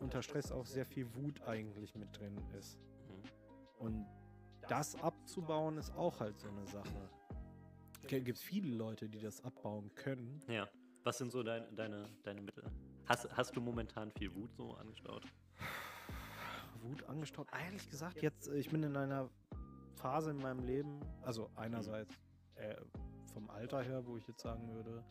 unter 0.00 0.22
Stress 0.22 0.50
auch 0.52 0.66
sehr 0.66 0.86
viel 0.86 1.14
Wut 1.14 1.42
eigentlich 1.42 1.94
mit 1.94 2.18
drin 2.18 2.40
ist. 2.58 2.78
Mhm. 3.08 3.86
Und 3.86 4.06
das 4.68 4.94
abzubauen 4.96 5.76
ist 5.76 5.94
auch 5.94 6.18
halt 6.20 6.38
so 6.38 6.48
eine 6.48 6.66
Sache. 6.66 7.10
Gibt 8.06 8.28
es 8.28 8.42
viele 8.42 8.74
Leute, 8.74 9.08
die 9.08 9.20
das 9.20 9.42
abbauen 9.44 9.94
können. 9.94 10.40
Ja. 10.48 10.68
Was 11.04 11.18
sind 11.18 11.30
so 11.30 11.42
dein, 11.42 11.64
deine, 11.76 12.08
deine 12.22 12.40
Mittel? 12.40 12.64
Hast, 13.04 13.28
hast 13.36 13.54
du 13.54 13.60
momentan 13.60 14.10
viel 14.12 14.34
Wut 14.34 14.54
so 14.54 14.74
angestaut? 14.74 15.22
Wut 16.80 17.04
angestaut. 17.04 17.46
Ehrlich 17.52 17.88
gesagt, 17.90 18.22
jetzt, 18.22 18.48
äh, 18.48 18.56
ich 18.56 18.70
bin 18.70 18.82
in 18.82 18.96
einer 18.96 19.28
Phase 19.96 20.30
in 20.30 20.38
meinem 20.38 20.60
Leben, 20.64 21.00
also 21.22 21.50
einerseits 21.56 22.14
äh, 22.54 22.76
vom 23.34 23.50
Alter 23.50 23.82
her, 23.82 24.06
wo 24.06 24.16
ich 24.16 24.26
jetzt 24.26 24.40
sagen 24.40 24.72
würde, 24.72 25.04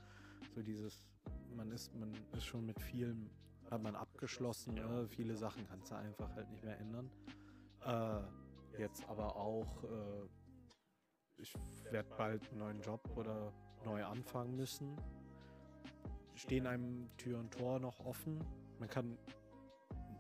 so 0.56 0.64
dieses, 0.64 1.08
man 1.56 1.72
ist, 1.72 1.94
man 1.94 2.12
ist 2.32 2.46
schon 2.46 2.66
mit 2.66 2.82
vielem, 2.82 3.30
hat 3.70 3.84
man 3.84 3.96
abgeschlossen, 3.96 4.74
ne? 4.74 5.08
viele 5.08 5.36
Sachen 5.36 5.68
kannst 5.68 5.92
du 5.92 5.96
einfach 5.96 6.36
halt 6.36 6.50
nicht 6.50 6.64
mehr 6.64 6.80
ändern. 6.80 7.12
Äh, 7.86 8.80
jetzt 8.82 9.08
aber 9.08 9.36
auch, 9.36 9.84
äh, 9.84 10.28
ich 11.38 11.54
werde 11.92 12.10
bald 12.18 12.50
einen 12.50 12.60
neuen 12.60 12.82
Job 12.82 13.08
oder 13.16 13.54
neu 13.86 14.04
anfangen 14.04 14.56
müssen. 14.56 14.96
Stehen 16.36 16.68
einem 16.68 17.10
Tür 17.18 17.40
und 17.40 17.52
Tor 17.52 17.80
noch 17.80 18.00
offen. 18.00 18.40
Man 18.80 18.90
kann, 18.90 19.18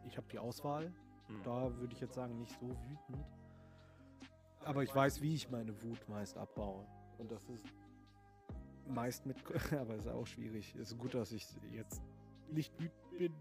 ich 0.06 0.18
habe 0.18 0.28
die 0.32 0.40
Auswahl, 0.40 0.94
Hm. 1.28 1.44
da 1.44 1.78
würde 1.78 1.94
ich 1.94 2.02
jetzt 2.02 2.16
sagen, 2.16 2.38
nicht 2.38 2.52
so 2.60 2.68
wütend. 2.68 3.26
Aber 4.66 4.84
ich 4.84 4.94
weiß, 4.94 5.22
wie 5.22 5.36
ich 5.36 5.50
meine 5.50 5.74
Wut 5.84 6.08
meist 6.08 6.38
abbaue. 6.38 6.86
Und 7.18 7.32
das 7.32 7.44
ist 7.50 7.66
meist 8.88 9.26
mit, 9.26 9.38
aber 9.80 9.96
ist 9.96 10.08
auch 10.08 10.28
schwierig. 10.28 10.76
Ist 10.76 10.98
gut, 10.98 11.14
dass 11.14 11.32
ich 11.32 11.46
jetzt 11.72 12.02
nicht 12.50 12.74
wütend 12.80 13.18
bin. 13.18 13.34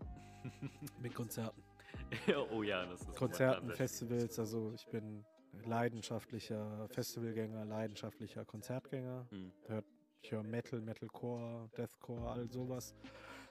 mit 1.01 1.15
Konzerten. 1.15 1.63
oh 2.51 2.63
ja, 2.63 2.85
das 2.87 3.03
ist 3.03 3.15
Konzerten, 3.15 3.71
Festivals, 3.71 4.39
also 4.39 4.73
ich 4.73 4.87
bin 4.89 5.25
leidenschaftlicher 5.65 6.89
Festivalgänger, 6.89 7.65
leidenschaftlicher 7.65 8.45
Konzertgänger. 8.45 9.27
Hm. 9.31 9.53
Hört, 9.67 9.85
ich 10.23 10.31
höre 10.33 10.43
Metal, 10.43 10.81
Metalcore, 10.81 11.69
Deathcore, 11.77 12.31
all 12.31 12.49
sowas. 12.49 12.95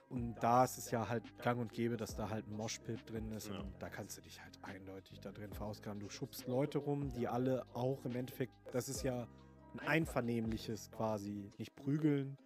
Und 0.10 0.36
da 0.42 0.66
ist 0.66 0.78
es 0.78 0.92
ja 0.92 1.08
halt 1.08 1.24
gang 1.42 1.60
und 1.62 1.72
gäbe, 1.72 1.96
dass 1.96 2.16
da 2.16 2.30
halt 2.30 2.48
ein 2.48 2.54
Moshpit 2.56 3.10
drin 3.10 3.32
ist. 3.32 3.48
Ja. 3.50 3.60
Und 3.60 3.74
da 3.80 3.90
kannst 3.90 4.18
du 4.18 4.22
dich 4.22 4.42
halt 4.42 4.60
eindeutig 4.62 5.20
da 5.22 5.32
drin 5.32 5.54
verausgaben. 5.54 6.00
Du 6.02 6.10
schubst 6.10 6.48
Leute 6.48 6.80
rum, 6.80 7.12
die 7.14 7.28
alle 7.28 7.66
auch 7.74 8.04
im 8.04 8.16
Endeffekt, 8.16 8.54
das 8.74 8.90
ist 8.90 9.04
ja 9.04 9.28
ein 9.74 9.80
einvernehmliches 9.88 10.92
quasi, 10.92 11.52
nicht 11.58 11.76
prügeln. 11.76 12.38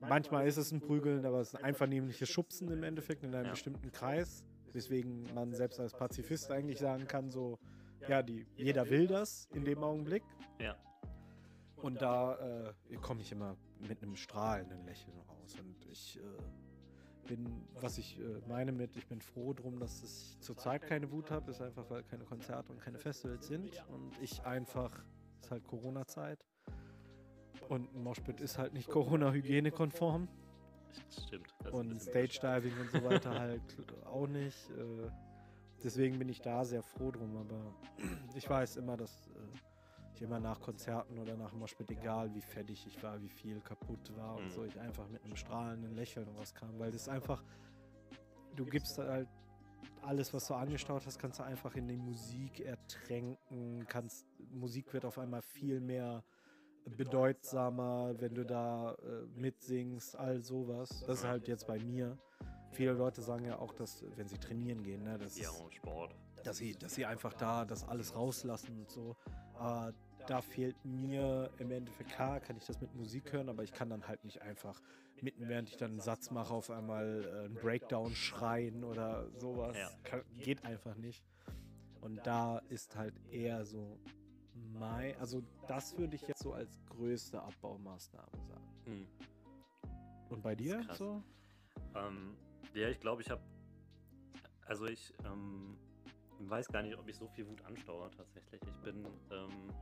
Manchmal 0.00 0.46
ist 0.46 0.56
es 0.56 0.72
ein 0.72 0.80
Prügeln, 0.80 1.24
aber 1.24 1.40
es 1.40 1.48
ist 1.48 1.56
ein 1.56 1.64
einvernehmliches 1.64 2.28
Schubsen 2.28 2.70
im 2.70 2.82
Endeffekt 2.82 3.22
in 3.24 3.34
einem 3.34 3.46
Ja. 3.46 3.50
bestimmten 3.52 3.90
Kreis. 3.92 4.44
Weswegen 4.72 5.24
man 5.34 5.52
selbst 5.54 5.80
als 5.80 5.94
Pazifist 5.94 6.50
eigentlich 6.50 6.78
sagen 6.78 7.06
kann, 7.06 7.30
so, 7.30 7.58
ja, 8.06 8.22
die, 8.22 8.46
jeder 8.56 8.88
will 8.90 9.06
das 9.06 9.48
in 9.54 9.64
dem 9.64 9.82
Augenblick. 9.82 10.22
Ja. 10.60 10.76
Und 11.82 12.02
da 12.02 12.36
äh, 12.88 12.96
komme 13.00 13.20
ich 13.20 13.32
immer 13.32 13.56
mit 13.78 14.02
einem 14.02 14.16
strahlenden 14.16 14.84
Lächeln 14.84 15.18
raus. 15.28 15.56
Und 15.60 15.86
ich 15.86 16.18
äh, 16.18 16.22
bin, 17.28 17.66
was 17.74 17.98
ich 17.98 18.18
äh, 18.18 18.40
meine 18.48 18.72
mit, 18.72 18.96
ich 18.96 19.06
bin 19.06 19.20
froh 19.20 19.52
drum, 19.52 19.78
dass 19.78 20.02
ich 20.02 20.40
zurzeit 20.40 20.82
keine 20.82 21.10
Wut 21.12 21.30
habe, 21.30 21.50
ist 21.50 21.60
einfach, 21.60 21.88
weil 21.88 22.02
keine 22.02 22.24
Konzerte 22.24 22.72
und 22.72 22.80
keine 22.80 22.98
Festivals 22.98 23.46
sind. 23.46 23.70
Und 23.88 24.18
ich 24.20 24.42
einfach, 24.44 25.04
ist 25.40 25.50
halt 25.50 25.64
Corona-Zeit. 25.64 26.44
Und 27.68 27.94
ein 27.94 28.02
Moshpit 28.02 28.40
ist 28.40 28.58
halt 28.58 28.72
nicht 28.72 28.88
Corona-Hygienekonform. 28.88 30.28
Das 31.10 31.24
stimmt. 31.24 31.54
Und 31.70 32.00
Stage-Diving 32.00 32.72
und 32.80 32.90
so 32.90 33.04
weiter 33.04 33.30
halt 33.38 33.62
auch 34.06 34.26
nicht. 34.26 34.70
Äh, 34.70 35.10
deswegen 35.84 36.18
bin 36.18 36.28
ich 36.28 36.40
da 36.40 36.64
sehr 36.64 36.82
froh 36.82 37.10
drum. 37.10 37.36
Aber 37.36 37.74
ich 38.34 38.48
weiß 38.48 38.76
immer, 38.76 38.96
dass 38.96 39.28
äh, 39.28 39.58
ich 40.18 40.22
immer 40.22 40.40
nach 40.40 40.60
Konzerten 40.60 41.18
oder 41.18 41.36
nach 41.36 41.52
Moshpit, 41.52 41.90
egal 41.90 42.34
wie 42.34 42.40
fertig 42.40 42.84
ich 42.86 43.02
war, 43.02 43.20
wie 43.22 43.28
viel 43.28 43.60
kaputt 43.60 44.14
war 44.16 44.36
und 44.36 44.46
Mhm. 44.46 44.50
so, 44.50 44.64
ich 44.64 44.78
einfach 44.78 45.08
mit 45.08 45.22
einem 45.22 45.36
strahlenden 45.36 45.94
Lächeln 45.94 46.26
rauskam, 46.36 46.78
weil 46.78 46.90
das 46.90 47.08
einfach, 47.08 47.42
du 48.56 48.64
gibst 48.66 48.98
halt 48.98 49.28
alles, 50.02 50.34
was 50.34 50.46
du 50.48 50.54
angestaut 50.54 51.06
hast, 51.06 51.18
kannst 51.18 51.38
du 51.38 51.44
einfach 51.44 51.74
in 51.76 51.86
die 51.86 51.96
Musik 51.96 52.60
ertränken, 52.60 53.86
kannst, 53.88 54.26
Musik 54.50 54.92
wird 54.92 55.04
auf 55.04 55.18
einmal 55.18 55.42
viel 55.42 55.80
mehr 55.80 56.24
bedeutsamer, 56.96 58.14
wenn 58.18 58.34
du 58.34 58.44
da 58.44 58.94
äh, 58.94 59.26
mitsingst, 59.38 60.16
all 60.16 60.42
sowas. 60.42 61.04
Das 61.06 61.20
ist 61.20 61.24
halt 61.24 61.46
jetzt 61.46 61.66
bei 61.66 61.78
mir. 61.78 62.18
Viele 62.72 62.92
Leute 62.92 63.22
sagen 63.22 63.44
ja 63.44 63.58
auch, 63.58 63.72
dass, 63.74 64.04
wenn 64.16 64.26
sie 64.28 64.38
trainieren 64.38 64.82
gehen, 64.82 65.02
ne, 65.04 65.16
das 65.18 65.38
Ja, 65.38 65.48
ist, 65.50 65.74
Sport. 65.74 66.14
dass 66.42 66.56
sie, 66.58 66.72
dass 66.74 66.94
sie 66.94 67.06
einfach 67.06 67.34
da 67.34 67.64
das 67.64 67.86
alles 67.86 68.14
rauslassen 68.14 68.78
und 68.78 68.90
so. 68.90 69.16
Aber 69.54 69.92
da 70.28 70.42
fehlt 70.42 70.84
mir 70.84 71.50
im 71.58 71.70
Endeffekt, 71.70 72.10
klar 72.10 72.40
kann 72.40 72.56
ich 72.56 72.66
das 72.66 72.80
mit 72.80 72.94
Musik 72.94 73.32
hören, 73.32 73.48
aber 73.48 73.62
ich 73.62 73.72
kann 73.72 73.88
dann 73.88 74.06
halt 74.06 74.24
nicht 74.24 74.42
einfach 74.42 74.80
mitten, 75.22 75.48
während 75.48 75.68
ich 75.70 75.76
dann 75.76 75.92
einen 75.92 76.00
Satz 76.00 76.30
mache, 76.30 76.52
auf 76.52 76.70
einmal 76.70 77.24
äh, 77.24 77.44
einen 77.46 77.54
Breakdown 77.54 78.14
schreien 78.14 78.84
oder 78.84 79.30
sowas. 79.38 79.76
Ja. 79.76 79.90
Kann, 80.04 80.22
geht 80.36 80.64
einfach 80.64 80.96
nicht. 80.96 81.24
Und 82.00 82.24
da 82.26 82.58
ist 82.68 82.94
halt 82.96 83.14
eher 83.30 83.64
so 83.64 83.98
mein, 84.54 85.16
also 85.16 85.42
das 85.66 85.96
würde 85.96 86.14
ich 86.14 86.26
jetzt 86.28 86.42
so 86.42 86.52
als 86.52 86.78
größte 86.86 87.42
Abbaumaßnahme 87.42 88.38
sagen. 88.46 88.68
Hm. 88.84 89.06
Und 90.28 90.42
bei 90.42 90.54
dir 90.54 90.86
so? 90.94 91.22
Ähm, 91.94 92.36
ja, 92.74 92.88
ich 92.88 93.00
glaube, 93.00 93.22
ich 93.22 93.30
habe. 93.30 93.42
Also 94.66 94.86
ich 94.86 95.14
ähm, 95.24 95.78
weiß 96.40 96.68
gar 96.68 96.82
nicht, 96.82 96.96
ob 96.96 97.08
ich 97.08 97.16
so 97.16 97.26
viel 97.28 97.48
Wut 97.48 97.64
anstaue 97.64 98.10
tatsächlich. 98.10 98.60
Ich 98.62 98.76
bin 98.82 99.06
ähm, 99.30 99.72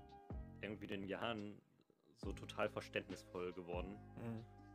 irgendwie 0.63 0.87
den 0.87 1.05
Jahren 1.05 1.61
so 2.17 2.33
total 2.33 2.69
verständnisvoll 2.69 3.53
geworden 3.53 3.97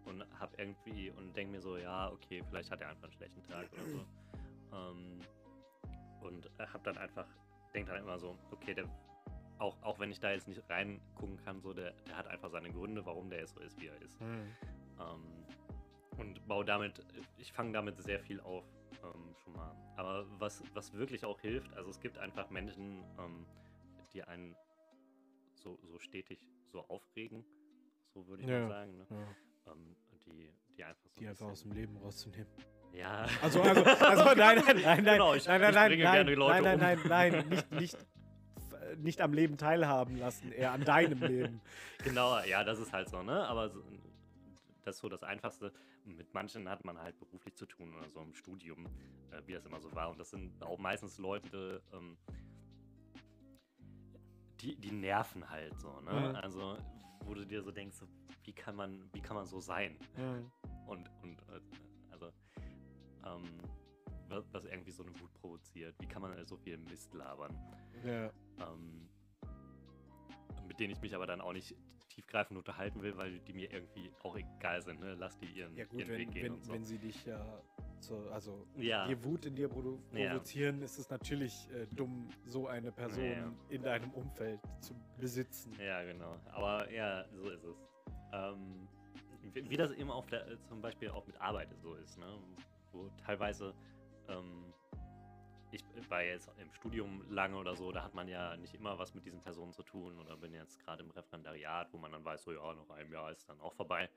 und 0.06 0.24
habe 0.40 0.56
irgendwie 0.58 1.12
und 1.12 1.36
denke 1.36 1.54
mir 1.54 1.62
so, 1.62 1.78
ja, 1.78 2.12
okay, 2.12 2.44
vielleicht 2.50 2.72
hat 2.72 2.82
er 2.82 2.90
einfach 2.90 3.04
einen 3.04 3.14
schlechten 3.14 3.44
Tag 3.44 3.72
oder 3.74 3.88
so. 3.90 4.06
Ähm, 4.74 5.20
und 6.22 6.50
habe 6.60 6.80
dann 6.84 6.98
einfach, 6.98 7.26
denke 7.74 7.92
dann 7.92 8.02
immer 8.02 8.18
so, 8.18 8.38
okay, 8.52 8.74
der, 8.74 8.86
auch, 9.60 9.76
auch 9.84 10.00
wenn 10.00 10.10
ich 10.12 10.22
da 10.22 10.32
jetzt 10.32 10.48
nicht 10.48 10.64
reingucken 10.70 11.36
kann, 11.44 11.60
so, 11.60 11.74
der, 11.74 11.92
der 12.08 12.16
hat 12.16 12.28
einfach 12.28 12.50
seine 12.50 12.72
Gründe, 12.72 13.06
warum 13.06 13.30
der 13.30 13.40
jetzt 13.40 13.56
so 13.56 13.60
ist, 13.60 13.78
wie 13.82 13.88
er 13.88 14.02
ist. 14.02 14.18
Ähm, 14.98 15.46
und 16.18 16.48
baue 16.48 16.64
damit, 16.64 17.04
ich 17.38 17.52
fange 17.52 17.74
damit 17.74 18.02
sehr 18.02 18.22
viel 18.22 18.40
auf, 18.40 18.64
ähm, 19.04 19.36
schon 19.44 19.52
mal. 19.58 19.76
Aber 19.98 20.26
was, 20.40 20.64
was 20.74 20.94
wirklich 20.94 21.26
auch 21.26 21.42
hilft, 21.42 21.74
also 21.76 21.90
es 21.90 22.00
gibt 22.00 22.18
einfach 22.18 22.50
Menschen, 22.50 23.04
ähm, 23.20 23.46
die 24.14 24.24
einen 24.24 24.56
so, 25.62 25.80
so 25.84 26.00
stetig 26.00 26.40
so 26.72 26.82
aufregen, 26.88 27.46
so 28.14 28.28
würde 28.28 28.44
ich 28.44 28.50
Ja. 28.50 28.62
mal 28.62 28.68
sagen, 28.68 28.98
ne? 28.98 29.06
Ja, 29.10 29.72
ähm, 29.74 29.96
die, 30.26 30.50
die 30.78 30.84
einfach 30.84 31.10
so 31.10 31.20
die 31.20 31.26
ein 31.26 31.30
einfach 31.32 31.48
aus 31.48 31.62
dem 31.64 31.72
Leben 31.72 31.98
rauszunehmen. 31.98 32.48
Ja. 32.94 33.26
Also, 33.42 33.62
also, 33.62 33.84
also 33.84 34.24
nein, 34.36 34.62
nein, 34.66 34.66
nein, 34.66 34.82
nein, 34.84 35.04
Genau, 35.06 35.34
ich- 35.36 35.46
nein, 35.48 35.62
nein, 35.62 35.74
nein, 35.74 35.90
bringe 35.90 36.04
nein, 36.04 36.14
gerne 36.14 36.30
die 36.30 36.36
Leute 36.36 36.64
nein, 36.64 36.80
nein, 36.80 37.00
nein, 37.08 37.32
nein, 37.32 37.50
nicht, 37.50 37.72
nicht, 37.72 37.98
nicht 38.98 39.22
am 39.22 39.34
Leben 39.34 39.58
teilhaben 39.58 40.18
lassen, 40.18 40.52
eher 40.52 40.72
an 40.74 40.84
deinem 40.84 41.20
Leben. 41.20 41.62
Genau, 42.04 42.40
ja, 42.44 42.64
das 42.64 42.80
ist 42.80 42.92
halt 42.94 43.10
so, 43.10 43.22
ne? 43.22 43.48
Aber 43.48 43.70
so, 43.70 43.80
das 44.84 44.96
ist 44.96 45.02
so 45.02 45.10
das 45.10 45.22
Einfachste. 45.22 45.72
Mit 46.04 46.34
manchen 46.34 46.68
hat 46.68 46.84
man 46.84 46.98
halt 46.98 47.20
beruflich 47.20 47.54
zu 47.56 47.68
tun 47.68 47.94
oder 47.96 48.10
so 48.10 48.20
im 48.22 48.34
Studium, 48.34 48.88
äh, 49.30 49.40
wie 49.46 49.54
das 49.54 49.64
immer 49.68 49.80
so 49.80 49.94
war. 49.94 50.10
Und 50.10 50.20
das 50.20 50.32
sind 50.32 50.64
auch 50.64 50.80
meistens 50.80 51.20
Leute, 51.20 51.84
ähm, 51.94 52.18
die, 54.62 54.76
die 54.76 54.92
nerven 54.92 55.50
halt 55.50 55.80
so, 55.80 56.00
ne? 56.02 56.12
Mhm. 56.12 56.36
Also, 56.36 56.78
wo 57.26 57.34
du 57.34 57.46
dir 57.46 57.62
so 57.62 57.72
denkst, 57.72 57.98
so, 57.98 58.08
wie 58.44 58.54
kann 58.54 58.76
man, 58.76 59.10
wie 59.14 59.22
kann 59.22 59.36
man 59.36 59.46
so 59.46 59.60
sein? 59.60 59.98
Und, 60.88 61.10
und 61.22 61.42
äh, 61.50 61.62
also, 62.12 62.32
ähm, 63.26 63.44
was, 64.28 64.66
irgendwie 64.66 64.92
so 64.92 65.04
eine 65.04 65.12
Wut 65.20 65.34
provoziert. 65.34 65.96
Wie 66.00 66.08
kann 66.08 66.22
man 66.22 66.32
halt 66.32 66.48
so 66.48 66.58
viel 66.58 66.78
Mist 66.78 67.14
labern? 67.14 67.54
Ja, 68.04 68.32
ähm, 68.60 69.10
mit 70.68 70.80
denen 70.80 70.94
ich 70.94 71.02
mich 71.02 71.14
aber 71.14 71.28
dann 71.28 71.42
auch 71.42 71.54
nicht 71.54 71.76
tiefgreifend 72.08 72.58
unterhalten 72.58 73.02
will, 73.02 73.18
weil 73.18 73.40
die 73.40 73.54
mir 73.54 73.72
irgendwie 73.72 74.12
auch 74.24 74.38
egal 74.38 74.82
sind. 74.82 75.00
Ne? 75.02 75.16
Lass 75.16 75.38
die 75.38 75.48
ihren, 75.48 75.76
ja 75.76 75.86
gut, 75.86 76.00
ihren 76.00 76.10
Weg 76.12 76.28
wenn, 76.28 76.34
gehen 76.34 76.44
wenn, 76.44 76.54
und 76.54 76.64
so. 76.64 76.74
wenn 76.74 76.86
sie 76.86 76.98
dich 76.98 77.26
ja, 77.26 77.62
so, 78.04 78.30
also 78.32 78.66
ja, 78.76 79.08
die 79.08 79.24
Wut 79.24 79.46
in 79.46 79.56
dir 79.56 79.68
produ 79.70 80.00
Ja. 80.14 80.30
provozieren, 80.32 80.82
ist 80.82 80.98
es 80.98 81.10
natürlich 81.10 81.70
äh, 81.74 81.86
dumm, 81.96 82.30
so 82.46 82.68
eine 82.68 82.92
Person 82.92 83.24
Ja. 83.24 83.54
in 83.70 83.84
deinem 83.84 84.12
Umfeld 84.12 84.60
zu 84.80 84.94
besitzen. 85.18 85.74
ja, 85.80 86.04
genau. 86.04 86.40
Aber 86.52 86.90
ja, 86.92 87.26
so 87.34 87.50
ist 87.50 87.64
es. 87.64 87.76
Ähm, 88.34 88.88
wie, 89.54 89.70
wie 89.70 89.78
das 89.78 89.92
eben 89.92 90.10
auf 90.12 90.28
der, 90.28 90.46
zum 90.66 90.82
Beispiel 90.82 91.10
auch 91.10 91.26
mit 91.28 91.40
Arbeit 91.40 91.70
so 91.82 91.96
ist, 91.96 92.18
ne? 92.18 92.38
wo 92.92 93.10
teilweise 93.26 93.74
ähm, 94.28 94.74
ich 95.74 95.86
war 96.10 96.22
jetzt 96.22 96.50
im 96.58 96.72
Studium 96.74 97.24
lange 97.30 97.56
oder 97.56 97.76
so, 97.76 97.92
da 97.94 98.04
hat 98.04 98.14
man 98.14 98.28
ja 98.28 98.58
nicht 98.58 98.74
immer 98.74 99.00
was 99.00 99.14
mit 99.14 99.26
diesen 99.26 99.42
Personen 99.42 99.72
zu 99.72 99.84
tun 99.84 100.20
oder 100.20 100.36
bin 100.36 100.54
jetzt 100.54 100.80
gerade 100.84 101.02
im 101.02 101.12
Referendariat, 101.12 101.88
wo 101.94 101.98
man 101.98 102.12
dann 102.12 102.26
weiß, 102.26 102.44
so 102.44 102.52
ja, 102.52 102.74
noch 102.74 102.90
ein 102.90 103.10
Jahr 103.10 103.32
ist 103.32 103.48
dann 103.50 103.60
auch 103.62 103.74
vorbei. 103.74 104.10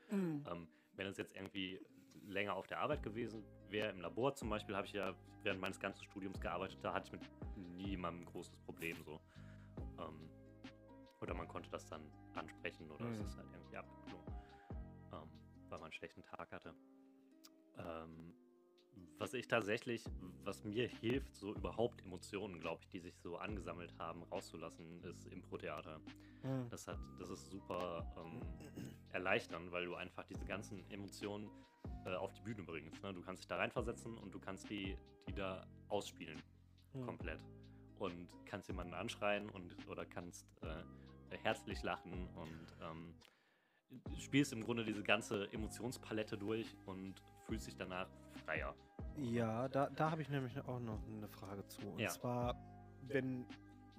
Ähm, 0.51 0.67
wenn 0.95 1.07
es 1.07 1.17
jetzt 1.17 1.35
irgendwie 1.37 1.81
länger 2.29 2.55
auf 2.55 2.67
der 2.67 2.81
Arbeit 2.81 3.03
gewesen 3.03 3.45
wäre, 3.69 3.91
im 3.91 4.01
Labor 4.01 4.35
zum 4.35 4.51
Beispiel, 4.51 4.77
habe 4.77 4.87
ich 4.87 4.93
ja 4.93 5.15
während 5.43 5.61
meines 5.61 5.79
ganzen 5.79 6.05
Studiums 6.05 6.41
gearbeitet, 6.41 6.79
da 6.83 6.95
hatte 6.95 7.07
ich 7.07 7.13
mit 7.13 7.57
niemandem 7.57 8.23
ein 8.23 8.27
großes 8.27 8.57
Problem 8.65 9.03
so. 9.05 9.21
Ähm, 9.99 10.31
oder 11.21 11.35
man 11.35 11.49
konnte 11.49 11.71
das 11.71 11.87
dann 11.87 12.03
ansprechen 12.35 12.91
oder 12.91 13.07
es 13.11 13.19
Mhm. 13.21 13.27
ist 13.27 13.37
halt 13.37 13.49
irgendwie 13.53 13.77
abgeflogen, 13.77 14.35
ähm, 15.13 15.29
weil 15.69 15.79
man 15.79 15.85
einen 15.85 15.93
schlechten 15.93 16.23
Tag 16.23 16.51
hatte. 16.53 16.75
Ähm, 17.79 18.35
was 19.19 19.35
ich 19.35 19.49
tatsächlich, 19.49 20.05
was 20.45 20.65
mir 20.65 20.89
hilft, 20.89 21.35
so 21.35 21.55
überhaupt 21.55 22.03
Emotionen, 22.05 22.61
glaube 22.61 22.83
ich, 22.83 22.89
die 22.89 23.01
sich 23.01 23.17
so 23.19 23.37
angesammelt 23.37 23.97
haben, 23.99 24.23
rauszulassen, 24.25 25.03
ist 25.05 25.27
Impro-Theater. 25.27 26.01
Mhm. 26.43 26.69
Das 26.71 26.87
hat, 26.89 26.99
das 27.19 27.31
ist 27.31 27.51
super 27.51 28.07
ähm, 28.19 28.41
erleichternd, 29.13 29.71
weil 29.73 29.87
du 29.87 29.95
einfach 29.95 30.25
diese 30.25 30.45
ganzen 30.45 30.89
Emotionen 30.91 31.49
äh, 32.05 32.15
auf 32.15 32.33
die 32.35 32.43
Bühne 32.43 32.63
bringst. 32.63 33.03
Ne? 33.03 33.15
Du 33.15 33.23
kannst 33.23 33.43
dich 33.43 33.49
da 33.49 33.57
reinversetzen 33.57 34.19
und 34.19 34.35
du 34.35 34.39
kannst 34.39 34.69
die, 34.69 34.97
die 35.29 35.33
da 35.33 35.67
ausspielen, 35.89 36.43
Mhm. 36.93 37.07
komplett. 37.07 37.41
Und 37.99 38.29
kannst 38.45 38.69
jemanden 38.69 38.95
anschreien 38.95 39.49
und 39.51 39.75
oder 39.89 40.05
kannst 40.05 40.47
äh, 40.63 41.37
herzlich 41.43 41.83
lachen 41.83 42.29
und 42.35 42.67
ähm, 42.83 43.15
spielst 44.19 44.53
im 44.53 44.63
Grunde 44.63 44.85
diese 44.85 45.03
ganze 45.03 45.51
Emotionspalette 45.53 46.37
durch 46.37 46.67
und 46.87 47.23
fühlst 47.47 47.67
dich 47.67 47.77
danach 47.77 48.09
freier. 48.45 48.75
Ja, 49.17 49.69
da, 49.69 49.89
da 49.91 50.11
habe 50.11 50.23
ich 50.23 50.29
nämlich 50.29 50.59
auch 50.67 50.81
noch 50.81 50.99
eine 51.07 51.29
Frage 51.29 51.65
zu. 51.69 51.83
Und 51.83 52.01
Ja. 52.01 52.09
zwar, 52.09 52.55
wenn, 53.03 53.47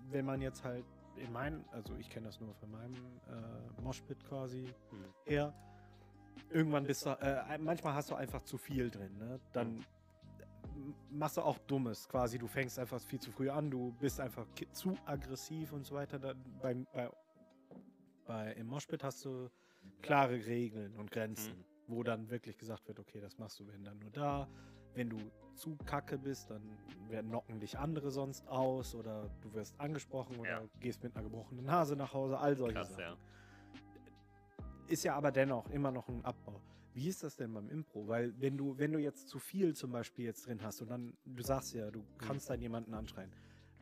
wenn 0.09 0.25
man 0.25 0.41
jetzt 0.41 0.63
halt 0.63 0.85
in 1.15 1.31
meinem, 1.31 1.63
also 1.71 1.95
ich 1.95 2.09
kenne 2.09 2.25
das 2.25 2.39
nur 2.41 2.53
von 2.55 2.69
meinem 2.71 3.21
äh, 3.27 3.81
Moshpit 3.81 4.23
quasi 4.25 4.65
Hm. 4.89 5.13
her, 5.25 5.53
irgendwann 6.49 6.85
bist 6.85 7.05
du, 7.05 7.11
äh, 7.11 7.57
manchmal 7.57 7.93
hast 7.93 8.11
du 8.11 8.15
einfach 8.15 8.43
zu 8.43 8.57
viel 8.57 8.89
drin, 8.91 9.17
ne? 9.17 9.39
Dann 9.53 9.85
m- 10.75 10.95
machst 11.09 11.37
du 11.37 11.41
auch 11.41 11.57
Dummes 11.59 12.09
quasi. 12.09 12.37
Du 12.37 12.47
fängst 12.47 12.77
einfach 12.77 12.99
viel 12.99 13.19
zu 13.19 13.31
früh 13.31 13.49
an, 13.49 13.71
du 13.71 13.93
bist 13.93 14.19
einfach 14.19 14.45
zu 14.73 14.97
aggressiv 15.05 15.71
und 15.71 15.85
so 15.85 15.95
weiter. 15.95 16.19
Dann 16.19 16.43
bei, 16.61 16.73
bei, 16.91 17.09
bei, 18.25 18.51
Im 18.53 18.67
Moshpit 18.67 19.03
hast 19.03 19.23
du 19.23 19.49
klare 20.01 20.45
Regeln 20.45 20.97
und 20.97 21.09
Grenzen, 21.11 21.59
Mhm. 21.59 21.65
Wo 21.87 22.03
dann 22.03 22.29
wirklich 22.29 22.57
gesagt 22.57 22.87
wird, 22.87 22.99
okay, 22.99 23.19
das 23.19 23.37
machst 23.37 23.59
du, 23.59 23.67
wenn 23.67 23.83
dann 23.83 23.99
nur 23.99 24.11
da. 24.11 24.47
Wenn 24.93 25.09
du 25.09 25.17
zu 25.55 25.75
kacke 25.85 26.17
bist, 26.17 26.49
dann 26.49 26.61
werden 27.09 27.29
knocken 27.29 27.59
dich 27.59 27.77
andere 27.77 28.11
sonst 28.11 28.47
aus 28.47 28.95
oder 28.95 29.29
du 29.41 29.53
wirst 29.53 29.79
angesprochen 29.79 30.39
oder 30.39 30.61
Ja. 30.61 30.69
gehst 30.79 31.03
mit 31.03 31.15
einer 31.15 31.23
gebrochenen 31.23 31.65
Nase 31.65 31.95
nach 31.95 32.13
Hause, 32.13 32.37
all 32.37 32.55
solche 32.55 32.75
Krass, 32.75 32.89
Sachen. 32.89 33.01
ja. 33.01 33.17
Ist 34.87 35.03
ja 35.03 35.15
aber 35.15 35.31
dennoch 35.31 35.69
immer 35.69 35.91
noch 35.91 36.07
ein 36.07 36.23
Abbau. 36.23 36.61
Wie 36.93 37.09
ist 37.09 37.23
das 37.23 37.35
denn 37.35 37.53
beim 37.53 37.69
Impro? 37.69 38.07
Weil 38.07 38.39
wenn 38.39 38.57
du, 38.57 38.77
wenn 38.77 38.93
du 38.93 38.99
jetzt 38.99 39.27
zu 39.27 39.39
viel 39.39 39.75
zum 39.75 39.91
Beispiel 39.91 40.25
jetzt 40.25 40.47
drin 40.47 40.61
hast 40.63 40.81
und 40.81 40.89
dann, 40.89 41.17
du 41.25 41.43
sagst 41.43 41.73
ja, 41.73 41.91
du 41.91 42.05
kannst 42.19 42.49
dann 42.49 42.61
jemanden 42.61 42.93
anschreien, 42.93 43.31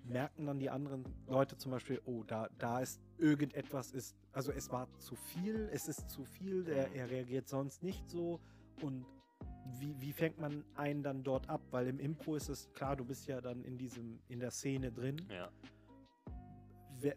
merken 0.05 0.45
dann 0.47 0.59
die 0.59 0.69
anderen 0.69 1.05
Leute 1.27 1.57
zum 1.57 1.71
Beispiel, 1.71 2.01
oh, 2.05 2.23
da, 2.23 2.49
da 2.57 2.79
ist 2.79 2.99
irgendetwas 3.17 3.91
ist, 3.91 4.15
also 4.33 4.51
es 4.51 4.71
war 4.71 4.87
zu 4.99 5.15
viel, 5.15 5.69
es 5.71 5.87
ist 5.87 6.09
zu 6.09 6.25
viel, 6.25 6.67
er, 6.67 6.93
er 6.93 7.09
reagiert 7.09 7.47
sonst 7.47 7.83
nicht 7.83 8.09
so 8.09 8.39
und 8.81 9.05
wie, 9.79 9.99
wie 10.01 10.11
fängt 10.11 10.39
man 10.39 10.65
einen 10.75 11.03
dann 11.03 11.23
dort 11.23 11.49
ab? 11.49 11.61
Weil 11.71 11.87
im 11.87 11.99
Impro 11.99 12.35
ist 12.35 12.49
es 12.49 12.71
klar, 12.73 12.95
du 12.95 13.05
bist 13.05 13.27
ja 13.27 13.39
dann 13.39 13.63
in 13.63 13.77
diesem, 13.77 14.19
in 14.27 14.39
der 14.39 14.51
Szene 14.51 14.91
drin 14.91 15.17
ja. 15.29 15.49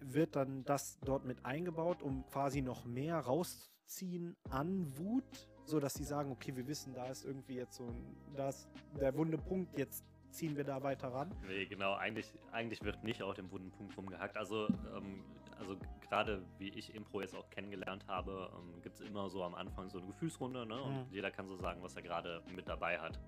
wird 0.01 0.37
dann 0.37 0.65
das 0.65 0.99
dort 1.01 1.25
mit 1.25 1.45
eingebaut, 1.45 2.03
um 2.03 2.25
quasi 2.27 2.63
noch 2.63 2.85
mehr 2.85 3.19
rausziehen 3.19 4.37
an 4.51 4.97
Wut, 4.97 5.49
so 5.65 5.81
dass 5.81 5.95
sie 5.95 6.05
sagen, 6.05 6.31
okay, 6.31 6.55
wir 6.55 6.69
wissen, 6.69 6.95
da 6.95 7.07
ist 7.07 7.25
irgendwie 7.25 7.57
jetzt 7.57 7.77
so 7.77 7.87
ein, 7.87 8.17
da 8.37 8.51
ist 8.51 8.69
der 9.01 9.17
wunde 9.17 9.39
Punkt 9.39 9.77
jetzt 9.77 10.05
ziehen 10.31 10.57
wir 10.57 10.65
da 10.65 10.83
weiter 10.83 11.09
ran? 11.09 11.35
Nee, 11.47 11.67
genau. 11.67 11.95
Eigentlich, 11.95 12.33
eigentlich 12.53 12.83
wird 12.83 13.03
nicht 13.03 13.23
auf 13.23 13.35
dem 13.35 13.51
wunden 13.51 13.71
Punkt 13.71 13.97
rumgehackt. 13.97 14.37
Also, 14.37 14.69
ähm, 14.95 15.25
also 15.59 15.77
gerade 16.01 16.45
wie 16.59 16.69
ich 16.69 16.95
Impro 16.95 17.21
jetzt 17.21 17.35
auch 17.35 17.49
kennengelernt 17.51 18.07
habe, 18.07 18.51
ähm, 18.57 18.81
gibt 18.83 19.01
es 19.01 19.07
immer 19.07 19.29
so 19.31 19.43
am 19.43 19.55
Anfang 19.55 19.89
so 19.89 19.99
eine 19.99 20.07
Gefühlsrunde. 20.09 20.67
Ne? 20.67 20.81
Und 20.81 20.95
Mhm. 20.95 21.07
jeder 21.11 21.31
kann 21.31 21.47
so 21.47 21.57
sagen, 21.57 21.83
was 21.83 21.97
er 21.97 22.03
gerade 22.03 22.43
mit 22.55 22.69
dabei 22.69 22.99
hat. 22.99 23.19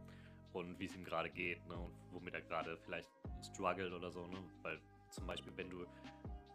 Und 0.53 0.79
wie 0.79 0.87
es 0.87 0.97
ihm 0.97 1.05
gerade 1.05 1.31
geht. 1.31 1.67
Ne? 1.67 1.77
Und 1.77 1.95
womit 2.11 2.35
er 2.35 2.41
gerade 2.43 2.77
vielleicht 2.79 3.11
struggelt 3.43 3.93
oder 3.93 4.11
so. 4.11 4.27
Ne? 4.27 4.39
Weil 4.63 4.81
zum 5.11 5.27
Beispiel, 5.27 5.53
wenn 5.57 5.71
du 5.71 5.83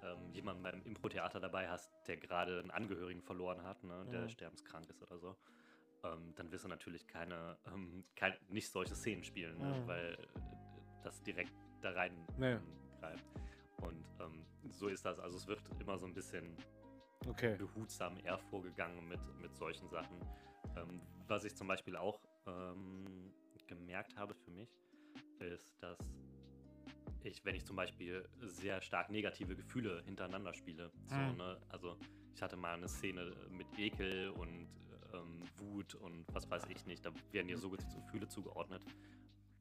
ähm, 0.04 0.32
jemanden 0.34 0.64
beim 0.64 0.82
Impro-Theater 0.84 1.40
dabei 1.40 1.70
hast, 1.70 1.92
der 2.08 2.18
gerade 2.18 2.60
einen 2.60 2.72
Angehörigen 2.72 3.22
verloren 3.22 3.64
hat, 3.64 3.84
ne? 3.84 4.06
der 4.12 4.24
Mhm. 4.24 4.30
sterbenskrank 4.30 4.90
ist 4.90 5.02
oder 5.02 5.18
so, 5.20 5.38
ähm, 6.04 6.34
dann 6.36 6.52
wirst 6.52 6.66
du 6.66 6.70
natürlich 6.70 7.08
keine, 7.08 7.58
ähm, 7.68 8.04
kein, 8.16 8.34
nicht 8.50 8.70
solche 8.70 8.96
Szenen 8.96 9.24
spielen, 9.24 9.58
ne? 9.58 9.84
Weil 9.86 10.18
das 11.02 11.22
direkt 11.24 11.54
da 11.82 11.92
rein 11.92 12.26
Nee. 12.38 12.58
Und 13.88 14.06
ähm, 14.20 14.46
so 14.72 14.88
ist 14.88 15.06
das. 15.06 15.20
Also 15.20 15.38
es 15.38 15.48
wird 15.48 15.62
immer 15.80 15.98
so 15.98 16.06
ein 16.06 16.14
bisschen 16.14 16.56
Okay. 17.28 17.56
behutsam 17.58 18.18
eher 18.24 18.38
vorgegangen 18.38 19.08
mit, 19.08 19.20
mit 19.42 19.56
solchen 19.56 19.88
Sachen. 19.90 20.20
Ähm, 20.76 21.02
was 21.28 21.46
ich 21.46 21.56
zum 21.56 21.68
Beispiel 21.68 21.96
auch 21.96 22.20
ähm, 22.48 23.34
gemerkt 23.68 24.16
habe 24.18 24.34
für 24.34 24.52
mich, 24.52 24.70
ist, 25.40 25.82
dass 25.82 25.98
ich, 27.24 27.44
wenn 27.46 27.56
ich 27.56 27.66
zum 27.66 27.76
Beispiel 27.78 28.28
sehr 28.42 28.82
stark 28.82 29.10
negative 29.10 29.56
Gefühle 29.56 30.04
hintereinander 30.04 30.54
spiele, 30.54 30.92
so, 31.06 31.16
Mhm. 31.16 31.38
ne, 31.38 31.58
also 31.70 31.98
ich 32.36 32.42
hatte 32.42 32.58
mal 32.58 32.74
eine 32.74 32.90
Szene 32.90 33.32
mit 33.50 33.68
Ekel 33.78 34.30
und 34.32 34.68
ähm, 35.14 35.42
Wut 35.58 35.96
und 35.96 36.26
was 36.34 36.50
weiß 36.50 36.66
ich 36.70 36.86
nicht, 36.86 37.06
da 37.06 37.12
werden 37.32 37.48
dir 37.48 37.58
so 37.58 37.70
Gefühle 37.70 38.28
zugeordnet. 38.28 38.84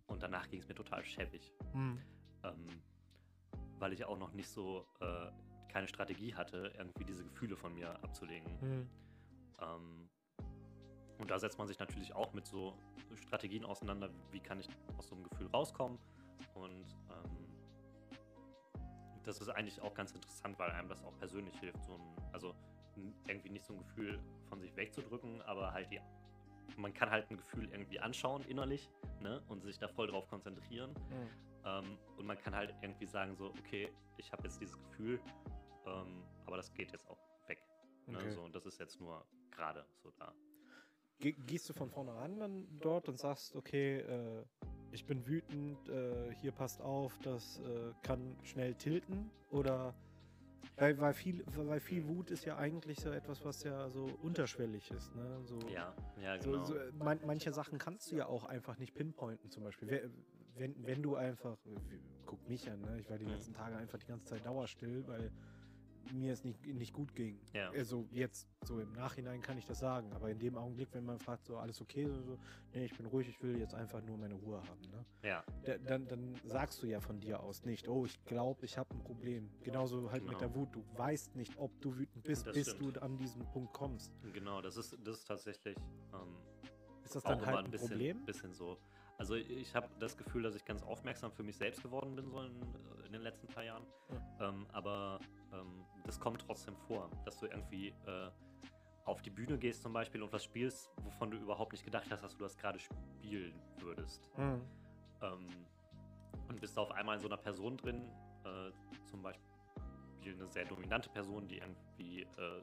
Und 0.08 0.22
danach 0.22 0.48
ging 0.48 0.60
es 0.60 0.68
mir 0.68 0.74
total 0.74 1.04
schäbig 1.04 1.52
Hm. 1.72 1.98
ähm, 2.42 2.66
weil 3.82 3.92
ich 3.92 4.04
auch 4.04 4.16
noch 4.16 4.32
nicht 4.32 4.48
so 4.48 4.86
äh, 5.00 5.26
keine 5.68 5.88
Strategie 5.88 6.34
hatte, 6.34 6.72
irgendwie 6.78 7.04
diese 7.04 7.24
Gefühle 7.24 7.56
von 7.56 7.74
mir 7.74 7.90
abzulegen. 8.02 8.48
Hm. 8.60 8.88
Ähm, 9.60 10.08
und 11.18 11.30
da 11.30 11.38
setzt 11.38 11.58
man 11.58 11.66
sich 11.66 11.78
natürlich 11.80 12.14
auch 12.14 12.32
mit 12.32 12.46
so 12.46 12.74
Strategien 13.16 13.64
auseinander, 13.64 14.08
wie 14.30 14.40
kann 14.40 14.60
ich 14.60 14.68
aus 14.96 15.08
so 15.08 15.16
einem 15.16 15.24
Gefühl 15.24 15.48
rauskommen. 15.48 15.98
Und 16.54 16.96
ähm, 17.10 17.48
das 19.24 19.40
ist 19.40 19.48
eigentlich 19.48 19.80
auch 19.82 19.94
ganz 19.94 20.12
interessant, 20.12 20.58
weil 20.60 20.70
einem 20.70 20.88
das 20.88 21.02
auch 21.04 21.16
persönlich 21.18 21.58
hilft, 21.58 21.82
so 21.84 21.94
ein, 21.94 22.32
also 22.32 22.54
irgendwie 23.26 23.50
nicht 23.50 23.64
so 23.64 23.72
ein 23.72 23.78
Gefühl 23.80 24.20
von 24.48 24.60
sich 24.60 24.76
wegzudrücken, 24.76 25.42
aber 25.42 25.72
halt 25.72 25.90
die, 25.90 26.00
man 26.76 26.94
kann 26.94 27.10
halt 27.10 27.28
ein 27.30 27.36
Gefühl 27.36 27.68
irgendwie 27.70 27.98
anschauen 27.98 28.44
innerlich 28.44 28.88
ne, 29.20 29.42
und 29.48 29.62
sich 29.64 29.78
da 29.78 29.88
voll 29.88 30.06
drauf 30.06 30.28
konzentrieren. 30.28 30.94
Hm. 31.10 31.51
Ähm, 31.64 31.98
und 32.16 32.26
man 32.26 32.38
kann 32.38 32.54
halt 32.54 32.74
irgendwie 32.82 33.06
sagen, 33.06 33.36
so, 33.36 33.46
okay, 33.46 33.88
ich 34.16 34.32
habe 34.32 34.44
jetzt 34.44 34.60
dieses 34.60 34.76
Gefühl, 34.78 35.20
ähm, 35.86 36.24
aber 36.46 36.56
das 36.56 36.72
geht 36.74 36.92
jetzt 36.92 37.08
auch 37.08 37.18
weg. 37.46 37.58
Ne? 38.06 38.18
Okay. 38.18 38.30
So, 38.30 38.42
und 38.42 38.54
das 38.54 38.66
ist 38.66 38.78
jetzt 38.78 39.00
nur 39.00 39.24
gerade 39.50 39.84
so 40.02 40.10
da. 40.18 40.32
Ge 41.18 41.32
gehst 41.46 41.68
du 41.68 41.72
von 41.72 41.90
vornherein 41.90 42.38
dann 42.38 42.66
dort 42.80 43.08
und 43.08 43.18
sagst, 43.18 43.54
okay, 43.54 44.00
äh, 44.00 44.44
ich 44.90 45.06
bin 45.06 45.26
wütend, 45.26 45.88
äh, 45.88 46.34
hier 46.34 46.52
passt 46.52 46.82
auf, 46.82 47.18
das 47.20 47.60
äh, 47.60 47.92
kann 48.02 48.36
schnell 48.42 48.74
tilten? 48.74 49.30
Oder 49.50 49.94
weil, 50.76 50.98
weil, 51.00 51.14
viel, 51.14 51.44
weil 51.54 51.80
viel 51.80 52.06
Wut 52.08 52.30
ist 52.30 52.44
ja 52.44 52.56
eigentlich 52.56 53.00
so 53.00 53.10
etwas, 53.10 53.44
was 53.44 53.62
ja 53.62 53.88
so 53.90 54.06
unterschwellig 54.22 54.90
ist. 54.90 55.14
Ne? 55.14 55.40
So, 55.44 55.58
Ja, 55.68 55.94
ja, 56.20 56.40
so, 56.40 56.50
genau. 56.52 56.64
so, 56.64 56.76
äh, 56.76 56.92
man, 56.92 57.20
manche 57.26 57.52
Sachen 57.52 57.78
kannst 57.78 58.10
du 58.10 58.16
ja 58.16 58.26
auch 58.26 58.44
einfach 58.44 58.78
nicht 58.78 58.94
pinpointen, 58.94 59.50
zum 59.50 59.64
Beispiel. 59.64 60.10
Wenn, 60.56 60.74
wenn 60.86 61.02
du 61.02 61.16
einfach, 61.16 61.56
guck 62.26 62.46
mich 62.48 62.70
an, 62.70 62.80
ne? 62.82 62.98
ich 63.00 63.08
war 63.10 63.18
die 63.18 63.24
Mhm. 63.24 63.32
letzten 63.32 63.54
Tage 63.54 63.76
einfach 63.76 63.98
die 63.98 64.06
ganze 64.06 64.26
Zeit 64.26 64.44
dauerstill, 64.44 65.06
weil 65.06 65.30
mir 66.12 66.32
es 66.32 66.44
nicht, 66.44 66.66
nicht 66.66 66.92
gut 66.92 67.14
ging. 67.14 67.40
Ja. 67.54 67.70
Also 67.70 68.06
jetzt 68.10 68.46
so 68.64 68.80
im 68.80 68.92
Nachhinein 68.92 69.40
kann 69.40 69.56
ich 69.56 69.64
das 69.64 69.78
sagen, 69.78 70.12
aber 70.12 70.30
in 70.30 70.38
dem 70.38 70.56
Augenblick, 70.58 70.88
wenn 70.92 71.04
man 71.04 71.18
fragt, 71.18 71.46
so 71.46 71.56
alles 71.56 71.80
okay, 71.80 72.06
so, 72.08 72.20
so 72.22 72.38
nee, 72.74 72.84
ich 72.84 72.96
bin 72.96 73.06
ruhig, 73.06 73.28
ich 73.28 73.40
will 73.42 73.56
jetzt 73.56 73.74
einfach 73.74 74.02
nur 74.02 74.18
meine 74.18 74.34
Ruhe 74.34 74.60
haben. 74.60 74.80
Ne? 74.90 75.06
ja, 75.22 75.44
Da, 75.64 75.78
dann, 75.78 76.06
dann 76.08 76.34
sagst 76.44 76.82
du 76.82 76.86
ja 76.88 77.00
von 77.00 77.20
dir 77.20 77.40
aus 77.40 77.64
nicht, 77.64 77.88
oh, 77.88 78.04
ich 78.04 78.22
glaube, 78.24 78.64
ich 78.66 78.76
habe 78.76 78.94
ein 78.94 79.02
Problem. 79.02 79.48
Genauso 79.62 80.10
halt 80.10 80.22
mit 80.24 80.38
Genau. 80.38 80.40
der 80.40 80.54
Wut. 80.54 80.74
Du 80.74 80.84
weißt 80.96 81.36
nicht, 81.36 81.56
ob 81.56 81.70
du 81.80 81.96
wütend 81.96 82.24
bist, 82.24 82.46
Das 82.46 82.54
bis 82.56 82.70
stimmt. 82.72 82.96
du 82.96 83.00
an 83.00 83.16
diesen 83.16 83.46
Punkt 83.52 83.72
kommst. 83.72 84.12
genau. 84.32 84.60
Das 84.60 84.76
ist, 84.76 84.98
das 85.04 85.18
ist 85.18 85.24
tatsächlich 85.28 85.76
ähm, 86.12 86.36
Ist 87.04 87.14
das 87.14 87.22
dann 87.22 87.46
halt 87.46 87.58
ein 87.58 87.64
ein 87.66 87.70
bisschen, 87.70 87.88
Problem? 87.90 88.24
bisschen 88.26 88.52
so. 88.52 88.76
Also 89.22 89.36
ich 89.36 89.72
habe 89.76 89.88
das 90.00 90.16
Gefühl, 90.16 90.42
dass 90.42 90.56
ich 90.56 90.64
ganz 90.64 90.82
aufmerksam 90.82 91.30
für 91.30 91.44
mich 91.44 91.56
selbst 91.56 91.80
geworden 91.80 92.16
bin, 92.16 92.28
so 92.28 92.40
in, 92.40 92.60
in 93.06 93.12
den 93.12 93.22
letzten 93.22 93.46
paar 93.46 93.62
Jahren. 93.62 93.86
Ähm, 94.40 94.66
aber 94.72 95.20
ähm, 95.52 95.84
das 96.04 96.18
kommt 96.18 96.40
trotzdem 96.44 96.74
vor, 96.88 97.08
dass 97.24 97.38
du 97.38 97.46
irgendwie 97.46 97.90
äh, 98.04 98.30
auf 99.04 99.22
die 99.22 99.30
Bühne 99.30 99.58
gehst 99.58 99.84
zum 99.84 99.92
Beispiel 99.92 100.24
und 100.24 100.32
was 100.32 100.42
spielst, 100.42 100.90
wovon 101.04 101.30
du 101.30 101.36
überhaupt 101.36 101.70
nicht 101.70 101.84
gedacht 101.84 102.10
hast, 102.10 102.24
dass 102.24 102.36
du 102.36 102.42
das 102.42 102.56
gerade 102.56 102.80
spielen 102.80 103.54
würdest. 103.78 104.28
Mhm. 104.36 104.60
Ähm, 105.22 105.46
und 106.48 106.60
bist 106.60 106.76
auf 106.76 106.90
einmal 106.90 107.14
in 107.14 107.20
so 107.20 107.28
einer 107.28 107.36
Person 107.36 107.76
drin, 107.76 108.10
äh, 108.44 108.72
zum 109.06 109.22
Beispiel 109.22 109.44
eine 110.24 110.48
sehr 110.48 110.64
dominante 110.64 111.08
Person, 111.10 111.46
die 111.46 111.58
irgendwie 111.58 112.22
äh, 112.22 112.62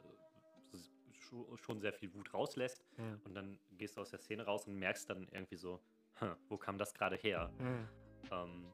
schon 1.55 1.79
sehr 1.79 1.93
viel 1.93 2.13
Wut 2.13 2.33
rauslässt. 2.33 2.83
Mhm. 2.97 3.21
Und 3.23 3.33
dann 3.33 3.59
gehst 3.77 3.95
du 3.95 4.01
aus 4.01 4.09
der 4.09 4.19
Szene 4.19 4.43
raus 4.43 4.67
und 4.67 4.75
merkst 4.75 5.09
dann 5.09 5.25
irgendwie 5.31 5.55
so, 5.55 5.79
"Hm, 6.19 6.35
wo 6.49 6.57
kam 6.57 6.77
das 6.77 6.93
gerade 6.93 7.15
her? 7.15 7.51
Mhm. 7.59 7.87
Ähm, 8.31 8.73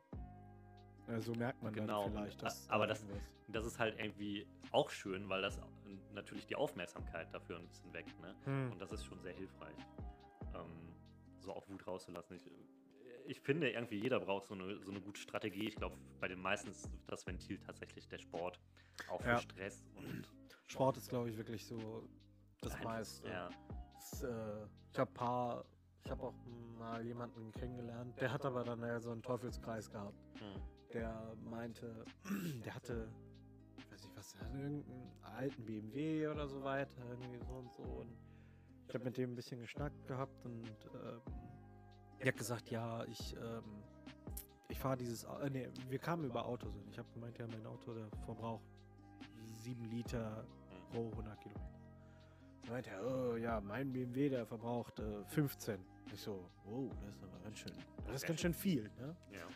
Ja, 1.07 1.19
so 1.21 1.33
merkt 1.35 1.61
man 1.61 1.71
Genau, 1.71 2.05
dann 2.05 2.13
vielleicht, 2.13 2.41
dass 2.41 2.67
aber 2.67 2.87
da 2.87 2.93
das- 2.93 3.05
das 3.47 3.65
ist 3.65 3.77
halt 3.77 3.99
irgendwie 3.99 4.47
auch 4.71 4.89
schön, 4.89 5.29
weil 5.29 5.41
das 5.43 5.59
natürlich 6.13 6.47
die 6.47 6.55
Aufmerksamkeit 6.55 7.31
dafür 7.31 7.59
ein 7.59 7.67
bisschen 7.67 7.93
weckt. 7.93 8.19
Ne? 8.19 8.35
Mhm. 8.47 8.71
Und 8.71 8.79
das 8.81 8.91
ist 8.91 9.05
schon 9.05 9.21
sehr 9.21 9.33
hilfreich, 9.33 9.75
ähm, 10.55 10.95
so 11.41 11.53
auch 11.53 11.67
Wut 11.69 11.85
rauszulassen. 11.85 12.37
Ich, 12.37 12.49
ich 13.27 13.39
finde, 13.39 13.69
irgendwie 13.69 13.99
jeder 14.01 14.19
braucht 14.19 14.47
so 14.47 14.55
eine, 14.55 14.83
so 14.83 14.89
eine 14.89 14.99
gute 14.99 15.21
Strategie. 15.21 15.67
Ich 15.67 15.75
glaube, 15.75 15.95
bei 16.19 16.27
den 16.27 16.41
meisten 16.41 16.69
ist 16.71 16.89
das 17.05 17.25
Ventil 17.27 17.59
tatsächlich 17.59 18.07
der 18.07 18.17
Sport. 18.17 18.59
Auch 19.07 19.21
für 19.21 19.29
Ja. 19.29 19.37
Stress 19.37 19.85
und 19.95 20.23
Sport 20.67 20.97
ist, 20.97 21.09
glaube 21.09 21.29
ich, 21.29 21.37
wirklich 21.37 21.63
so 21.67 22.09
das 22.61 22.81
meiste. 22.81 23.27
Ja. 23.29 23.49
Es, 23.97 24.23
äh, 24.23 24.65
ich 24.91 24.97
habe 24.99 25.11
paar, 25.11 25.65
ich 26.05 26.11
habe 26.11 26.23
auch 26.23 26.33
mal 26.77 27.03
jemanden 27.03 27.51
kennengelernt, 27.51 28.19
der 28.21 28.31
hat 28.31 28.45
aber 28.45 28.63
dann 28.63 28.79
ja 28.81 28.99
so 28.99 29.11
einen 29.11 29.23
Teufelskreis 29.23 29.89
gehabt. 29.89 30.15
Hm. 30.39 30.61
Der 30.93 31.35
meinte, 31.43 32.05
der 32.63 32.75
hatte, 32.75 33.11
ich 33.77 33.91
weiß 33.91 34.03
nicht 34.03 34.15
was, 34.15 34.35
irgendeinen 34.53 35.11
alten 35.23 35.65
BMW 35.65 36.27
oder 36.27 36.47
so 36.47 36.63
weiter, 36.63 37.01
irgendwie 37.09 37.39
so 37.39 37.53
und 37.53 37.73
so. 37.73 37.81
Und 37.81 38.15
ich 38.87 38.93
habe 38.93 39.03
mit 39.03 39.17
dem 39.17 39.31
ein 39.31 39.35
bisschen 39.35 39.59
geschnackt 39.59 40.07
gehabt 40.07 40.45
und 40.45 40.63
ähm, 40.93 41.21
er 42.19 42.27
hat 42.27 42.37
gesagt, 42.37 42.69
ja, 42.69 43.03
ich, 43.05 43.35
ähm, 43.35 43.63
ich 44.69 44.79
fahre 44.79 44.97
dieses, 44.97 45.23
äh, 45.23 45.49
nee, 45.49 45.67
wir 45.89 45.99
kamen 45.99 46.25
über 46.25 46.45
Autos 46.45 46.75
und 46.75 46.87
ich 46.87 46.99
habe 46.99 47.09
gemeint, 47.13 47.37
ja, 47.39 47.47
mein 47.47 47.65
Auto, 47.65 47.93
der 47.93 48.07
verbraucht 48.25 48.63
7 49.63 49.83
Liter 49.85 50.45
pro 50.91 51.09
100 51.09 51.41
Kilometer. 51.41 51.74
Da 52.66 52.72
meinte 52.72 52.89
er, 52.89 53.05
oh, 53.05 53.36
ja, 53.36 53.61
mein 53.61 53.91
BMW, 53.91 54.30
der 54.30 54.45
verbraucht 54.45 54.99
äh, 54.99 55.24
15. 55.26 55.80
Ich 56.13 56.22
so, 56.22 56.49
wow, 56.66 56.91
das 57.03 57.16
ist 57.16 57.24
aber 57.24 57.39
ganz 57.43 57.59
schön, 57.59 57.72
das 58.07 58.16
ist 58.16 58.26
ganz 58.26 58.39
schön 58.39 58.53
viel, 58.53 58.84
ne? 58.99 59.16
Ja. 59.32 59.47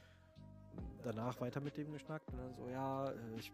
danach 1.03 1.39
weiter 1.41 1.61
mit 1.61 1.77
dem 1.77 1.91
geschnackt 1.91 2.31
und 2.31 2.39
dann 2.39 2.53
so, 2.53 2.67
ja, 2.67 3.09
äh, 3.09 3.15
ich, 3.37 3.51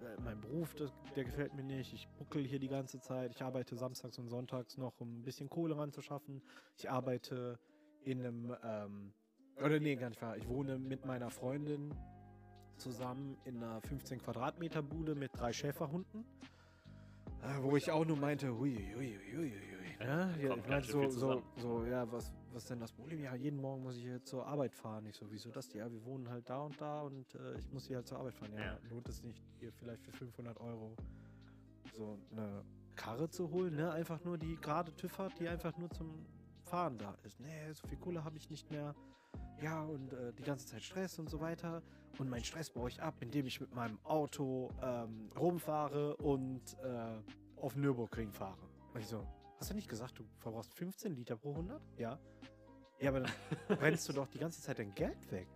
äh, 0.00 0.20
mein 0.22 0.40
Beruf, 0.40 0.74
das, 0.74 0.92
der 1.14 1.24
gefällt 1.24 1.54
mir 1.54 1.62
nicht. 1.62 1.92
Ich 1.92 2.08
buckel 2.18 2.44
hier 2.44 2.58
die 2.58 2.68
ganze 2.68 3.00
Zeit. 3.00 3.32
Ich 3.34 3.42
arbeite 3.42 3.76
samstags 3.76 4.18
und 4.18 4.28
sonntags 4.28 4.76
noch, 4.76 5.00
um 5.00 5.20
ein 5.20 5.22
bisschen 5.22 5.48
Kohle 5.48 5.76
ranzuschaffen. 5.76 6.42
Ich 6.76 6.90
arbeite 6.90 7.58
in 8.02 8.20
einem, 8.20 8.56
ähm, 8.62 9.12
oder 9.62 9.80
nee, 9.80 9.96
gar 9.96 10.08
nicht 10.08 10.20
wahr. 10.20 10.36
Ich 10.36 10.48
wohne 10.48 10.78
mit 10.78 11.04
meiner 11.04 11.30
Freundin 11.30 11.94
zusammen 12.76 13.38
in 13.44 13.56
einer 13.62 13.80
15 13.82 14.18
Quadratmeter 14.20 14.82
Bude 14.82 15.14
mit 15.14 15.30
drei 15.34 15.52
Schäferhunden. 15.52 16.24
Äh, 17.46 17.62
wo 17.62 17.76
ich 17.76 17.90
auch 17.90 18.04
nur 18.04 18.16
meinte, 18.16 18.48
hui, 18.58 18.74
hui, 18.96 19.16
hui, 19.16 19.36
hui, 19.36 19.50
hui. 19.50 19.96
Da 19.98 20.36
Ja, 20.36 20.48
kommt 20.48 20.62
ich 20.64 20.68
meinte 20.68 20.88
schön 20.88 21.10
so, 21.10 21.18
so, 21.30 21.42
so, 21.56 21.84
ja, 21.84 22.10
was, 22.10 22.32
was 22.52 22.64
ist 22.64 22.70
denn 22.70 22.80
das 22.80 22.92
Problem? 22.92 23.22
Ja, 23.22 23.34
jeden 23.34 23.60
Morgen 23.60 23.82
muss 23.82 23.96
ich 23.96 24.02
hier 24.02 24.22
zur 24.24 24.46
Arbeit 24.46 24.74
fahren. 24.74 25.06
Ich 25.06 25.16
so, 25.16 25.30
wieso 25.30 25.50
das? 25.50 25.72
Ja, 25.72 25.90
wir 25.90 26.04
wohnen 26.04 26.28
halt 26.28 26.48
da 26.50 26.62
und 26.62 26.80
da 26.80 27.02
und 27.02 27.34
äh, 27.34 27.58
ich 27.58 27.70
muss 27.72 27.86
hier 27.86 27.96
halt 27.96 28.08
zur 28.08 28.18
Arbeit 28.18 28.34
fahren. 28.34 28.52
Ja, 28.54 28.64
Ja. 28.64 28.78
lohnt 28.90 29.08
es 29.08 29.22
nicht, 29.22 29.42
hier 29.60 29.72
vielleicht 29.72 30.02
für 30.02 30.12
500 30.12 30.58
Euro 30.60 30.96
so 31.96 32.18
eine 32.32 32.64
Karre 32.96 33.28
zu 33.28 33.50
holen, 33.50 33.76
ne? 33.76 33.92
Einfach 33.92 34.22
nur, 34.24 34.38
die 34.38 34.56
gerade 34.56 34.94
TÜV 34.96 35.18
hat, 35.18 35.38
die 35.38 35.48
einfach 35.48 35.76
nur 35.78 35.90
zum 35.90 36.26
Fahren 36.64 36.98
da 36.98 37.16
ist. 37.22 37.38
Nee, 37.40 37.72
so 37.72 37.86
viel 37.86 37.98
Kohle 37.98 38.24
habe 38.24 38.36
ich 38.36 38.50
nicht 38.50 38.70
mehr. 38.70 38.94
Ja, 39.62 39.82
und 39.84 40.12
äh, 40.12 40.32
die 40.34 40.42
ganze 40.42 40.66
Zeit 40.66 40.82
Stress 40.82 41.18
und 41.18 41.30
so 41.30 41.40
weiter. 41.40 41.82
Und 42.18 42.28
mein 42.28 42.44
Stress 42.44 42.70
baue 42.70 42.88
ich 42.88 43.00
ab, 43.02 43.14
indem 43.20 43.46
ich 43.46 43.60
mit 43.60 43.74
meinem 43.74 43.98
Auto 44.04 44.70
ähm, 44.82 45.30
rumfahre 45.38 46.16
und 46.16 46.62
äh, 46.82 47.22
auf 47.60 47.74
Nürburgring 47.76 48.32
fahre. 48.32 48.68
Und 48.92 49.00
ich 49.00 49.06
so, 49.06 49.26
hast 49.58 49.70
du 49.70 49.74
nicht 49.74 49.88
gesagt, 49.88 50.18
du 50.18 50.24
verbrauchst 50.40 50.72
15 50.74 51.14
Liter 51.14 51.36
pro 51.36 51.50
100? 51.52 51.80
Ja. 51.98 52.18
Ja, 53.00 53.10
aber 53.10 53.20
dann 53.20 53.32
brennst 53.78 54.08
du 54.08 54.12
doch 54.12 54.26
die 54.28 54.38
ganze 54.38 54.60
Zeit 54.62 54.78
dein 54.78 54.94
Geld 54.94 55.30
weg. 55.30 55.48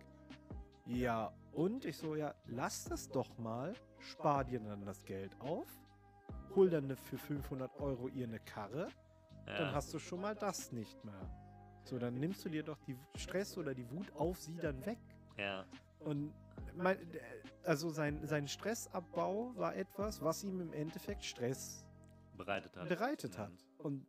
ja, 0.85 1.31
und 1.53 1.85
ich 1.85 1.97
so, 1.97 2.15
ja, 2.15 2.33
lass 2.45 2.85
das 2.85 3.09
doch 3.09 3.37
mal, 3.37 3.73
spar 3.99 4.43
dir 4.45 4.59
dann 4.59 4.85
das 4.85 5.03
Geld 5.03 5.35
auf, 5.41 5.67
hol 6.55 6.69
dann 6.69 6.87
ne- 6.87 6.95
für 6.95 7.17
500 7.17 7.75
Euro 7.79 8.07
ihr 8.07 8.27
eine 8.27 8.39
Karre, 8.39 8.87
dann 9.45 9.55
Ja. 9.67 9.73
hast 9.73 9.93
du 9.93 9.99
schon 9.99 10.21
mal 10.21 10.35
das 10.35 10.71
nicht 10.71 11.03
mehr. 11.03 11.29
So, 11.83 11.97
dann 11.99 12.15
nimmst 12.15 12.45
du 12.45 12.49
dir 12.49 12.63
doch 12.63 12.79
die 12.79 12.97
Stress 13.15 13.57
oder 13.57 13.73
die 13.73 13.89
Wut 13.91 14.11
auf 14.13 14.39
sie 14.39 14.57
dann 14.57 14.85
weg. 14.85 14.99
ja. 15.37 15.65
Und 15.99 16.33
mein, 16.73 16.97
also 17.63 17.89
sein, 17.89 18.25
sein 18.25 18.47
Stressabbau 18.47 19.55
war 19.55 19.75
etwas, 19.75 20.21
was 20.21 20.43
ihm 20.43 20.61
im 20.61 20.73
Endeffekt 20.73 21.23
Stress 21.23 21.85
bereitet 22.33 22.75
hat. 22.77 22.87
bereitet 22.87 23.37
hat. 23.37 23.51
Mhm. 23.51 23.57
Und 23.85 24.07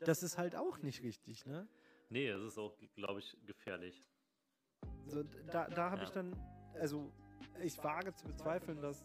das 0.00 0.22
ist 0.22 0.38
halt 0.38 0.56
auch 0.56 0.78
nicht 0.82 1.02
richtig, 1.02 1.46
ne? 1.46 1.68
Nee, 2.08 2.28
es 2.28 2.42
ist 2.42 2.58
auch, 2.58 2.76
glaube 2.94 3.20
ich, 3.20 3.36
gefährlich. 3.46 4.04
So, 5.06 5.22
da 5.22 5.68
da 5.68 5.90
habe 5.90 6.02
Ja. 6.02 6.08
ich 6.08 6.10
dann, 6.10 6.36
also 6.74 7.12
ich 7.62 7.82
wage 7.82 8.14
zu 8.14 8.26
bezweifeln, 8.26 8.80
dass 8.80 9.04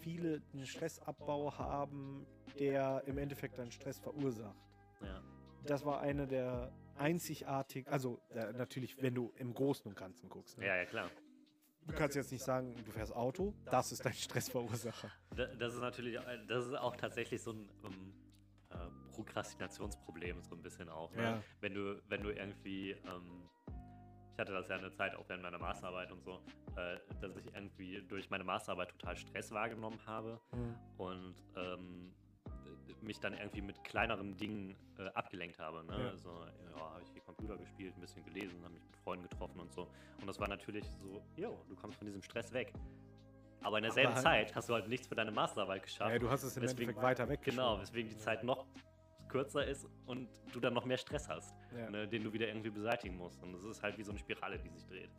viele 0.00 0.42
einen 0.52 0.66
Stressabbau 0.66 1.56
haben, 1.56 2.26
der 2.58 3.02
im 3.06 3.18
Endeffekt 3.18 3.58
dann 3.58 3.70
Stress 3.70 3.98
verursacht. 3.98 4.56
Ja. 5.00 5.22
Das 5.64 5.84
war 5.84 6.00
eine 6.00 6.26
der 6.26 6.72
einzigartigen, 6.96 7.90
also 7.90 8.20
äh, 8.30 8.52
natürlich, 8.52 9.00
wenn 9.02 9.14
du 9.14 9.32
im 9.36 9.54
Großen 9.54 9.86
und 9.88 9.96
Ganzen 9.96 10.28
guckst. 10.28 10.58
Ne? 10.58 10.66
ja, 10.66 10.76
ja, 10.76 10.84
klar. 10.84 11.10
Du 11.86 11.94
kannst 11.94 12.14
jetzt 12.14 12.30
nicht 12.30 12.44
sagen, 12.44 12.76
du 12.84 12.92
fährst 12.92 13.12
Auto, 13.12 13.54
das 13.64 13.90
ist 13.90 14.04
dein 14.04 14.12
Stressverursacher. 14.12 15.10
Da- 15.34 15.46
Das 15.46 15.74
ist 15.74 15.80
natürlich, 15.80 16.16
äh, 16.16 16.38
das 16.46 16.66
ist 16.66 16.74
auch 16.74 16.94
tatsächlich 16.96 17.42
so 17.42 17.52
ein 17.52 17.68
ähm, 17.84 18.14
äh, 18.70 18.76
Prokrastinationsproblem, 19.12 20.42
so 20.44 20.54
ein 20.54 20.62
bisschen 20.62 20.88
auch. 20.88 21.12
Ne? 21.14 21.22
Ja. 21.22 21.42
Wenn 21.60 21.74
du, 21.74 22.00
wenn 22.08 22.22
du 22.22 22.30
irgendwie, 22.30 22.92
ähm, 22.92 23.48
ich 24.32 24.38
hatte 24.38 24.52
das 24.52 24.68
ja 24.68 24.76
eine 24.76 24.92
Zeit 24.92 25.14
auch 25.16 25.28
während 25.28 25.42
meiner 25.42 25.58
Masterarbeit 25.58 26.12
und 26.12 26.22
so, 26.22 26.40
äh, 26.76 26.98
dass 27.20 27.36
ich 27.36 27.46
irgendwie 27.54 28.00
durch 28.08 28.30
meine 28.30 28.44
Masterarbeit 28.44 28.90
total 28.90 29.16
Stress 29.16 29.50
wahrgenommen 29.50 29.98
habe 30.06 30.40
und 30.98 31.34
ähm, 31.56 32.14
mich 33.02 33.18
dann 33.20 33.34
irgendwie 33.34 33.62
mit 33.62 33.82
kleineren 33.84 34.36
Dingen 34.36 34.76
äh, 34.98 35.08
abgelenkt 35.14 35.58
habe. 35.58 35.84
Ne? 35.84 35.98
Ja. 35.98 36.08
Also, 36.10 36.30
ja, 36.76 36.80
habe 36.80 37.02
ich 37.02 37.08
hier 37.12 37.22
Computer 37.22 37.56
gespielt, 37.56 37.94
ein 37.96 38.00
bisschen 38.00 38.24
gelesen, 38.24 38.62
habe 38.62 38.74
mich 38.74 38.84
mit 38.84 38.96
Freunden 38.96 39.28
getroffen 39.28 39.60
und 39.60 39.72
so. 39.72 39.88
Und 40.20 40.26
das 40.26 40.38
war 40.40 40.48
natürlich 40.48 40.84
so, 41.00 41.22
jo, 41.36 41.64
du 41.68 41.74
kommst 41.76 41.98
von 41.98 42.06
diesem 42.06 42.22
Stress 42.22 42.52
weg. 42.52 42.72
Aber 43.62 43.78
in 43.78 43.84
derselben 43.84 44.14
halt- 44.14 44.22
Zeit 44.24 44.54
hast 44.56 44.68
du 44.68 44.74
halt 44.74 44.88
nichts 44.88 45.06
für 45.06 45.14
deine 45.14 45.30
Masterarbeit 45.30 45.82
geschafft. 45.84 46.10
Ja, 46.12 46.18
du 46.18 46.28
hast 46.30 46.42
es 46.42 46.56
im 46.56 46.62
Deswegen- 46.62 46.82
Endeffekt 46.82 47.02
weiter 47.02 47.28
weg. 47.28 47.40
Genau, 47.42 47.80
weswegen 47.80 48.08
die 48.10 48.16
Zeit 48.18 48.42
noch 48.44 48.66
kürzer 49.28 49.64
ist 49.66 49.88
und 50.06 50.28
du 50.52 50.60
dann 50.60 50.74
noch 50.74 50.84
mehr 50.84 50.98
Stress 50.98 51.28
hast, 51.28 51.54
Ja. 51.76 51.88
ne, 51.88 52.06
den 52.06 52.22
du 52.24 52.32
wieder 52.32 52.48
irgendwie 52.48 52.70
beseitigen 52.70 53.16
musst. 53.16 53.42
Und 53.42 53.52
das 53.52 53.62
ist 53.64 53.82
halt 53.82 53.96
wie 53.96 54.02
so 54.02 54.10
eine 54.10 54.18
Spirale, 54.18 54.58
die 54.58 54.68
sich 54.68 54.84
dreht. 54.86 55.10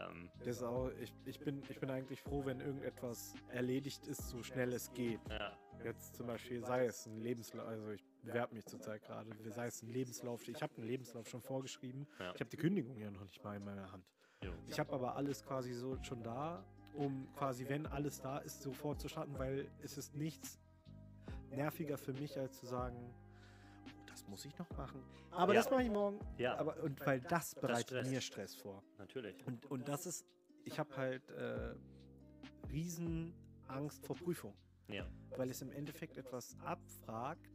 Ähm, 0.00 0.30
Das 0.44 0.62
auch, 0.62 0.90
ich, 1.00 1.12
ich, 1.26 1.38
bin, 1.38 1.62
ich 1.68 1.78
bin 1.78 1.90
eigentlich 1.90 2.20
froh, 2.22 2.44
wenn 2.44 2.60
irgendetwas 2.60 3.34
erledigt 3.50 4.06
ist, 4.06 4.30
so 4.30 4.42
schnell 4.42 4.72
es 4.72 4.92
geht. 4.94 5.20
ja, 5.28 5.52
Jetzt 5.84 6.14
zum 6.16 6.26
Beispiel, 6.26 6.64
sei 6.64 6.86
es 6.86 7.06
ein 7.06 7.18
Lebenslauf, 7.20 7.66
also 7.66 7.90
ich 7.90 8.04
bewerbe 8.22 8.54
mich 8.54 8.64
zurzeit 8.66 9.02
gerade, 9.02 9.30
sei 9.50 9.66
es 9.66 9.82
ein 9.82 9.88
Lebenslauf, 9.88 10.46
ich 10.48 10.62
habe 10.62 10.74
einen 10.76 10.86
Lebenslauf 10.86 11.28
schon 11.28 11.42
vorgeschrieben, 11.42 12.06
Ja. 12.18 12.32
ich 12.34 12.40
habe 12.40 12.50
die 12.50 12.56
Kündigung 12.56 12.96
ja 12.98 13.10
noch 13.10 13.24
nicht 13.24 13.42
mal 13.42 13.56
in 13.56 13.64
meiner 13.64 13.90
Hand. 13.92 14.04
jo. 14.42 14.52
Ich 14.66 14.78
habe 14.80 14.92
aber 14.92 15.16
alles 15.16 15.42
quasi 15.44 15.72
so 15.72 15.96
schon 16.02 16.22
da, 16.22 16.64
um 16.94 17.26
quasi, 17.34 17.68
wenn 17.68 17.86
alles 17.86 18.20
da 18.20 18.38
ist, 18.38 18.62
sofort 18.62 19.00
zu 19.00 19.08
starten, 19.08 19.38
weil 19.38 19.70
es 19.82 19.96
ist 19.98 20.14
nichts 20.14 20.58
nerviger 21.50 21.96
für 21.98 22.12
mich, 22.12 22.38
als 22.38 22.58
zu 22.58 22.66
sagen, 22.66 23.14
oh, 23.86 24.02
das 24.06 24.26
muss 24.28 24.44
ich 24.44 24.56
noch 24.58 24.68
machen. 24.76 25.02
Aber 25.30 25.54
Ja. 25.54 25.60
das 25.62 25.70
mache 25.70 25.82
ich 25.82 25.90
morgen. 25.90 26.18
Ja. 26.38 26.56
Aber, 26.56 26.82
und 26.82 27.04
weil 27.06 27.20
das 27.20 27.54
bereitet 27.54 27.88
stresst. 27.88 28.10
mir 28.10 28.20
Stress 28.20 28.54
vor. 28.54 28.82
natürlich. 28.98 29.46
Und, 29.46 29.64
und 29.70 29.88
das 29.88 30.06
ist, 30.06 30.24
ich 30.64 30.78
habe 30.78 30.94
halt 30.96 31.28
äh, 31.30 31.74
riesen 32.70 33.34
Angst 33.68 34.04
vor 34.06 34.16
Prüfung, 34.16 34.54
Ja, 34.88 35.06
weil 35.36 35.50
es 35.50 35.62
im 35.62 35.70
Endeffekt 35.72 36.16
etwas 36.18 36.56
abfragt, 36.64 37.46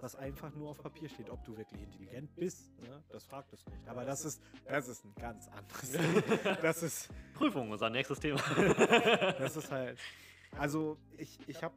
was 0.00 0.16
einfach 0.16 0.52
nur 0.54 0.70
auf 0.70 0.78
Papier 0.82 1.08
steht. 1.08 1.30
Ob 1.30 1.44
du 1.44 1.56
wirklich 1.56 1.80
intelligent 1.82 2.34
bist, 2.36 2.70
ne? 2.82 3.02
das 3.10 3.24
fragt 3.24 3.52
es 3.52 3.64
nicht. 3.66 3.88
Aber 3.88 4.04
das 4.04 4.24
ist, 4.24 4.42
das 4.66 4.88
ist 4.88 5.04
ein 5.04 5.14
ganz 5.14 5.48
anderes. 5.48 5.92
das 6.60 6.82
ist, 6.82 7.08
Prüfung, 7.34 7.70
unser 7.70 7.90
nächstes 7.90 8.18
Thema. 8.18 8.38
das 9.38 9.56
ist 9.56 9.70
halt, 9.70 9.98
also 10.58 10.98
ich, 11.16 11.38
ich 11.48 11.62
habe 11.62 11.74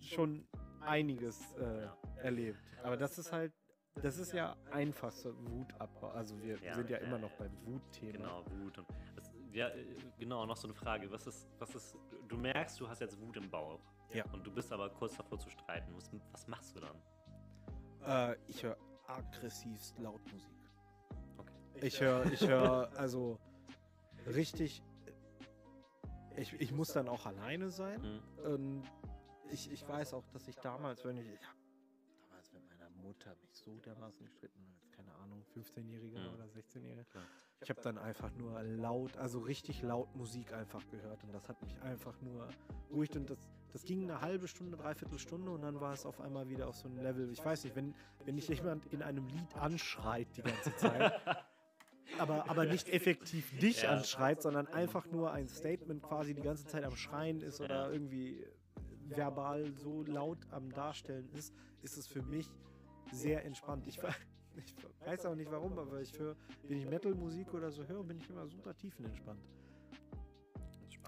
schon 0.00 0.46
einiges 0.80 1.38
äh, 1.58 1.82
Ja. 1.84 1.96
erlebt. 2.16 2.58
Aber 2.82 2.96
das 2.96 3.18
ist 3.18 3.32
halt, 3.32 3.52
das 4.02 4.18
ist 4.18 4.32
ja 4.32 4.56
einfachste 4.70 5.34
Wutabbau. 5.48 6.08
Also 6.10 6.40
wir 6.42 6.58
Ja, 6.62 6.74
sind 6.74 6.90
ja 6.90 6.98
immer 6.98 7.18
noch 7.18 7.30
beim 7.32 7.52
Wutthema. 7.64 8.12
genau, 8.12 8.44
Wut. 8.62 8.78
Ja, 9.52 9.68
äh, 9.68 9.84
genau, 10.18 10.46
noch 10.46 10.56
so 10.56 10.66
eine 10.66 10.74
Frage. 10.74 11.10
Was 11.10 11.26
ist, 11.26 11.48
was 11.58 11.74
ist, 11.74 11.96
du 12.28 12.36
merkst, 12.36 12.80
du 12.80 12.88
hast 12.88 13.00
jetzt 13.00 13.20
Wut 13.20 13.36
im 13.36 13.50
Bauch. 13.50 13.80
Ja. 14.12 14.24
Und 14.32 14.46
du 14.46 14.52
bist 14.52 14.72
aber 14.72 14.90
kurz 14.90 15.16
davor 15.16 15.38
zu 15.38 15.50
streiten. 15.50 15.94
Was, 15.94 16.10
was 16.32 16.46
machst 16.48 16.76
du 16.76 16.80
dann? 16.80 18.32
Äh, 18.32 18.36
ich 18.48 18.62
höre 18.62 18.76
aggressivst 19.06 19.98
laut 19.98 20.20
Musik. 20.32 20.50
Okay. 21.38 21.86
Ich 21.86 22.00
höre, 22.00 22.26
ich 22.26 22.46
höre, 22.46 22.90
also 22.96 23.38
richtig. 24.26 24.82
Ich, 26.36 26.52
ich 26.54 26.72
muss 26.72 26.92
dann 26.92 27.08
auch 27.08 27.26
alleine 27.26 27.70
sein. 27.70 28.02
Hm? 28.02 28.52
Und 28.52 28.82
ich, 29.50 29.70
ich 29.70 29.86
weiß 29.86 30.14
auch, 30.14 30.26
dass 30.28 30.48
ich 30.48 30.56
damals, 30.56 31.04
wenn 31.04 31.18
ich. 31.18 31.28
Ich 31.28 31.40
damals 32.28 32.52
mit 32.52 32.68
meiner 32.68 32.90
Mutter 32.90 33.34
mich 33.42 33.54
so 33.54 33.78
dermaßen 33.80 34.24
gestritten, 34.24 34.64
als 34.66 34.90
keine 34.90 34.91
Ahnung, 35.22 35.42
15-Jähriger 35.56 36.18
Mhm. 36.28 36.34
oder 36.34 36.44
16-Jähriger. 36.44 37.04
Klar. 37.04 37.24
Ich 37.60 37.70
habe 37.70 37.80
dann 37.80 37.96
einfach 37.96 38.32
nur 38.34 38.60
laut, 38.62 39.16
also 39.18 39.38
richtig 39.38 39.82
laut 39.82 40.14
Musik 40.16 40.52
einfach 40.52 40.82
gehört 40.90 41.22
und 41.22 41.32
das 41.32 41.48
hat 41.48 41.62
mich 41.62 41.80
einfach 41.82 42.20
nur 42.20 42.48
beruhigt 42.88 43.14
und 43.16 43.30
das, 43.30 43.38
das 43.72 43.84
ging 43.84 44.02
eine 44.02 44.20
halbe 44.20 44.48
Stunde, 44.48 44.76
dreiviertel 44.76 45.18
Stunde 45.20 45.52
und 45.52 45.62
dann 45.62 45.80
war 45.80 45.92
es 45.92 46.04
auf 46.04 46.20
einmal 46.20 46.48
wieder 46.48 46.66
auf 46.66 46.74
so 46.74 46.88
einem 46.88 46.98
Level. 46.98 47.30
Ich 47.30 47.44
weiß 47.44 47.62
nicht, 47.62 47.76
wenn, 47.76 47.94
wenn 48.24 48.34
dich 48.34 48.48
jemand 48.48 48.86
in 48.86 49.00
einem 49.02 49.28
Lied 49.28 49.54
anschreit 49.56 50.26
die 50.36 50.42
ganze 50.42 50.74
Zeit, 50.76 51.12
aber, 52.18 52.50
aber 52.50 52.64
nicht 52.66 52.88
effektiv 52.88 53.56
dich 53.60 53.82
Ja. 53.82 53.90
anschreit, 53.90 54.42
sondern 54.42 54.66
einfach 54.66 55.06
nur 55.06 55.30
ein 55.32 55.46
Statement 55.46 56.02
quasi 56.02 56.34
die 56.34 56.42
ganze 56.42 56.66
Zeit 56.66 56.82
am 56.82 56.96
Schreien 56.96 57.40
ist 57.42 57.60
oder 57.60 57.86
Ja. 57.86 57.90
irgendwie 57.92 58.44
verbal 59.04 59.72
so 59.76 60.02
laut 60.02 60.38
am 60.50 60.72
Darstellen 60.72 61.28
ist, 61.32 61.54
ist 61.82 61.96
es 61.96 62.06
für 62.08 62.22
mich 62.22 62.48
sehr 63.12 63.44
entspannt. 63.44 63.86
Ich, 63.86 64.02
we- 64.02 64.08
ich 64.56 64.74
weiß 65.06 65.26
auch 65.26 65.34
nicht 65.34 65.50
warum, 65.50 65.78
aber 65.78 66.00
ich 66.00 66.18
höre, 66.18 66.36
wenn 66.64 66.78
ich 66.78 66.86
Metal-Musik 66.86 67.52
oder 67.54 67.70
so 67.70 67.84
höre, 67.86 68.04
bin 68.04 68.18
ich 68.18 68.28
immer 68.30 68.46
super 68.46 68.74
tiefenentspannt. 68.76 69.40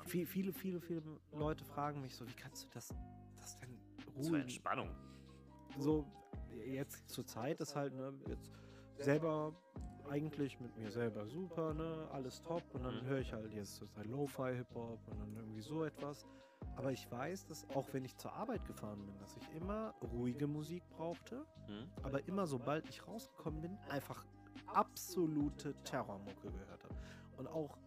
Viel, 0.06 0.26
viele, 0.26 0.52
viele, 0.52 0.80
viele 0.80 1.02
Leute 1.32 1.64
fragen 1.64 2.00
mich 2.02 2.14
so, 2.14 2.26
wie 2.28 2.34
kannst 2.34 2.64
du 2.64 2.68
das, 2.74 2.92
das 3.40 3.58
denn 3.58 3.78
Zur 4.22 4.32
ruhen? 4.32 4.42
Entspannung. 4.42 4.90
so 5.78 6.04
jetzt 6.66 7.08
zur 7.08 7.26
Zeit 7.26 7.60
ist 7.60 7.74
halt 7.74 7.94
ne, 7.94 8.12
jetzt 8.28 8.50
selber 8.98 9.54
eigentlich 10.08 10.60
mit 10.60 10.76
mir 10.76 10.90
selber 10.90 11.26
super, 11.26 11.72
ne, 11.72 12.06
alles 12.12 12.42
top 12.42 12.62
und 12.74 12.84
dann 12.84 13.02
Mhm. 13.02 13.06
höre 13.06 13.18
ich 13.20 13.32
halt 13.32 13.50
jetzt 13.54 13.76
zur 13.76 13.88
Zeit 13.88 14.06
Lo-Fi 14.06 14.54
Hip 14.54 14.74
Hop 14.74 15.00
und 15.10 15.18
dann 15.18 15.34
irgendwie 15.36 15.62
so 15.62 15.84
etwas. 15.84 16.26
Aber 16.76 16.92
ich 16.92 17.10
weiß, 17.10 17.46
dass 17.46 17.68
auch 17.70 17.92
wenn 17.92 18.04
ich 18.04 18.16
zur 18.16 18.32
Arbeit 18.32 18.64
gefahren 18.66 19.04
bin, 19.06 19.18
dass 19.18 19.36
ich 19.36 19.48
immer 19.54 19.94
ruhige 20.12 20.46
Musik 20.46 20.82
brauchte, 20.90 21.46
Hm? 21.66 21.90
aber 22.02 22.26
immer 22.26 22.46
sobald 22.46 22.88
ich 22.88 23.06
rausgekommen 23.06 23.60
bin, 23.60 23.78
einfach 23.88 24.24
absolute 24.66 25.74
Terrormucke 25.84 26.50
gehört 26.50 26.84
habe. 26.84 26.94
Und 27.36 27.46
auch 27.46 27.78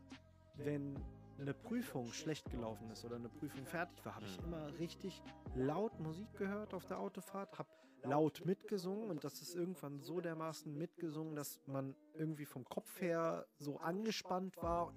wenn 0.55 0.95
eine 1.39 1.53
Prüfung 1.53 2.11
schlecht 2.13 2.49
gelaufen 2.49 2.89
ist 2.89 3.05
oder 3.05 3.17
eine 3.17 3.29
Prüfung 3.29 3.65
fertig 3.65 4.03
war, 4.05 4.15
habe 4.15 4.25
ich 4.25 4.37
Mhm. 4.39 4.45
immer 4.45 4.79
richtig 4.79 5.21
laut 5.55 5.99
Musik 5.99 6.33
gehört 6.37 6.73
auf 6.73 6.85
der 6.85 6.99
Autofahrt, 6.99 7.59
habe 7.59 7.69
laut 8.03 8.43
mitgesungen 8.45 9.09
und 9.09 9.23
das 9.23 9.41
ist 9.41 9.55
irgendwann 9.55 10.01
so 10.01 10.21
dermaßen 10.21 10.75
mitgesungen, 10.75 11.35
dass 11.35 11.59
man 11.67 11.95
irgendwie 12.13 12.45
vom 12.45 12.63
Kopf 12.65 13.01
her 13.01 13.45
so 13.59 13.77
angespannt 13.77 14.55
war 14.57 14.87
und 14.87 14.95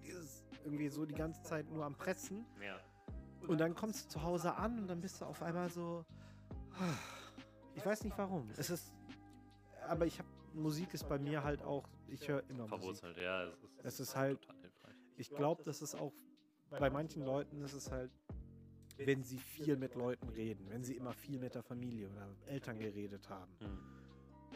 irgendwie 0.65 0.89
so 0.89 1.05
die 1.05 1.15
ganze 1.15 1.43
Zeit 1.43 1.69
nur 1.69 1.85
am 1.85 1.97
Pressen. 1.97 2.47
Ja. 2.63 2.79
Und 3.51 3.59
dann 3.59 3.75
kommst 3.75 4.05
du 4.05 4.09
zu 4.11 4.23
Hause 4.23 4.55
an 4.55 4.79
und 4.79 4.87
dann 4.87 5.01
bist 5.01 5.21
du 5.21 5.25
auf 5.25 5.43
einmal 5.43 5.69
so. 5.69 6.05
Ich 7.75 7.87
weiß 7.87 8.05
nicht 8.05 8.17
warum. 8.19 8.49
Es 8.57 8.71
ist. 8.71 8.93
Aber 9.89 10.07
ich 10.07 10.19
habe. 10.19 10.29
Musik 10.55 10.93
ist 10.95 11.09
bei 11.09 11.19
mir 11.19 11.43
halt 11.43 11.63
auch. 11.63 11.89
Ich 12.09 12.29
höre 12.29 12.43
immer 12.49 12.67
Musik. 12.69 13.01
Verwurzelt, 13.01 13.17
ja. 13.19 13.45
Es 13.45 13.55
ist, 13.63 13.85
Es 13.85 14.01
ist 14.01 14.17
halt-. 14.17 14.49
Ich 15.17 15.31
glaube, 15.31 15.63
das 15.65 15.83
ist 15.83 15.95
auch. 15.97 16.13
Bei 16.69 16.91
manchen 16.91 17.25
Leuten 17.25 17.61
ist 17.63 17.73
es 17.73 17.91
halt. 17.91 18.13
Wenn 18.99 19.25
sie 19.25 19.39
viel 19.39 19.77
mit 19.77 19.95
Leuten 19.97 20.29
reden, 20.29 20.69
wenn 20.69 20.85
sie 20.85 20.95
immer 20.97 21.13
viel 21.13 21.39
mit 21.41 21.55
der 21.55 21.63
Familie 21.63 22.09
oder 22.09 22.29
Eltern 22.47 22.79
geredet 22.79 23.29
haben, 23.31 23.51
Hm. 23.61 23.79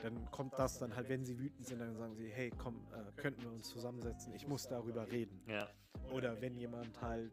dann 0.02 0.30
kommt 0.30 0.56
das 0.58 0.78
dann 0.78 0.94
halt, 0.94 1.08
wenn 1.08 1.24
sie 1.24 1.38
wütend 1.38 1.66
sind, 1.66 1.78
dann 1.80 1.96
sagen 1.96 2.14
sie, 2.14 2.28
hey, 2.28 2.50
komm, 2.58 2.76
äh, 2.92 3.10
könnten 3.20 3.42
wir 3.42 3.50
uns 3.52 3.70
zusammensetzen, 3.70 4.34
ich 4.34 4.46
muss 4.46 4.68
darüber 4.68 5.10
reden. 5.10 5.40
Ja. 5.46 5.66
Oder 6.12 6.40
wenn 6.42 6.54
jemand 6.56 7.00
halt 7.00 7.32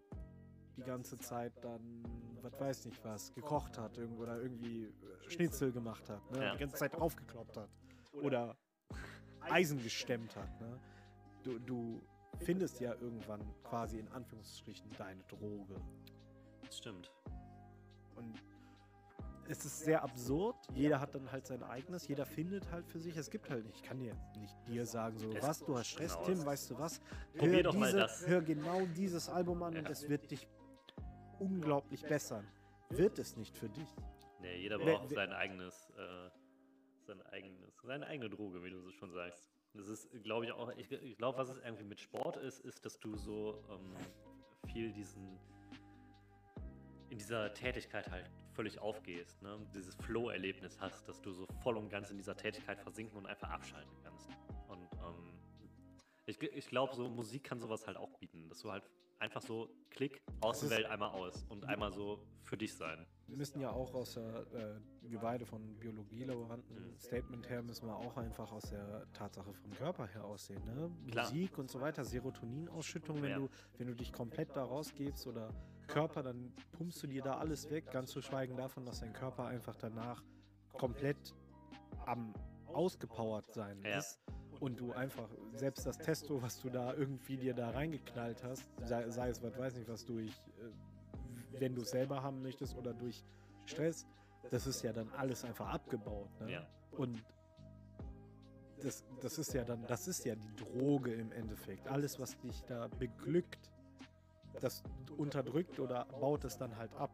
die 0.77 0.83
ganze 0.83 1.17
Zeit 1.17 1.53
dann, 1.61 2.03
was 2.41 2.59
weiß 2.59 2.85
nicht 2.85 3.03
was, 3.03 3.33
gekocht 3.33 3.77
hat 3.77 3.97
irgendwo 3.97 4.23
oder 4.23 4.41
irgendwie 4.41 4.85
äh, 4.85 5.29
Schnitzel 5.29 5.71
gemacht 5.71 6.09
hat, 6.09 6.31
ne? 6.31 6.43
Ja. 6.43 6.53
die 6.53 6.59
ganze 6.59 6.75
Zeit 6.77 6.95
draufgekloppt 6.95 7.57
hat. 7.57 7.69
Oder 8.13 8.55
Eisen 9.41 9.81
gestemmt 9.81 10.35
hat. 10.35 10.61
Ne? 10.61 10.79
Du, 11.43 11.59
du, 11.59 12.01
findest 12.39 12.79
ja 12.79 12.93
irgendwann 12.95 13.41
quasi 13.63 13.99
in 13.99 14.07
Anführungsstrichen 14.09 14.89
deine 14.97 15.23
Droge. 15.23 15.75
Das 16.65 16.77
stimmt. 16.77 17.11
Und 18.15 18.41
es 19.47 19.65
ist 19.65 19.81
sehr 19.81 20.03
absurd. 20.03 20.55
Jeder 20.73 20.99
hat 20.99 21.13
dann 21.13 21.31
halt 21.31 21.45
sein 21.45 21.61
eigenes. 21.63 22.07
Jeder 22.07 22.25
findet 22.25 22.71
halt 22.71 22.87
für 22.87 22.99
sich. 22.99 23.17
Es 23.17 23.29
gibt 23.29 23.49
halt 23.49 23.65
nicht. 23.65 23.75
Ich 23.77 23.83
kann 23.83 23.99
dir 23.99 24.15
nicht 24.39 24.55
dir 24.67 24.85
sagen, 24.85 25.17
so 25.17 25.31
Es- 25.31 25.43
was, 25.43 25.59
du 25.59 25.77
hast 25.77 25.87
Stress, 25.87 26.13
genau, 26.13 26.25
Tim, 26.25 26.45
weißt 26.45 26.71
du 26.71 26.79
was? 26.79 26.99
Probier 27.35 27.63
doch 27.63 27.75
mal 27.75 27.91
das. 27.91 28.25
Hör 28.27 28.41
genau 28.41 28.85
dieses 28.95 29.29
Album 29.29 29.61
an 29.63 29.75
und 29.77 29.83
Ja. 29.85 29.89
es 29.89 30.07
wird 30.07 30.31
dich 30.31 30.47
unglaublich 31.41 32.01
bessern. 32.03 32.47
Wird 32.89 33.19
es 33.19 33.35
nicht 33.37 33.57
für 33.57 33.69
dich. 33.69 33.87
Nee, 34.41 34.57
jeder 34.57 34.77
braucht 34.77 35.09
wer- 35.09 35.15
sein 35.15 35.31
eigenes, 35.33 35.89
äh, 35.97 36.29
sein 37.05 37.21
eigenes, 37.27 37.75
seine 37.83 38.07
eigene 38.07 38.29
Droge, 38.29 38.63
wie 38.63 38.69
du 38.69 38.79
so 38.81 38.91
schon 38.91 39.11
sagst. 39.11 39.51
Das 39.73 39.87
ist, 39.87 40.09
glaube 40.23 40.45
ich, 40.45 40.51
auch, 40.51 40.71
ich, 40.75 40.91
ich 40.91 41.17
glaube, 41.17 41.37
was 41.37 41.49
es 41.49 41.57
irgendwie 41.59 41.83
mit 41.85 41.99
Sport 41.99 42.37
ist, 42.37 42.59
ist, 42.59 42.83
dass 42.85 42.99
du 42.99 43.15
so 43.15 43.63
ähm, 43.69 43.95
viel 44.71 44.91
diesen, 44.91 45.39
in 47.09 47.17
dieser 47.17 47.53
Tätigkeit 47.53 48.09
halt 48.09 48.29
völlig 48.53 48.79
aufgehst, 48.79 49.41
ne? 49.41 49.57
Dieses 49.73 49.95
Flow-Erlebnis 49.95 50.79
hast, 50.81 51.07
dass 51.07 51.21
du 51.21 51.31
so 51.31 51.45
voll 51.61 51.77
und 51.77 51.89
ganz 51.89 52.09
in 52.09 52.17
dieser 52.17 52.35
Tätigkeit 52.35 52.79
versinken 52.81 53.17
und 53.17 53.25
einfach 53.25 53.49
abschalten 53.49 53.91
kannst. 54.03 54.29
Und 54.67 54.83
ähm, 54.95 55.33
ich, 56.25 56.41
ich 56.41 56.67
glaube, 56.67 56.93
so 56.95 57.07
Musik 57.09 57.45
kann 57.45 57.59
sowas 57.59 57.87
halt 57.87 57.95
auch 57.97 58.11
bieten, 58.19 58.49
dass 58.49 58.59
du 58.59 58.71
halt 58.71 58.83
einfach 59.21 59.41
so 59.41 59.69
Klick, 59.91 60.21
Außenwelt 60.41 60.87
einmal 60.87 61.11
aus 61.11 61.45
und 61.49 61.65
einmal 61.65 61.91
so 61.93 62.19
für 62.43 62.57
dich 62.57 62.73
sein. 62.73 63.05
Wir 63.27 63.37
müssen 63.37 63.59
ja 63.61 63.69
auch 63.71 63.93
aus 63.93 64.15
der, 64.15 64.45
äh, 64.51 64.79
wir 65.01 65.19
beide 65.19 65.45
von 65.45 65.77
Biologielaboranten, 65.77 66.75
Mhm. 66.75 66.97
Statement 66.99 67.47
her, 67.49 67.61
müssen 67.61 67.85
wir 67.87 67.95
auch 67.95 68.17
einfach 68.17 68.51
aus 68.51 68.63
der 68.63 69.05
Tatsache 69.13 69.53
vom 69.53 69.71
Körper 69.71 70.07
her 70.07 70.25
aussehen. 70.25 70.63
Ne? 70.65 70.89
Klar. 71.11 71.25
Musik 71.29 71.57
und 71.59 71.69
so 71.69 71.79
weiter, 71.79 72.03
Serotoninausschüttung, 72.03 73.21
wenn, 73.21 73.29
Ja. 73.29 73.37
du, 73.37 73.49
wenn 73.77 73.87
du 73.87 73.95
dich 73.95 74.11
komplett 74.11 74.55
da 74.55 74.63
rausgibst 74.63 75.27
oder 75.27 75.53
Körper, 75.87 76.23
dann 76.23 76.51
pumpst 76.71 77.03
du 77.03 77.07
dir 77.07 77.21
da 77.21 77.37
alles 77.37 77.69
weg, 77.69 77.91
ganz 77.91 78.11
zu 78.11 78.21
schweigen 78.21 78.57
davon, 78.57 78.85
dass 78.85 79.01
dein 79.01 79.13
Körper 79.13 79.45
einfach 79.45 79.75
danach 79.75 80.23
komplett 80.73 81.35
am 82.05 82.33
ausgepowert 82.65 83.53
sein 83.53 83.83
Ja. 83.85 83.99
ist. 83.99 84.19
Und 84.61 84.79
du 84.79 84.93
einfach, 84.93 85.27
selbst 85.55 85.87
das 85.87 85.97
Testo, 85.97 86.39
was 86.41 86.61
du 86.61 86.69
da 86.69 86.93
irgendwie 86.93 87.35
dir 87.35 87.55
da 87.55 87.71
reingeknallt 87.71 88.43
hast, 88.43 88.63
sei, 88.83 89.09
sei 89.09 89.29
es, 89.29 89.41
was 89.41 89.57
weiß 89.57 89.75
nicht, 89.75 89.89
was 89.89 90.05
durch, 90.05 90.29
äh, 90.29 91.59
wenn 91.59 91.73
du 91.73 91.81
es 91.81 91.89
selber 91.89 92.21
haben 92.21 92.43
möchtest 92.43 92.77
oder 92.77 92.93
durch 92.93 93.23
Stress, 93.65 94.05
das 94.51 94.67
ist 94.67 94.83
ja 94.83 94.93
dann 94.93 95.09
alles 95.17 95.43
einfach 95.43 95.67
abgebaut. 95.67 96.29
Ne? 96.41 96.51
Ja. 96.51 96.67
Und 96.91 97.23
das, 98.81 99.03
das 99.19 99.39
ist 99.39 99.53
ja 99.53 99.63
dann, 99.63 99.83
das 99.87 100.07
ist 100.07 100.25
ja 100.25 100.35
die 100.35 100.55
Droge 100.55 101.11
im 101.13 101.31
Endeffekt. 101.31 101.87
Alles, 101.87 102.19
was 102.19 102.37
dich 102.39 102.63
da 102.65 102.87
beglückt, 102.87 103.71
das 104.59 104.83
unterdrückt 105.17 105.79
oder 105.79 106.05
baut 106.05 106.43
es 106.45 106.57
dann 106.57 106.77
halt 106.77 106.93
ab. 106.95 107.11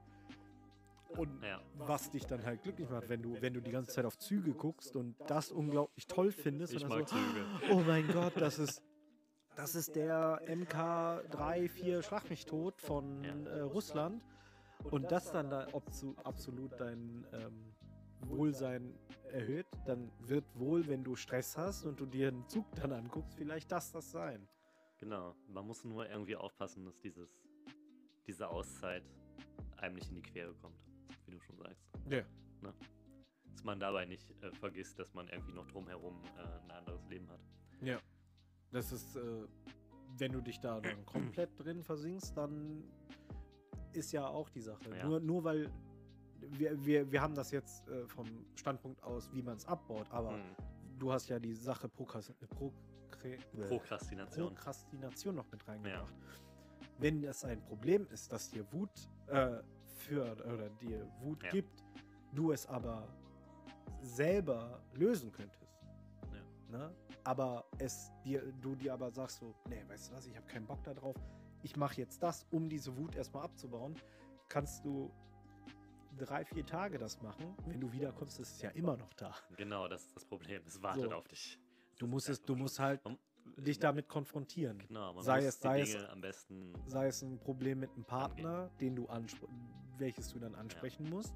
Und 1.18 1.42
Ja. 1.44 1.62
was 1.76 2.10
dich 2.12 2.26
dann 2.26 2.44
halt 2.46 2.62
glücklich 2.64 2.90
macht, 2.90 3.10
wenn 3.10 3.22
du, 3.22 3.42
wenn 3.42 3.54
du 3.54 3.62
die 3.62 3.72
ganze 3.72 3.92
Zeit 3.94 4.06
auf 4.06 4.18
Züge 4.18 4.54
guckst 4.54 4.96
und 4.96 5.16
das 5.28 5.52
unglaublich 5.52 6.08
toll 6.08 6.32
findest. 6.32 6.74
Ich 6.74 6.84
und 6.84 6.90
mag 6.90 7.08
so, 7.10 7.16
Züge. 7.16 7.46
oh 7.72 7.82
mein 7.86 8.08
Gott, 8.08 8.34
das 8.36 8.60
ist, 8.60 8.84
das 9.56 9.76
ist 9.76 9.96
der 9.96 10.42
MK34 10.48 12.02
Schlag 12.04 12.30
mich 12.30 12.46
tot 12.46 12.82
von 12.82 13.24
Ja. 13.24 13.34
äh, 13.52 13.60
Russland. 13.62 14.24
Und 14.92 15.12
das 15.12 15.32
dann 15.32 15.50
da 15.50 15.68
absolut 16.24 16.80
dein 16.80 17.26
ähm, 17.34 17.74
Wohlsein 18.22 18.94
erhöht, 19.32 19.66
dann 19.86 20.12
wird 20.20 20.46
wohl, 20.54 20.88
wenn 20.88 21.04
du 21.04 21.16
Stress 21.16 21.58
hast 21.58 21.86
und 21.86 22.00
du 22.00 22.06
dir 22.06 22.28
einen 22.30 22.48
Zug 22.48 22.66
dann 22.76 22.92
anguckst, 22.94 23.34
vielleicht 23.36 23.72
das 23.72 23.92
das 23.92 24.12
sein. 24.12 24.48
Genau. 25.00 25.36
Man 25.48 25.66
muss 25.66 25.84
nur 25.84 26.08
irgendwie 26.08 26.36
aufpassen, 26.36 26.86
dass 26.86 27.00
dieses, 27.00 27.30
diese 28.28 28.48
Auszeit 28.48 29.04
einem 29.78 29.96
nicht 29.96 30.10
in 30.10 30.16
die 30.16 30.22
Quere 30.22 30.54
kommt, 30.56 30.76
wie 31.28 31.32
du 31.32 31.40
schon 31.42 31.58
sagst. 31.58 31.84
Ja. 32.10 32.22
Dass 33.52 33.64
man 33.64 33.80
dabei 33.80 34.06
nicht 34.06 34.30
äh, 34.44 34.52
vergisst, 34.54 35.00
dass 35.00 35.14
man 35.14 35.28
irgendwie 35.30 35.54
noch 35.54 35.68
drumherum 35.68 36.22
äh, 36.38 36.64
ein 36.64 36.72
anderes 36.72 37.06
Leben 37.08 37.30
hat. 37.30 37.40
Ja. 37.82 38.00
Das 38.72 38.92
ist, 38.92 39.16
äh, 39.16 39.48
wenn 40.18 40.32
du 40.32 40.42
dich 40.42 40.60
da 40.60 40.80
dann 40.82 41.06
komplett 41.06 41.50
drin 41.60 41.84
versinkst, 41.84 42.36
dann 42.38 42.84
ist 43.94 44.12
ja 44.12 44.28
auch 44.28 44.50
die 44.50 44.62
Sache. 44.62 44.96
Ja. 44.96 45.08
Nur, 45.08 45.20
nur 45.20 45.44
weil 45.44 45.72
wir, 46.40 46.86
wir, 46.86 47.12
wir 47.12 47.22
haben 47.22 47.34
das 47.36 47.52
jetzt 47.52 47.88
äh, 47.88 48.08
vom 48.08 48.28
Standpunkt 48.56 49.02
aus, 49.04 49.32
wie 49.34 49.42
man 49.42 49.58
es 49.58 49.66
abbaut, 49.66 50.10
aber 50.12 50.34
Hm. 50.34 50.56
du 51.00 51.12
hast 51.12 51.28
ja 51.30 51.40
die 51.40 51.54
Sache 51.54 51.90
Prokras 51.90 52.32
Prokre 52.50 53.38
Prokrastination. 53.68 54.48
Prokrastination 54.54 55.36
noch 55.36 55.50
mit 55.52 55.68
reingebracht. 55.68 56.14
Wenn 57.00 57.22
das 57.22 57.44
ein 57.44 57.62
Problem 57.64 58.08
ist, 58.12 58.32
dass 58.32 58.50
dir 58.50 58.72
Wut 58.72 59.10
führt 60.08 60.42
oder 60.46 60.70
dir 60.70 61.06
Wut 61.22 61.44
Ja. 61.44 61.50
gibt, 61.50 61.84
du 62.34 62.52
es 62.52 62.66
aber 62.68 63.08
selber 64.02 64.82
lösen 64.94 65.32
könntest. 65.32 65.68
Ja. 66.72 66.78
Ne? 66.78 66.96
Aber 67.24 67.66
es 67.78 68.12
dir, 68.24 68.42
du 68.62 68.76
dir 68.76 68.94
aber 68.94 69.12
sagst 69.12 69.40
so, 69.40 69.54
nee, 69.70 69.84
weißt 69.88 70.12
du 70.12 70.16
was, 70.16 70.28
ich 70.28 70.36
habe 70.36 70.48
keinen 70.48 70.66
Bock 70.66 70.84
darauf, 70.84 71.16
ich 71.64 71.76
mache 71.76 71.96
jetzt 72.02 72.22
das, 72.24 72.46
um 72.52 72.70
diese 72.70 72.96
Wut 72.98 73.16
erstmal 73.16 73.44
abzubauen, 73.44 73.96
kannst 74.48 74.86
du 74.86 75.12
drei, 76.18 76.46
vier 76.46 76.66
Tage 76.66 76.98
das 76.98 77.22
machen. 77.22 77.56
Wenn 77.66 77.82
du 77.82 77.92
wiederkommst, 77.92 78.40
ist 78.40 78.54
es 78.56 78.62
ja 78.62 78.70
immer 78.72 78.96
noch 78.98 79.14
da. 79.14 79.34
Genau, 79.58 79.88
das 79.88 80.06
ist 80.06 80.16
das 80.16 80.26
Problem. 80.26 80.62
Es 80.66 80.82
wartet 80.82 81.04
So. 81.04 81.12
auf 81.16 81.28
dich. 81.28 81.60
Du 82.00 82.08
musst 82.08 82.30
es, 82.30 82.42
du 82.42 82.56
musst 82.56 82.80
halt 82.80 83.04
Man- 83.04 83.18
dich 83.58 83.80
damit 83.80 84.08
konfrontieren. 84.08 84.78
Genau, 84.88 85.20
sei 85.22 85.46
es- 85.46 85.60
sei 85.60 85.82
es- 85.82 85.96
am 86.06 86.22
besten. 86.22 86.74
sei 86.86 87.08
es 87.08 87.22
ein 87.24 87.40
Problem 87.40 87.80
mit 87.80 87.92
einem 87.94 88.06
Partner, 88.06 88.70
den 88.80 88.96
du 88.96 89.08
anspr 89.08 89.48
welches 90.00 90.30
du 90.34 90.40
dann 90.40 90.56
ansprechen 90.56 91.10
musst, 91.10 91.34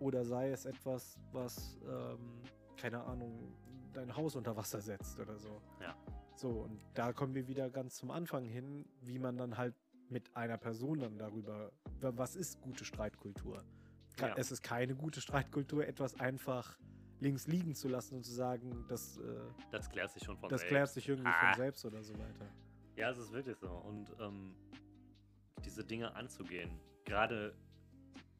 oder 0.00 0.24
sei 0.24 0.50
es 0.50 0.64
etwas, 0.66 1.18
was, 1.32 1.78
ähm, 1.88 2.40
keine 2.76 3.02
Ahnung, 3.04 3.54
dein 3.92 4.14
Haus 4.16 4.34
unter 4.36 4.56
Wasser 4.56 4.80
setzt 4.80 5.18
oder 5.20 5.38
so. 5.38 5.60
Ja. 5.80 5.94
So, 6.36 6.48
und 6.50 6.84
da 6.94 7.12
kommen 7.12 7.34
wir 7.34 7.46
wieder 7.46 7.70
ganz 7.70 7.96
zum 7.96 8.10
Anfang 8.10 8.44
hin, 8.44 8.84
wie 9.02 9.18
man 9.18 9.36
dann 9.36 9.56
halt 9.56 9.74
mit 10.10 10.36
einer 10.36 10.58
Person 10.58 10.98
dann 10.98 11.16
darüber, 11.18 11.70
wa- 12.00 12.12
was 12.16 12.34
ist 12.36 12.60
gute 12.60 12.84
Streitkultur? 12.84 13.62
Ja. 14.20 14.34
Es 14.36 14.50
ist 14.52 14.62
keine 14.62 14.94
gute 14.94 15.20
Streitkultur, 15.20 15.86
etwas 15.86 16.18
einfach 16.20 16.76
links 17.20 17.46
liegen 17.46 17.74
zu 17.74 17.88
lassen 17.88 18.16
und 18.16 18.24
zu 18.24 18.32
sagen, 18.32 18.84
das, 18.88 19.16
äh, 19.18 19.22
Das 19.70 19.88
klärt 19.88 20.10
sich 20.10 20.24
schon 20.24 20.36
von 20.36 20.48
das 20.50 20.60
selbst. 20.60 20.70
klärt 20.70 20.88
sich 20.90 21.08
irgendwie 21.08 21.30
Ah. 21.30 21.46
von 21.52 21.54
selbst 21.62 21.84
oder 21.84 22.02
so 22.02 22.12
weiter. 22.18 22.46
Ja, 22.96 23.10
es 23.10 23.18
ist 23.18 23.32
wirklich 23.32 23.56
so. 23.56 23.70
Und 23.70 24.12
ähm, 24.20 24.54
diese 25.64 25.84
Dinge 25.84 26.14
anzugehen, 26.14 26.70
gerade 27.04 27.54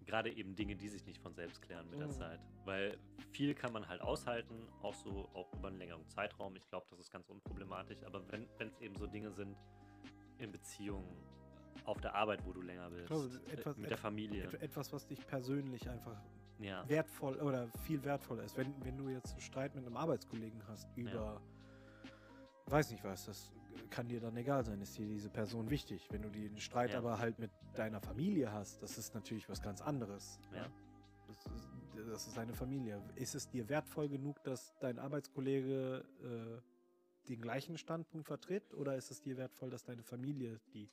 gerade 0.05 0.31
eben 0.33 0.55
Dinge, 0.55 0.77
die 0.77 0.89
sich 0.89 1.05
nicht 1.07 1.21
von 1.21 1.35
selbst 1.35 1.61
klären 1.63 1.89
mit 1.91 1.99
der 2.01 2.09
Mhm. 2.09 2.13
Zeit. 2.13 2.41
Weil 2.65 2.99
viel 3.33 3.55
kann 3.55 3.73
man 3.73 3.89
halt 3.89 4.01
aushalten, 4.01 4.69
auch 4.83 4.95
so 4.95 5.29
auch 5.35 5.53
über 5.55 5.69
einen 5.69 5.79
längeren 5.79 6.07
Zeitraum. 6.09 6.55
Ich 6.57 6.67
glaube, 6.69 6.87
das 6.91 6.99
ist 7.01 7.11
ganz 7.11 7.29
unproblematisch. 7.29 8.03
Aber 8.05 8.23
wenn 8.31 8.49
es 8.59 8.81
eben 8.81 8.97
so 8.97 9.07
Dinge 9.07 9.31
sind 9.33 9.57
in 10.39 10.51
Beziehungen, 10.53 11.17
auf 11.85 12.01
der 12.01 12.15
Arbeit, 12.15 12.45
wo 12.47 12.53
du 12.53 12.63
länger 12.63 12.89
bist, 12.91 13.09
glaube, 13.09 13.29
äh, 13.49 13.53
etwas- 13.53 13.77
mit 13.77 13.91
der 13.91 13.99
Familie. 13.99 14.45
Et 14.45 14.55
etwas, 14.63 14.93
was 14.93 15.07
dich 15.07 15.27
persönlich 15.27 15.89
einfach 15.91 16.17
Ja, 16.59 16.89
wertvoll 16.89 17.35
oder 17.41 17.69
viel 17.85 18.03
wertvoller 18.05 18.45
ist. 18.45 18.57
Wenn, 18.57 18.73
wenn 18.85 18.97
du 18.97 19.09
jetzt 19.09 19.33
einen 19.33 19.41
Streit 19.41 19.75
mit 19.75 19.85
einem 19.85 19.97
Arbeitskollegen 19.97 20.67
hast 20.69 20.89
über, 20.97 21.43
weiß 22.67 22.91
nicht 22.93 23.03
was, 23.05 23.27
das 23.27 23.53
kann 23.91 24.09
dir 24.09 24.21
dann 24.21 24.37
egal 24.37 24.65
sein, 24.65 24.81
ist 24.81 24.97
dir 24.99 25.07
diese 25.07 25.31
Person 25.31 25.71
wichtig. 25.71 26.09
Wenn 26.11 26.23
du 26.23 26.31
den 26.31 26.59
Streit 26.59 26.91
Ja. 26.91 26.99
aber 26.99 27.19
halt 27.19 27.39
mit 27.39 27.51
deiner 27.75 28.01
Familie 28.01 28.53
hast, 28.53 28.83
das 28.83 28.99
ist 28.99 29.15
natürlich 29.15 29.49
was 29.49 29.63
ganz 29.63 29.81
anderes. 29.81 30.39
Ja. 30.55 30.71
Das, 31.27 31.47
ist, 31.47 31.71
das 32.11 32.27
ist 32.27 32.37
deine 32.37 32.53
Familie. 32.53 33.03
Ist 33.15 33.35
es 33.35 33.49
dir 33.49 33.69
wertvoll 33.69 34.09
genug, 34.09 34.43
dass 34.45 34.75
dein 34.81 34.99
Arbeitskollege 34.99 36.05
äh, 36.23 37.29
den 37.29 37.41
gleichen 37.41 37.79
Standpunkt 37.79 38.27
vertritt 38.27 38.75
oder 38.75 38.97
ist 38.97 39.11
es 39.11 39.21
dir 39.21 39.37
wertvoll, 39.37 39.71
dass 39.71 39.85
deine 39.85 40.03
Familie, 40.03 40.61
die 40.75 40.91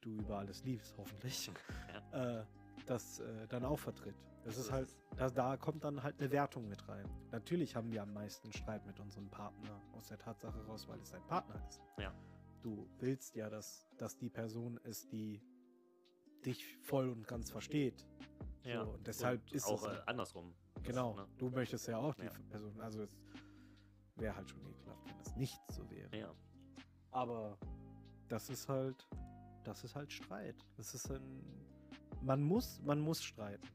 du 0.00 0.10
über 0.16 0.38
alles 0.38 0.64
liebst, 0.64 0.96
hoffentlich, 0.98 1.50
äh, 2.12 2.44
das 2.86 3.20
äh, 3.20 3.46
dann 3.48 3.64
auch 3.64 3.78
vertritt. 3.78 4.16
Das 4.44 4.56
So 4.56 4.60
ist 4.62 4.72
halt, 4.72 4.94
es. 5.16 5.32
da, 5.32 5.56
kommt 5.56 5.84
dann 5.84 6.02
halt 6.02 6.20
eine 6.20 6.30
Wertung 6.30 6.68
mit 6.68 6.86
rein. 6.88 7.08
Natürlich 7.32 7.74
haben 7.76 7.90
wir 7.90 8.02
am 8.02 8.12
meisten 8.12 8.52
Streit 8.52 8.84
mit 8.86 9.00
unserem 9.00 9.30
Partner 9.30 9.80
aus 9.92 10.08
der 10.08 10.18
Tatsache 10.18 10.64
raus, 10.66 10.86
weil 10.88 11.00
es 11.00 11.10
dein 11.10 11.26
Partner 11.26 11.54
ist. 11.68 11.80
Ja. 11.98 12.12
Du 12.60 12.88
willst 12.98 13.34
ja, 13.36 13.48
dass, 13.50 13.88
dass 13.98 14.16
die 14.16 14.28
Person 14.30 14.76
ist, 14.84 15.10
die 15.12 15.40
dich 16.44 16.76
voll 16.82 17.08
und 17.08 17.26
ganz 17.26 17.50
versteht. 17.50 18.06
ja. 18.64 18.82
und 18.82 19.06
deshalb 19.06 19.42
Und 19.42 19.52
ist 19.52 19.66
auch 19.66 19.86
es- 19.86 19.94
äh, 19.98 20.02
andersrum. 20.06 20.54
Das, 20.74 20.84
Genau. 20.84 21.14
ne? 21.14 21.26
Du 21.38 21.48
möchtest 21.50 21.86
ja 21.88 21.98
auch 21.98 22.14
die 22.14 22.24
Ja. 22.24 22.30
Person. 22.50 22.80
Also 22.80 23.02
es 23.04 23.10
wäre 24.16 24.34
halt 24.36 24.48
schon 24.50 24.60
ekelhaft, 24.66 25.06
wenn 25.06 25.18
das 25.18 25.36
nicht 25.36 25.60
so 25.72 25.88
wäre. 25.90 26.14
Ja. 26.16 26.34
Aber 27.10 27.56
das 28.28 28.50
ist 28.50 28.68
halt, 28.68 29.06
das 29.64 29.84
ist 29.84 29.94
halt 29.94 30.12
Streit. 30.12 30.56
Das 30.76 30.94
ist 30.94 31.10
ein, 31.10 31.42
man 32.22 32.42
muss, 32.42 32.80
man 32.82 33.00
muss 33.00 33.22
streiten. 33.22 33.66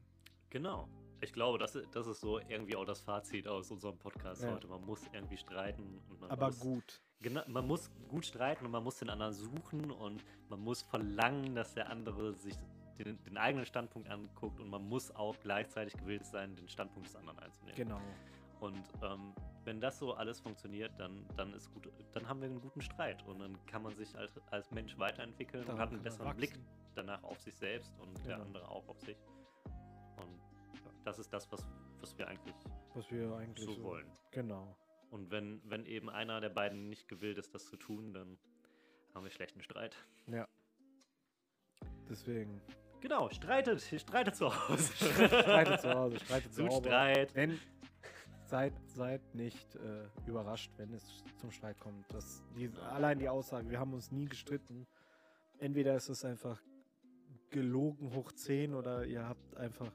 Genau. 0.50 0.88
Ich 1.22 1.34
glaube, 1.34 1.58
das, 1.58 1.78
das 1.92 2.08
ist 2.08 2.22
so 2.22 2.40
irgendwie 2.40 2.76
auch 2.78 2.86
das 2.86 3.02
Fazit 3.02 3.48
aus 3.48 3.70
unserem 3.72 3.98
Podcast 3.98 4.42
Ja. 4.44 4.54
heute. 4.54 4.68
Man 4.68 4.86
muss 4.86 5.06
irgendwie 5.12 5.38
streiten 5.38 6.02
und 6.10 6.22
man 6.22 6.32
Aber 6.32 6.48
muss 6.48 6.60
gut. 6.60 7.02
genau, 7.22 7.42
man 7.48 7.68
muss 7.68 7.92
gut 8.08 8.26
streiten 8.26 8.66
und 8.66 8.72
man 8.72 8.84
muss 8.84 8.98
den 9.00 9.10
anderen 9.10 9.34
suchen 9.34 9.92
und 9.92 10.24
man 10.48 10.60
muss 10.62 10.82
verlangen, 10.82 11.56
dass 11.56 11.74
der 11.74 11.90
andere 11.90 12.34
sich 12.36 12.56
den, 12.98 13.22
den 13.24 13.38
eigenen 13.38 13.66
Standpunkt 13.66 14.10
anguckt 14.10 14.60
und 14.62 14.70
man 14.70 14.82
muss 14.88 15.12
auch 15.16 15.36
gleichzeitig 15.42 15.94
gewillt 15.98 16.26
sein, 16.26 16.56
den 16.56 16.68
Standpunkt 16.70 17.10
des 17.10 17.16
anderen 17.18 17.40
einzunehmen. 17.40 17.76
Genau. 17.76 18.00
Und 18.62 18.84
ähm, 19.04 19.34
wenn 19.66 19.80
das 19.82 20.00
so 20.00 20.14
alles 20.14 20.40
funktioniert, 20.40 20.92
dann, 21.00 21.26
dann 21.36 21.54
ist 21.54 21.70
gut, 21.74 21.90
dann 22.14 22.28
haben 22.28 22.42
wir 22.42 22.48
einen 22.50 22.60
guten 22.62 22.82
Streit 22.82 23.26
und 23.26 23.40
dann 23.40 23.58
kann 23.68 23.84
man 23.84 23.94
sich 23.96 24.18
als, 24.18 24.38
als 24.52 24.72
Mensch 24.72 24.98
weiterentwickeln 24.98 25.64
Daran 25.66 25.76
und 25.76 25.82
hat 25.82 25.90
einen 25.94 26.02
besseren 26.02 26.36
Blick 26.36 26.54
danach 26.96 27.24
auf 27.24 27.40
sich 27.42 27.56
selbst 27.56 27.94
und 28.00 28.18
der 28.26 28.36
Genau. 28.36 28.46
andere 28.48 28.70
auch 28.70 28.88
auf 28.88 29.00
sich. 29.02 29.18
Das 31.10 31.18
ist 31.18 31.34
das, 31.34 31.52
was, 31.52 31.66
was 32.02 32.16
wir 32.20 32.28
eigentlich 32.28 32.54
Was 32.94 33.10
wir 33.10 33.36
eigentlich 33.36 33.66
so 33.66 33.74
so 33.74 33.84
wollen. 33.84 34.06
Genau. 34.30 34.78
Und 35.10 35.32
wenn, 35.32 35.60
wenn 35.66 35.88
eben 35.88 36.08
einer 36.08 36.40
der 36.40 36.50
beiden 36.50 36.88
nicht 36.88 37.08
gewillt 37.08 37.40
ist, 37.40 37.52
das 37.56 37.66
zu 37.66 37.78
tun, 37.78 38.14
dann 38.14 38.38
haben 39.16 39.24
wir 39.24 39.32
schlechten 39.32 39.64
Streit. 39.64 39.96
Ja. 40.28 40.48
Deswegen. 42.08 42.62
Genau, 43.02 43.28
streitet, 43.32 43.82
streitet 43.82 44.36
zu 44.36 44.54
Hause. 44.54 44.94
Streitet 44.94 45.82
zu 45.82 45.96
Hause, 45.96 46.20
streitet 46.20 46.54
zu 46.54 46.68
Hause. 46.68 46.78
Streit. 46.78 47.34
Wenn, 47.34 47.60
seid, 48.46 48.74
seid 48.86 49.34
nicht 49.34 49.76
äh, 49.78 50.06
überrascht, 50.28 50.72
wenn 50.78 50.94
es 50.94 51.24
zum 51.38 51.50
Streit 51.50 51.80
kommt. 51.80 52.06
Das, 52.14 52.44
die, 52.56 52.70
allein 52.92 53.18
die 53.18 53.30
Aussage, 53.30 53.68
wir 53.68 53.80
haben 53.80 53.96
uns 53.96 54.12
nie 54.12 54.26
gestritten. 54.26 54.86
Entweder 55.58 55.96
ist 55.96 56.10
es 56.10 56.24
einfach 56.24 56.62
gelogen 57.50 58.14
hoch 58.14 58.32
10 58.32 58.76
oder 58.76 59.08
ihr 59.08 59.28
habt 59.28 59.58
einfach. 59.58 59.92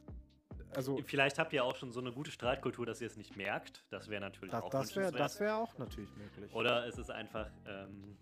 Also, 0.76 0.98
Vielleicht 1.04 1.38
habt 1.38 1.52
ihr 1.52 1.64
auch 1.64 1.76
schon 1.76 1.92
so 1.92 2.00
eine 2.00 2.12
gute 2.12 2.30
Streitkultur, 2.30 2.86
dass 2.86 3.00
ihr 3.00 3.06
es 3.06 3.16
nicht 3.16 3.36
merkt. 3.36 3.84
Das 3.90 4.08
wäre 4.08 4.20
natürlich 4.20 4.52
das, 4.52 4.62
auch 4.62 4.70
das 4.70 5.40
wär 5.40 5.56
auch 5.56 5.76
natürlich 5.78 6.10
möglich. 6.16 6.54
Oder 6.54 6.86
es 6.86 6.98
ist 6.98 7.10
einfach, 7.10 7.50
ähm, 7.66 8.16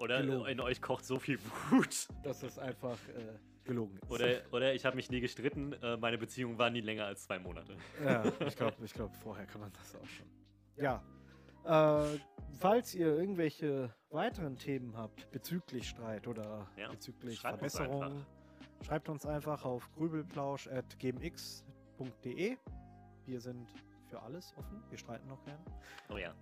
oder 0.00 0.20
Gelogen. 0.20 0.48
in 0.48 0.60
euch 0.60 0.82
kocht 0.82 1.04
so 1.04 1.18
viel 1.18 1.38
Wut. 1.70 2.08
dass 2.22 2.42
es 2.42 2.58
einfach 2.58 2.98
äh, 3.08 3.38
gelogen 3.64 3.98
ist. 4.02 4.10
Oder, 4.10 4.42
oder 4.52 4.74
ich 4.74 4.84
habe 4.84 4.96
mich 4.96 5.10
nie 5.10 5.20
gestritten, 5.20 5.72
äh, 5.74 5.96
meine 5.96 6.18
Beziehung 6.18 6.58
war 6.58 6.70
nie 6.70 6.80
länger 6.80 7.06
als 7.06 7.24
zwei 7.24 7.38
Monate. 7.38 7.76
Ja, 8.04 8.24
ich 8.46 8.56
glaube, 8.56 8.76
ich 8.84 8.92
glaub, 8.92 9.14
vorher 9.16 9.46
kann 9.46 9.60
man 9.60 9.72
das 9.72 9.94
auch 9.96 10.06
schon. 10.06 10.26
Ja. 10.76 11.02
Äh, 11.64 12.18
falls 12.58 12.94
ihr 12.94 13.06
irgendwelche 13.06 13.94
weiteren 14.10 14.56
Themen 14.56 14.96
habt 14.96 15.30
bezüglich 15.30 15.88
Streit 15.88 16.26
oder 16.26 16.68
Ja, 16.76 16.90
bezüglich 16.90 17.40
Verbesserungen, 17.40 18.26
schreibt 18.84 19.08
uns 19.08 19.24
einfach 19.24 19.64
auf 19.64 19.90
grübelplausch.gmx.de. 19.92 21.73
Wir 23.26 23.40
sind 23.40 23.68
für 24.08 24.20
alles 24.20 24.54
offen. 24.56 24.82
Wir 24.90 24.98
streiten 24.98 25.26
noch 25.28 25.42
gern. 25.44 25.58
Oh 26.10 26.16
ja, 26.16 26.34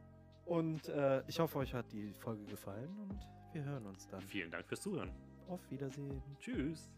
Und 0.46 0.88
äh, 0.88 1.22
ich 1.28 1.38
hoffe, 1.38 1.58
euch 1.58 1.72
hat 1.74 1.90
die 1.92 2.12
Folge 2.14 2.44
gefallen 2.46 2.96
und 2.98 3.18
wir 3.52 3.64
hören 3.64 3.86
uns 3.86 4.06
dann. 4.08 4.20
vielen 4.22 4.50
Dank 4.50 4.66
fürs 4.66 4.80
Zuhören. 4.80 5.10
Auf 5.48 5.60
Wiedersehen. 5.70 6.22
Tschüss. 6.40 6.90